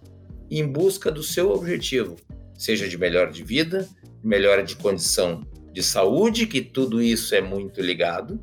em 0.50 0.66
busca 0.66 1.12
do 1.12 1.22
seu 1.22 1.52
objetivo 1.52 2.16
seja 2.60 2.90
de 2.90 2.98
melhora 2.98 3.32
de 3.32 3.42
vida, 3.42 3.88
melhora 4.22 4.62
de 4.62 4.76
condição 4.76 5.48
de 5.72 5.82
saúde, 5.82 6.46
que 6.46 6.62
tudo 6.62 7.02
isso 7.02 7.34
é 7.34 7.42
muito 7.42 7.82
ligado. 7.82 8.38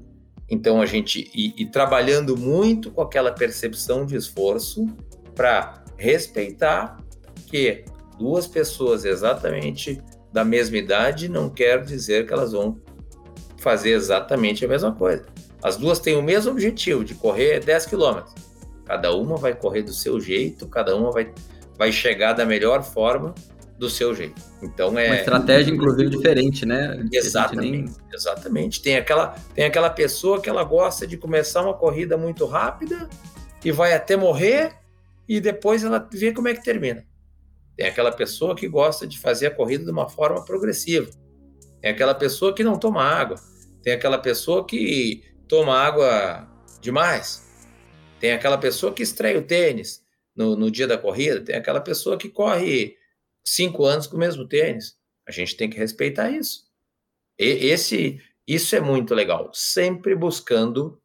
Então 0.49 0.81
a 0.81 0.87
gente 0.87 1.31
e, 1.35 1.53
e 1.55 1.67
trabalhando 1.67 2.35
muito 2.35 2.91
com 2.91 3.03
aquela 3.03 3.31
percepção 3.31 4.07
de 4.07 4.17
esforço 4.17 4.87
para 5.35 5.85
respeitar 5.99 6.97
que 7.47 7.85
duas 8.19 8.47
pessoas 8.47 9.05
exatamente 9.05 10.03
da 10.33 10.45
mesma 10.45 10.79
idade 10.79 11.29
não 11.29 11.51
quer 11.51 11.85
dizer 11.85 12.27
que 12.27 12.33
elas 12.33 12.53
vão 12.53 12.81
fazer 13.59 13.91
exatamente 13.91 14.65
a 14.65 14.69
mesma 14.69 14.93
coisa. 14.93 15.27
As 15.63 15.77
duas 15.77 15.99
têm 15.99 16.17
o 16.17 16.23
mesmo 16.23 16.53
objetivo 16.53 17.05
de 17.05 17.15
correr 17.15 17.61
10 17.61 17.87
quilômetros. 17.87 18.46
Cada 18.87 19.13
uma 19.15 19.37
vai 19.37 19.55
correr 19.55 19.83
do 19.83 19.93
seu 19.93 20.21
jeito, 20.21 20.67
cada 20.69 20.97
uma 20.97 21.11
vai, 21.11 21.33
vai 21.77 21.91
chegar 21.91 22.33
da 22.33 22.47
melhor 22.47 22.83
forma 22.83 23.35
do 23.79 23.91
seu 23.91 24.15
jeito. 24.15 24.41
Então 24.63 24.99
é 24.99 25.07
uma 25.07 25.17
estratégia 25.17 25.73
inclusive 25.73 26.11
diferente, 26.11 26.65
né? 26.65 27.05
Exatamente. 27.13 27.71
Nem... 27.71 27.95
Exatamente. 28.13 28.81
Tem 28.81 28.97
aquela 28.97 29.37
tem 29.55 29.65
aquela 29.65 29.91
pessoa 29.91 30.41
que 30.41 30.49
ela 30.49 30.65
gosta 30.65 31.07
de 31.07 31.17
começar 31.17 31.63
uma 31.63 31.75
corrida 31.75 32.17
muito 32.17 32.47
rápida 32.47 33.09
e 33.65 33.71
vai 33.71 33.93
até 33.93 34.17
morrer 34.17 34.75
e 35.29 35.41
depois 35.41 35.85
ela 35.85 36.09
vê 36.11 36.33
como 36.33 36.49
é 36.49 36.55
que 36.55 36.63
termina. 36.63 37.05
Tem 37.77 37.87
aquela 37.87 38.13
pessoa 38.13 38.55
que 38.55 38.67
gosta 38.67 39.07
de 39.07 39.19
fazer 39.19 39.49
a 39.49 39.51
corrida 39.51 39.85
de 39.85 39.91
uma 39.91 40.09
forma 40.09 40.43
progressiva. 40.45 41.11
Tem 41.83 41.91
aquela 41.91 42.15
pessoa 42.15 42.55
que 42.55 42.65
não 42.65 42.79
toma 42.79 43.03
água. 43.03 43.37
Tem 43.83 43.93
aquela 43.93 44.19
pessoa 44.19 44.65
que 44.65 45.23
toma 45.47 45.77
água 45.77 46.49
demais. 46.81 47.46
Tem 48.19 48.33
aquela 48.33 48.59
pessoa 48.59 48.93
que 48.93 49.03
estreia 49.03 49.39
o 49.39 49.43
tênis 49.43 50.05
no, 50.35 50.57
no 50.57 50.71
dia 50.71 50.87
da 50.87 50.99
corrida. 50.99 51.41
Tem 51.41 51.57
aquela 51.57 51.81
pessoa 51.81 52.17
que 52.17 52.29
corre 52.29 52.97
cinco 53.45 53.85
anos 53.85 54.07
com 54.07 54.17
o 54.17 54.21
mesmo 54.21 54.47
tênis. 54.47 54.99
A 55.27 55.31
gente 55.31 55.57
tem 55.57 55.69
que 55.69 55.79
respeitar 55.79 56.31
isso. 56.31 56.67
E, 57.39 57.45
esse, 57.67 58.21
isso 58.47 58.75
é 58.75 58.81
muito 58.81 59.15
legal. 59.15 59.51
Sempre 59.53 60.15
buscando, 60.15 61.01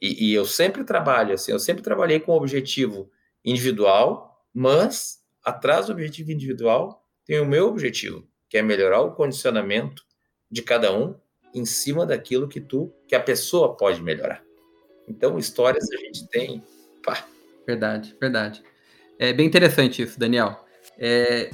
e, 0.00 0.30
e 0.30 0.34
eu 0.34 0.44
sempre 0.44 0.84
trabalho 0.84 1.34
assim, 1.34 1.52
eu 1.52 1.58
sempre 1.58 1.82
trabalhei 1.82 2.20
com 2.20 2.32
objetivo 2.32 3.10
individual, 3.44 4.44
mas 4.52 5.20
atrás 5.42 5.86
do 5.86 5.92
objetivo 5.92 6.32
individual 6.32 7.06
tem 7.24 7.40
o 7.40 7.46
meu 7.46 7.68
objetivo, 7.68 8.28
que 8.48 8.58
é 8.58 8.62
melhorar 8.62 9.00
o 9.00 9.14
condicionamento 9.14 10.04
de 10.50 10.62
cada 10.62 10.92
um 10.96 11.14
em 11.54 11.64
cima 11.64 12.04
daquilo 12.04 12.48
que 12.48 12.60
tu, 12.60 12.92
que 13.06 13.14
a 13.14 13.20
pessoa 13.20 13.76
pode 13.76 14.02
melhorar. 14.02 14.44
Então, 15.10 15.38
histórias 15.38 15.90
a 15.90 15.96
gente 15.96 16.26
tem. 16.28 16.62
Pá. 17.04 17.26
Verdade, 17.66 18.16
verdade. 18.20 18.62
É 19.18 19.32
bem 19.32 19.46
interessante 19.46 20.02
isso, 20.02 20.18
Daniel. 20.18 20.64
É, 20.96 21.50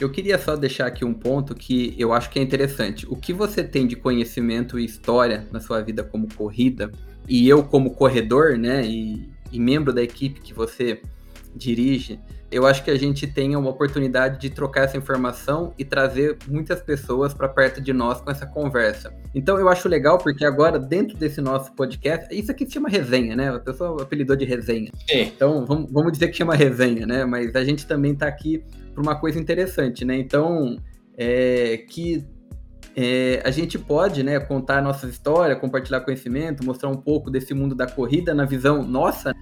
eu 0.00 0.10
queria 0.10 0.38
só 0.38 0.56
deixar 0.56 0.86
aqui 0.86 1.04
um 1.04 1.12
ponto 1.12 1.54
que 1.54 1.94
eu 1.98 2.12
acho 2.12 2.30
que 2.30 2.38
é 2.38 2.42
interessante. 2.42 3.06
O 3.08 3.16
que 3.16 3.32
você 3.32 3.64
tem 3.64 3.86
de 3.86 3.96
conhecimento 3.96 4.78
e 4.78 4.84
história 4.84 5.46
na 5.50 5.60
sua 5.60 5.82
vida 5.82 6.04
como 6.04 6.32
corrida, 6.34 6.90
e 7.28 7.48
eu 7.48 7.64
como 7.64 7.94
corredor, 7.94 8.56
né, 8.56 8.84
e, 8.84 9.28
e 9.50 9.58
membro 9.58 9.92
da 9.92 10.02
equipe 10.02 10.40
que 10.40 10.54
você 10.54 11.00
dirige, 11.54 12.20
eu 12.54 12.66
acho 12.66 12.84
que 12.84 12.90
a 12.90 12.96
gente 12.96 13.26
tem 13.26 13.56
uma 13.56 13.68
oportunidade 13.68 14.38
de 14.38 14.48
trocar 14.48 14.84
essa 14.84 14.96
informação 14.96 15.74
e 15.76 15.84
trazer 15.84 16.38
muitas 16.46 16.80
pessoas 16.80 17.34
para 17.34 17.48
perto 17.48 17.80
de 17.80 17.92
nós 17.92 18.20
com 18.20 18.30
essa 18.30 18.46
conversa. 18.46 19.12
Então 19.34 19.58
eu 19.58 19.68
acho 19.68 19.88
legal 19.88 20.18
porque 20.18 20.44
agora 20.44 20.78
dentro 20.78 21.16
desse 21.16 21.40
nosso 21.40 21.72
podcast, 21.74 22.32
isso 22.32 22.52
aqui 22.52 22.64
se 22.64 22.74
chama 22.74 22.88
resenha, 22.88 23.34
né? 23.34 23.48
A 23.48 23.58
pessoa 23.58 24.00
apelidou 24.00 24.36
de 24.36 24.44
resenha. 24.44 24.92
Sim. 25.10 25.22
Então 25.22 25.66
vamos, 25.66 25.90
vamos 25.90 26.12
dizer 26.12 26.28
que 26.28 26.36
chama 26.36 26.54
resenha, 26.54 27.04
né? 27.04 27.24
Mas 27.24 27.56
a 27.56 27.64
gente 27.64 27.86
também 27.86 28.12
está 28.12 28.28
aqui 28.28 28.62
para 28.92 29.02
uma 29.02 29.18
coisa 29.18 29.40
interessante, 29.40 30.04
né? 30.04 30.16
Então, 30.16 30.78
é, 31.18 31.78
que 31.88 32.24
é, 32.94 33.42
a 33.44 33.50
gente 33.50 33.76
pode 33.76 34.22
né, 34.22 34.38
contar 34.38 34.78
a 34.78 34.82
nossa 34.82 35.08
história, 35.08 35.56
compartilhar 35.56 36.00
conhecimento, 36.02 36.64
mostrar 36.64 36.88
um 36.88 36.96
pouco 36.96 37.30
desse 37.30 37.52
mundo 37.52 37.74
da 37.74 37.88
corrida 37.88 38.32
na 38.32 38.44
visão 38.44 38.86
nossa, 38.86 39.34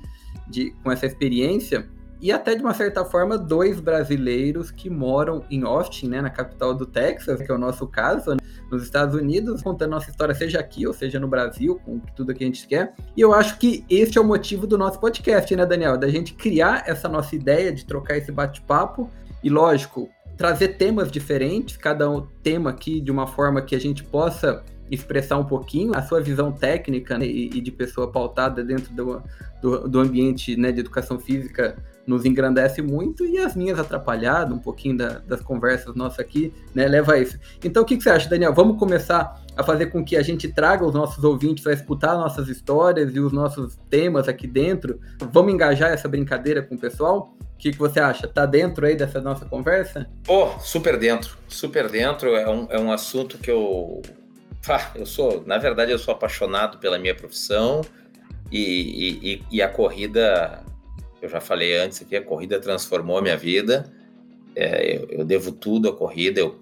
de, 0.49 0.70
com 0.82 0.91
essa 0.91 1.05
experiência, 1.05 1.86
e 2.23 2.31
até 2.31 2.55
de 2.55 2.62
uma 2.62 2.73
certa 2.73 3.05
forma, 3.05 3.37
dois 3.37 3.81
brasileiros 3.81 4.70
que 4.70 4.89
moram 4.89 5.45
em 5.51 5.64
Austin, 5.64 6.07
né, 6.07 6.23
na 6.23 6.31
capital 6.31 6.73
do 6.73 6.87
Texas, 6.87 7.43
que 7.43 7.51
é 7.51 7.55
o 7.55 7.59
nosso 7.59 7.85
caso, 7.89 8.31
né, 8.31 8.37
nos 8.70 8.85
Estados 8.85 9.16
Unidos, 9.16 9.61
contando 9.61 9.91
nossa 9.91 10.09
história, 10.09 10.33
seja 10.33 10.61
aqui 10.61 10.87
ou 10.87 10.93
seja 10.93 11.18
no 11.18 11.27
Brasil, 11.27 11.81
com 11.85 11.99
tudo 12.14 12.33
que 12.33 12.45
a 12.45 12.47
gente 12.47 12.64
quer. 12.68 12.95
E 13.16 13.20
eu 13.20 13.35
acho 13.35 13.59
que 13.59 13.85
este 13.91 14.18
é 14.18 14.20
o 14.20 14.25
motivo 14.25 14.68
do 14.68 14.79
nosso 14.79 15.01
podcast, 15.01 15.55
né, 15.57 15.66
Daniel? 15.66 15.99
Da 15.99 16.09
gente 16.09 16.33
criar 16.35 16.85
essa 16.87 17.09
nossa 17.09 17.35
ideia 17.35 17.73
de 17.73 17.85
trocar 17.85 18.16
esse 18.16 18.31
bate-papo 18.31 19.11
e 19.43 19.51
lógico, 19.51 20.09
trazer 20.37 20.77
temas 20.77 21.11
diferentes, 21.11 21.77
cada 21.77 22.09
um, 22.09 22.25
tema 22.41 22.70
aqui 22.70 23.01
de 23.01 23.11
uma 23.11 23.27
forma 23.27 23.61
que 23.61 23.75
a 23.75 23.81
gente 23.81 24.05
possa 24.05 24.62
expressar 24.89 25.39
um 25.39 25.45
pouquinho 25.45 25.93
a 25.97 26.03
sua 26.03 26.20
visão 26.20 26.53
técnica 26.53 27.18
né, 27.18 27.27
e, 27.27 27.61
de 27.61 27.73
pessoa 27.73 28.12
pautada 28.12 28.62
dentro 28.62 28.93
do, 28.95 29.23
do, 29.61 29.89
do 29.89 29.99
ambiente 29.99 30.55
né, 30.55 30.70
de 30.70 30.79
educação 30.79 31.18
física 31.18 31.77
nos 32.07 32.24
engrandece 32.24 32.82
muito 32.82 33.24
e 33.24 33.38
as 33.38 33.55
minhas 33.55 33.78
atrapalhadas, 33.78 34.53
um 34.53 34.59
pouquinho 34.59 34.96
da, 34.96 35.18
das 35.20 35.40
conversas 35.40 35.94
nossas 35.94 36.18
aqui, 36.18 36.53
né, 36.74 36.86
leva 36.86 37.14
a 37.14 37.18
isso. 37.18 37.38
Então, 37.62 37.82
o 37.82 37.86
que, 37.86 37.96
que, 37.96 38.03
você 38.03 38.11
acha, 38.11 38.28
Daniel? 38.28 38.53
Vamos 38.53 38.78
começar 38.78 39.40
a 39.57 39.62
fazer 39.62 39.86
com 39.86 40.05
que 40.05 40.16
a 40.16 40.22
gente 40.22 40.48
traga 40.48 40.84
os 40.84 40.94
nossos 40.94 41.22
ouvintes 41.22 41.66
a 41.66 41.72
escutar 41.72 42.14
nossas 42.14 42.48
histórias 42.48 43.14
e 43.14 43.20
os 43.20 43.32
nossos 43.32 43.78
temas 43.88 44.28
aqui 44.28 44.46
dentro? 44.46 45.00
Vamos 45.30 45.53
engajar 45.53 45.92
essa 45.92 46.09
brincadeira 46.09 46.62
com 46.62 46.74
o 46.74 46.78
pessoal? 46.78 47.34
O 47.40 47.59
que, 47.59 47.70
que 47.70 47.78
você 47.78 48.00
acha? 48.00 48.26
Tá 48.26 48.44
dentro 48.44 48.84
aí 48.84 48.96
dessa 48.96 49.20
nossa 49.20 49.44
conversa? 49.44 50.09
Pô, 50.24 50.46
oh, 50.46 50.59
super 50.59 50.98
dentro. 50.98 51.36
Super 51.46 51.88
dentro. 51.88 52.34
É 52.34 52.48
um, 52.48 52.66
é 52.68 52.78
um 52.80 52.90
assunto 52.90 53.38
que 53.38 53.50
eu. 53.50 54.03
Ah, 54.68 54.90
eu 54.96 55.07
sou, 55.07 55.44
na 55.46 55.59
verdade, 55.59 55.92
eu 55.92 55.98
sou 55.98 56.12
apaixonado 56.12 56.78
pela 56.78 56.98
minha 56.98 57.14
profissão 57.14 57.82
e, 58.50 59.20
e, 59.22 59.42
e 59.50 59.62
a 59.62 59.68
corrida 59.68 60.64
eu 61.23 61.29
já 61.29 61.41
falei 61.41 61.79
antes 61.79 62.03
aqui, 62.03 62.16
a 62.16 62.23
corrida 62.23 62.59
transformou 62.59 63.16
a 63.16 63.23
minha 63.23 63.37
vida. 63.37 63.91
É, 64.57 64.97
eu, 64.97 65.07
eu, 65.09 65.25
devo 65.25 65.53
tudo 65.53 65.89
à 65.89 65.97
corrida. 65.97 66.41
Eu, 66.41 66.61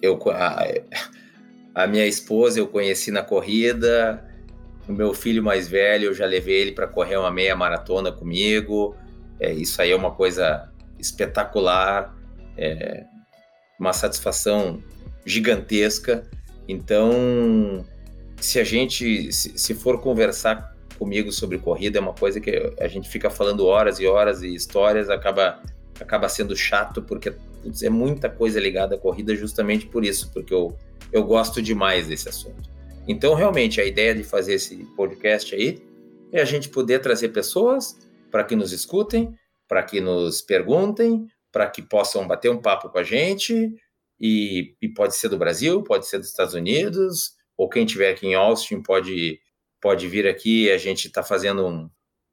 eu, 0.00 0.16
a, 0.30 0.64
a, 1.74 1.86
minha 1.88 2.06
esposa 2.06 2.60
eu 2.60 2.68
conheci 2.68 3.10
na 3.10 3.22
corrida. 3.22 4.24
O 4.88 4.92
meu 4.92 5.12
filho 5.12 5.42
mais 5.42 5.66
velho, 5.66 6.06
eu 6.06 6.14
já 6.14 6.24
levei 6.24 6.60
ele 6.60 6.72
para 6.72 6.86
correr 6.86 7.16
uma 7.16 7.30
meia 7.30 7.56
maratona 7.56 8.12
comigo. 8.12 8.96
É, 9.40 9.52
isso 9.52 9.82
aí 9.82 9.90
é 9.90 9.96
uma 9.96 10.12
coisa 10.12 10.72
espetacular, 10.96 12.16
é, 12.56 13.04
uma 13.80 13.92
satisfação 13.92 14.80
gigantesca. 15.26 16.22
Então, 16.68 17.84
se 18.40 18.60
a 18.60 18.64
gente, 18.64 19.32
se, 19.32 19.58
se 19.58 19.74
for 19.74 20.00
conversar 20.00 20.77
comigo 20.98 21.30
sobre 21.32 21.58
corrida 21.58 21.98
é 21.98 22.00
uma 22.00 22.12
coisa 22.12 22.40
que 22.40 22.74
a 22.78 22.88
gente 22.88 23.08
fica 23.08 23.30
falando 23.30 23.66
horas 23.66 23.98
e 24.00 24.06
horas 24.06 24.42
e 24.42 24.54
histórias, 24.54 25.08
acaba, 25.08 25.62
acaba 26.00 26.28
sendo 26.28 26.56
chato, 26.56 27.02
porque 27.02 27.30
putz, 27.62 27.82
é 27.82 27.88
muita 27.88 28.28
coisa 28.28 28.58
ligada 28.60 28.96
à 28.96 28.98
corrida 28.98 29.34
justamente 29.34 29.86
por 29.86 30.04
isso, 30.04 30.30
porque 30.32 30.52
eu, 30.52 30.76
eu 31.12 31.24
gosto 31.24 31.62
demais 31.62 32.08
desse 32.08 32.28
assunto. 32.28 32.68
Então, 33.06 33.34
realmente, 33.34 33.80
a 33.80 33.84
ideia 33.84 34.14
de 34.14 34.22
fazer 34.22 34.54
esse 34.54 34.76
podcast 34.96 35.54
aí 35.54 35.82
é 36.32 36.42
a 36.42 36.44
gente 36.44 36.68
poder 36.68 37.00
trazer 37.00 37.30
pessoas 37.30 37.96
para 38.30 38.44
que 38.44 38.54
nos 38.54 38.72
escutem, 38.72 39.34
para 39.66 39.82
que 39.82 40.00
nos 40.00 40.42
perguntem, 40.42 41.26
para 41.50 41.68
que 41.68 41.80
possam 41.80 42.26
bater 42.26 42.50
um 42.50 42.60
papo 42.60 42.90
com 42.90 42.98
a 42.98 43.02
gente, 43.02 43.74
e, 44.20 44.74
e, 44.82 44.88
pode 44.88 45.16
ser 45.16 45.28
do 45.28 45.38
Brasil, 45.38 45.82
pode 45.82 46.06
ser 46.06 46.18
dos 46.18 46.28
Estados 46.28 46.52
Unidos, 46.52 47.32
ou 47.56 47.68
quem 47.68 47.84
estiver 47.84 48.10
aqui 48.10 48.26
em 48.26 48.34
Austin 48.34 48.82
pode 48.82 49.38
pode 49.80 50.06
vir 50.08 50.26
aqui 50.26 50.64
e 50.64 50.70
a 50.70 50.78
gente 50.78 51.06
está 51.06 51.22
fazendo 51.22 51.66
um, 51.66 51.90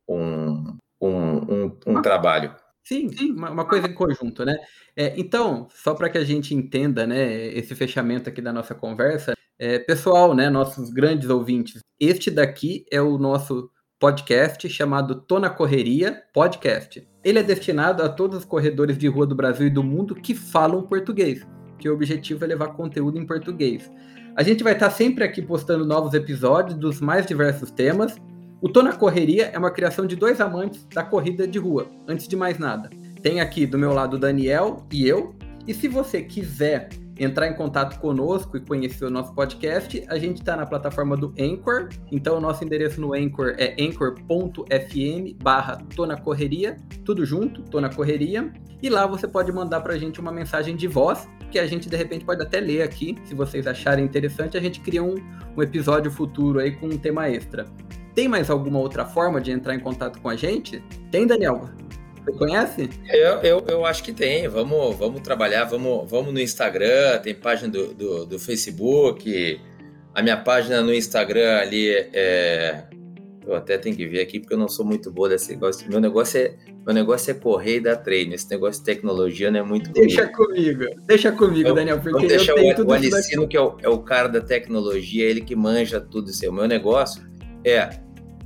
um, 0.07 0.77
um, 1.01 1.09
um, 1.09 1.79
um 1.87 2.01
trabalho. 2.01 2.55
Sim, 2.83 3.09
sim, 3.11 3.31
uma, 3.31 3.65
coisa 3.65 3.87
em 3.87 3.93
conjunto, 3.93 4.45
né? 4.45 4.55
É, 4.95 5.19
então, 5.19 5.67
só 5.71 5.95
para 5.95 6.07
que 6.07 6.19
a 6.19 6.23
gente 6.23 6.53
entenda, 6.53 7.07
né, 7.07 7.47
esse 7.47 7.73
fechamento 7.73 8.29
aqui 8.29 8.41
da 8.41 8.53
nossa 8.53 8.75
conversa, 8.75 9.33
é, 9.57 9.79
pessoal, 9.79 10.35
né, 10.35 10.49
nossos 10.49 10.91
grandes 10.91 11.29
ouvintes, 11.29 11.81
este 11.99 12.29
daqui 12.29 12.85
é 12.91 13.01
o 13.01 13.17
nosso 13.17 13.71
podcast 13.99 14.69
chamado 14.69 15.21
Tô 15.21 15.39
na 15.39 15.49
Correria 15.49 16.21
Podcast. 16.31 17.07
Ele 17.23 17.39
é 17.39 17.43
destinado 17.43 18.03
a 18.03 18.09
todos 18.09 18.39
os 18.39 18.45
corredores 18.45 18.97
de 18.97 19.07
rua 19.07 19.25
do 19.25 19.33
Brasil 19.33 19.65
e 19.65 19.71
do 19.71 19.83
mundo 19.83 20.13
que 20.13 20.35
falam 20.35 20.83
português, 20.83 21.43
que 21.79 21.89
o 21.89 21.93
objetivo 21.93 22.43
é 22.43 22.47
levar 22.47 22.73
conteúdo 22.73 23.17
em 23.17 23.25
português. 23.25 23.89
A 24.35 24.43
gente 24.43 24.65
vai 24.65 24.73
estar 24.73 24.89
sempre 24.89 25.23
aqui 25.23 25.41
postando 25.41 25.85
novos 25.85 26.13
episódios 26.13 26.77
dos 26.77 26.99
mais 26.99 27.25
diversos 27.25 27.71
temas. 27.71 28.17
O 28.61 28.67
Tô 28.67 28.83
na 28.83 28.91
Correria 28.91 29.45
é 29.53 29.57
uma 29.57 29.71
criação 29.71 30.05
de 30.05 30.17
dois 30.17 30.41
amantes 30.41 30.85
da 30.93 31.03
corrida 31.03 31.47
de 31.47 31.57
rua, 31.57 31.89
antes 32.05 32.27
de 32.27 32.35
mais 32.35 32.59
nada. 32.59 32.89
Tem 33.21 33.39
aqui 33.39 33.65
do 33.65 33.77
meu 33.77 33.93
lado 33.93 34.17
o 34.17 34.19
Daniel 34.19 34.85
e 34.91 35.07
eu. 35.07 35.33
E 35.65 35.73
se 35.73 35.87
você 35.87 36.21
quiser 36.21 36.89
entrar 37.17 37.47
em 37.47 37.53
contato 37.53 37.99
conosco 37.99 38.57
e 38.57 38.59
conhecer 38.59 39.05
o 39.05 39.09
nosso 39.09 39.33
podcast, 39.33 40.03
a 40.07 40.17
gente 40.17 40.37
está 40.37 40.55
na 40.55 40.65
plataforma 40.65 41.15
do 41.15 41.33
Anchor. 41.39 41.89
Então, 42.11 42.37
o 42.37 42.41
nosso 42.41 42.63
endereço 42.63 42.99
no 42.99 43.13
Anchor 43.13 43.55
é 43.57 43.75
anchor.fm 43.79 45.35
barra 45.41 45.77
Tô 45.95 46.05
na 46.05 46.17
Correria, 46.17 46.77
tudo 47.03 47.25
junto, 47.25 47.61
Tô 47.63 47.79
na 47.79 47.89
Correria. 47.89 48.51
E 48.81 48.89
lá 48.89 49.07
você 49.07 49.27
pode 49.27 49.51
mandar 49.51 49.81
para 49.81 49.93
a 49.93 49.97
gente 49.97 50.19
uma 50.19 50.31
mensagem 50.31 50.75
de 50.75 50.87
voz 50.87 51.27
que 51.51 51.59
a 51.59 51.65
gente 51.65 51.89
de 51.89 51.95
repente 51.95 52.25
pode 52.25 52.41
até 52.41 52.59
ler 52.59 52.81
aqui, 52.81 53.17
se 53.23 53.33
vocês 53.33 53.65
acharem 53.65 54.03
interessante, 54.03 54.57
a 54.57 54.59
gente 54.59 54.81
cria 54.81 55.01
um, 55.01 55.15
um 55.55 55.61
episódio 55.61 56.11
futuro 56.11 56.59
aí 56.59 56.71
com 56.71 56.87
um 56.87 56.97
tema 56.97 57.29
extra. 57.29 57.65
Tem 58.13 58.27
mais 58.27 58.49
alguma 58.49 58.79
outra 58.79 59.05
forma 59.05 59.39
de 59.39 59.51
entrar 59.51 59.73
em 59.73 59.79
contato 59.79 60.19
com 60.21 60.27
a 60.27 60.35
gente? 60.35 60.83
Tem, 61.11 61.25
Daniel? 61.25 61.69
Você 62.25 62.31
conhece? 62.31 62.89
Eu, 63.07 63.39
eu, 63.41 63.65
eu 63.67 63.85
acho 63.85 64.03
que 64.03 64.11
tem. 64.11 64.47
Vamos, 64.47 64.95
vamos 64.95 65.21
trabalhar, 65.21 65.65
vamos, 65.65 66.09
vamos 66.09 66.33
no 66.33 66.39
Instagram, 66.39 67.19
tem 67.19 67.35
página 67.35 67.69
do, 67.69 67.93
do, 67.93 68.25
do 68.25 68.39
Facebook. 68.39 69.61
A 70.13 70.21
minha 70.21 70.37
página 70.37 70.81
no 70.81 70.93
Instagram 70.93 71.57
ali 71.57 71.89
é 71.89 72.85
eu 73.47 73.53
até 73.53 73.77
tenho 73.77 73.95
que 73.95 74.07
ver 74.07 74.21
aqui 74.21 74.39
porque 74.39 74.53
eu 74.53 74.57
não 74.57 74.67
sou 74.67 74.83
muito 74.83 75.11
boa 75.11 75.29
desse 75.29 75.51
negócio. 75.51 75.87
Meu 75.87 75.99
negócio 75.99 76.39
é, 76.39 76.55
meu 76.83 76.93
negócio 76.93 77.29
é 77.29 77.33
correr 77.35 77.77
e 77.77 77.79
dar 77.79 77.97
treino. 77.97 78.33
Esse 78.33 78.49
negócio 78.49 78.81
de 78.81 78.85
tecnologia 78.85 79.51
não 79.51 79.59
é 79.59 79.63
muito 79.63 79.91
Deixa 79.91 80.27
comigo. 80.27 80.79
comigo. 80.79 81.01
Deixa 81.05 81.31
comigo, 81.31 81.69
eu, 81.69 81.75
Daniel, 81.75 81.99
porque 82.01 82.25
eu 82.25 82.27
tenho 82.27 82.71
o, 82.71 82.75
tudo 82.75 82.89
o 82.89 82.93
Alicino, 82.93 83.47
que 83.47 83.55
é 83.55 83.61
o, 83.61 83.77
é 83.81 83.89
o 83.89 83.99
cara 83.99 84.27
da 84.27 84.41
tecnologia, 84.41 85.23
ele 85.23 85.41
que 85.41 85.55
manja 85.55 86.01
tudo 86.01 86.31
isso. 86.31 86.49
O 86.49 86.53
meu 86.53 86.67
negócio 86.67 87.21
é, 87.63 87.89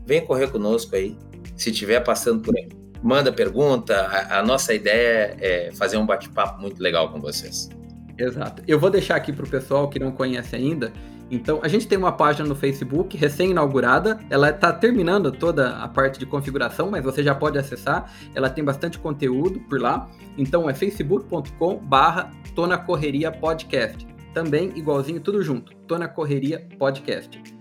vem 0.06 0.26
correr 0.26 0.52
conosco 0.52 0.96
aí. 0.96 1.18
Se 1.56 1.72
tiver 1.72 2.02
passando 2.02 2.42
por 2.42 2.56
aí, 2.58 2.68
manda 3.02 3.32
pergunta. 3.32 3.95
A, 3.95 4.39
a 4.39 4.43
nossa 4.43 4.74
ideia 4.74 5.36
é 5.39 5.72
fazer 5.74 5.97
um 5.97 6.06
bate-papo 6.06 6.62
muito 6.62 6.82
legal 6.82 7.12
com 7.12 7.20
vocês. 7.20 7.70
Exato. 8.18 8.62
Eu 8.68 8.80
vou 8.80 8.89
deixar 8.89 9.16
aqui 9.16 9.32
para 9.32 9.45
o 9.45 9.50
pessoal 9.50 9.89
que 9.89 9.97
não 9.97 10.12
conhece 10.12 10.56
ainda 10.56 10.91
então, 11.32 11.60
a 11.62 11.68
gente 11.68 11.88
tem 11.88 11.97
uma 11.97 12.12
página 12.12 12.47
no 12.47 12.56
Facebook 12.56 13.16
recém-inaugurada. 13.16 14.20
Ela 14.30 14.50
está 14.50 14.74
terminando 14.74 15.32
toda 15.32 15.78
a 15.78 15.88
parte 15.88 16.18
de 16.18 16.26
configuração, 16.26 16.89
mas 16.89 17.04
você 17.04 17.22
já 17.24 17.36
pode 17.36 17.58
acessar. 17.58 18.12
Ela 18.34 18.50
tem 18.50 18.64
bastante 18.64 18.97
conteúdo 18.97 19.60
por 19.62 19.80
lá. 19.80 20.10
Então, 20.38 20.70
é 20.70 20.74
facebook.com/barra 20.74 22.32
Tona 22.56 22.78
Correria 22.78 23.32
Podcast. 23.32 24.08
Também 24.34 24.72
igualzinho, 24.76 25.20
tudo 25.20 25.43
junto. 25.43 25.76
Tona 25.88 26.08
Correria 26.08 26.68
Podcast. 26.78 27.59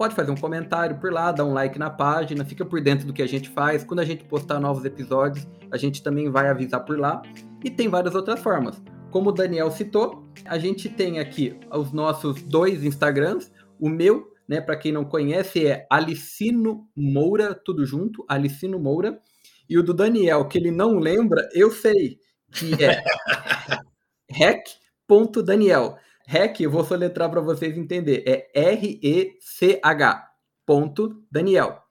Pode 0.00 0.14
fazer 0.14 0.30
um 0.30 0.34
comentário 0.34 0.98
por 0.98 1.12
lá, 1.12 1.30
dar 1.30 1.44
um 1.44 1.52
like 1.52 1.78
na 1.78 1.90
página, 1.90 2.42
fica 2.42 2.64
por 2.64 2.80
dentro 2.80 3.06
do 3.06 3.12
que 3.12 3.20
a 3.20 3.28
gente 3.28 3.50
faz. 3.50 3.84
Quando 3.84 4.00
a 4.00 4.04
gente 4.06 4.24
postar 4.24 4.58
novos 4.58 4.82
episódios, 4.86 5.46
a 5.70 5.76
gente 5.76 6.02
também 6.02 6.30
vai 6.30 6.48
avisar 6.48 6.82
por 6.86 6.98
lá. 6.98 7.20
E 7.62 7.68
tem 7.68 7.86
várias 7.86 8.14
outras 8.14 8.40
formas. 8.40 8.82
Como 9.10 9.28
o 9.28 9.32
Daniel 9.32 9.70
citou, 9.70 10.26
a 10.46 10.58
gente 10.58 10.88
tem 10.88 11.18
aqui 11.18 11.60
os 11.70 11.92
nossos 11.92 12.40
dois 12.40 12.82
Instagrams. 12.82 13.52
O 13.78 13.90
meu, 13.90 14.32
né, 14.48 14.58
para 14.58 14.74
quem 14.74 14.90
não 14.90 15.04
conhece, 15.04 15.66
é 15.66 15.86
Alicino 15.90 16.88
Moura, 16.96 17.54
tudo 17.54 17.84
junto, 17.84 18.24
Alicino 18.26 18.78
Moura. 18.78 19.20
E 19.68 19.76
o 19.76 19.82
do 19.82 19.92
Daniel, 19.92 20.48
que 20.48 20.56
ele 20.56 20.70
não 20.70 20.98
lembra, 20.98 21.46
eu 21.52 21.70
sei, 21.70 22.16
que 22.50 22.72
é 22.82 23.04
rec.daniel. 24.32 25.98
Rec, 26.30 26.60
eu 26.60 26.70
vou 26.70 26.84
soletrar 26.84 27.28
para 27.28 27.40
vocês 27.40 27.76
entenderem, 27.76 28.22
é 28.24 28.48
R-E-C-H. 28.54 30.30
Daniel. 31.28 31.82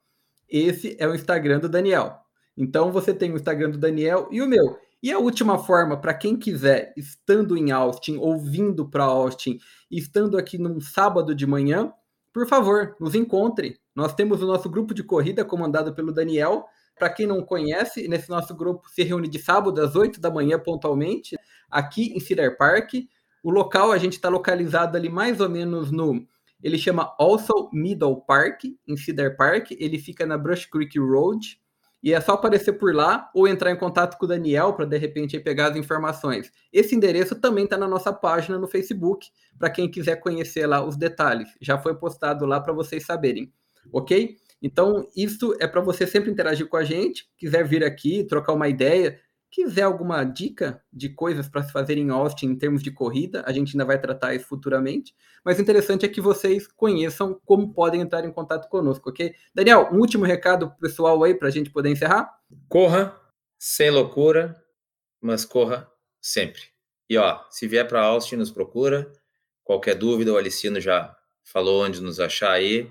Esse 0.48 0.96
é 0.98 1.06
o 1.06 1.14
Instagram 1.14 1.60
do 1.60 1.68
Daniel. 1.68 2.16
Então 2.56 2.90
você 2.90 3.12
tem 3.12 3.30
o 3.30 3.36
Instagram 3.36 3.68
do 3.68 3.76
Daniel 3.76 4.28
e 4.30 4.40
o 4.40 4.48
meu. 4.48 4.78
E 5.02 5.12
a 5.12 5.18
última 5.18 5.58
forma, 5.58 6.00
para 6.00 6.14
quem 6.14 6.38
quiser, 6.38 6.94
estando 6.96 7.54
em 7.54 7.70
Austin, 7.70 8.16
ouvindo 8.16 8.88
para 8.88 9.04
Austin, 9.04 9.58
estando 9.90 10.38
aqui 10.38 10.56
num 10.56 10.80
sábado 10.80 11.34
de 11.34 11.46
manhã, 11.46 11.92
por 12.32 12.48
favor, 12.48 12.96
nos 12.98 13.14
encontre. 13.14 13.78
Nós 13.94 14.14
temos 14.14 14.42
o 14.42 14.46
nosso 14.46 14.70
grupo 14.70 14.94
de 14.94 15.04
corrida 15.04 15.44
comandado 15.44 15.94
pelo 15.94 16.14
Daniel. 16.14 16.64
Para 16.98 17.10
quem 17.10 17.26
não 17.26 17.42
conhece, 17.42 18.08
nesse 18.08 18.30
nosso 18.30 18.56
grupo 18.56 18.88
se 18.88 19.02
reúne 19.02 19.28
de 19.28 19.38
sábado 19.38 19.82
às 19.82 19.94
8 19.94 20.18
da 20.18 20.30
manhã 20.30 20.58
pontualmente, 20.58 21.36
aqui 21.70 22.14
em 22.16 22.20
Cedar 22.20 22.56
Park. 22.56 22.94
O 23.42 23.50
local 23.50 23.92
a 23.92 23.98
gente 23.98 24.14
está 24.14 24.28
localizado 24.28 24.96
ali 24.96 25.08
mais 25.08 25.40
ou 25.40 25.48
menos 25.48 25.90
no. 25.90 26.26
Ele 26.62 26.76
chama 26.76 27.14
Also 27.18 27.70
Middle 27.72 28.20
Park, 28.22 28.64
em 28.86 28.96
Cedar 28.96 29.36
Park. 29.36 29.70
Ele 29.72 29.98
fica 29.98 30.26
na 30.26 30.36
Brush 30.36 30.66
Creek 30.66 30.98
Road. 30.98 31.58
E 32.02 32.14
é 32.14 32.20
só 32.20 32.32
aparecer 32.32 32.74
por 32.74 32.94
lá 32.94 33.30
ou 33.34 33.46
entrar 33.46 33.70
em 33.70 33.76
contato 33.76 34.16
com 34.16 34.24
o 34.24 34.28
Daniel 34.28 34.72
para 34.72 34.86
de 34.86 34.96
repente 34.96 35.38
pegar 35.38 35.70
as 35.70 35.76
informações. 35.76 36.50
Esse 36.72 36.94
endereço 36.94 37.34
também 37.34 37.64
está 37.64 37.76
na 37.76 37.86
nossa 37.86 38.12
página 38.12 38.58
no 38.58 38.66
Facebook, 38.66 39.28
para 39.58 39.68
quem 39.68 39.90
quiser 39.90 40.16
conhecer 40.16 40.66
lá 40.66 40.82
os 40.82 40.96
detalhes. 40.96 41.50
Já 41.60 41.78
foi 41.78 41.94
postado 41.94 42.46
lá 42.46 42.58
para 42.58 42.72
vocês 42.72 43.04
saberem, 43.04 43.52
ok? 43.92 44.34
Então, 44.62 45.06
isso 45.14 45.54
é 45.60 45.66
para 45.66 45.82
você 45.82 46.06
sempre 46.06 46.30
interagir 46.30 46.68
com 46.68 46.76
a 46.76 46.84
gente, 46.84 47.28
quiser 47.36 47.66
vir 47.66 47.84
aqui, 47.84 48.24
trocar 48.24 48.54
uma 48.54 48.68
ideia, 48.68 49.18
quiser 49.50 49.82
alguma 49.82 50.22
dica 50.22 50.82
de 50.92 51.08
coisas 51.08 51.48
para 51.48 51.62
se 51.62 51.72
fazer 51.72 51.98
em 51.98 52.10
Austin 52.10 52.46
em 52.46 52.56
termos 52.56 52.82
de 52.82 52.90
corrida, 52.90 53.42
a 53.46 53.52
gente 53.52 53.72
ainda 53.72 53.84
vai 53.84 54.00
tratar 54.00 54.34
isso 54.34 54.46
futuramente. 54.46 55.14
Mas 55.44 55.58
o 55.58 55.62
interessante 55.62 56.06
é 56.06 56.08
que 56.08 56.20
vocês 56.20 56.66
conheçam 56.66 57.40
como 57.44 57.72
podem 57.72 58.00
entrar 58.00 58.24
em 58.24 58.32
contato 58.32 58.68
conosco, 58.68 59.10
ok? 59.10 59.34
Daniel, 59.54 59.88
um 59.92 59.98
último 59.98 60.24
recado 60.24 60.70
pessoal 60.80 61.22
aí 61.24 61.34
para 61.34 61.48
a 61.48 61.50
gente 61.50 61.70
poder 61.70 61.90
encerrar? 61.90 62.30
Corra 62.68 63.18
sem 63.58 63.90
loucura, 63.90 64.56
mas 65.20 65.44
corra 65.44 65.90
sempre. 66.20 66.62
E 67.08 67.18
ó, 67.18 67.40
se 67.50 67.66
vier 67.66 67.86
para 67.88 68.02
Austin, 68.02 68.36
nos 68.36 68.50
procura. 68.50 69.12
Qualquer 69.64 69.96
dúvida, 69.96 70.32
o 70.32 70.36
Alicino 70.36 70.80
já 70.80 71.16
falou 71.42 71.84
onde 71.84 72.00
nos 72.00 72.20
achar 72.20 72.52
aí. 72.52 72.90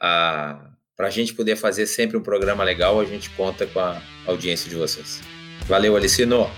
Ah, 0.00 0.70
para 0.96 1.08
a 1.08 1.10
gente 1.10 1.34
poder 1.34 1.56
fazer 1.56 1.86
sempre 1.86 2.16
um 2.16 2.22
programa 2.22 2.62
legal, 2.62 3.00
a 3.00 3.04
gente 3.04 3.30
conta 3.30 3.66
com 3.66 3.80
a 3.80 4.00
audiência 4.26 4.68
de 4.68 4.76
vocês. 4.76 5.43
Valeu, 5.66 5.96
Alicino! 5.96 6.50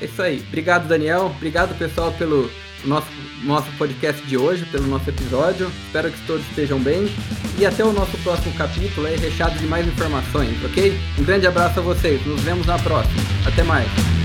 É 0.00 0.06
isso 0.06 0.22
aí. 0.22 0.42
Obrigado, 0.48 0.88
Daniel. 0.88 1.32
Obrigado, 1.36 1.76
pessoal, 1.76 2.12
pelo 2.12 2.50
nosso, 2.84 3.08
nosso 3.44 3.70
podcast 3.72 4.22
de 4.26 4.36
hoje, 4.36 4.64
pelo 4.66 4.86
nosso 4.86 5.08
episódio. 5.10 5.70
Espero 5.86 6.10
que 6.10 6.26
todos 6.26 6.46
estejam 6.48 6.78
bem. 6.78 7.08
E 7.58 7.66
até 7.66 7.84
o 7.84 7.92
nosso 7.92 8.16
próximo 8.18 8.54
capítulo 8.54 9.06
aí, 9.06 9.16
recheado 9.16 9.58
de 9.58 9.66
mais 9.66 9.86
informações, 9.86 10.56
ok? 10.64 10.98
Um 11.18 11.24
grande 11.24 11.46
abraço 11.46 11.80
a 11.80 11.82
vocês. 11.82 12.24
Nos 12.26 12.40
vemos 12.40 12.66
na 12.66 12.78
próxima. 12.78 13.20
Até 13.46 13.62
mais. 13.62 14.19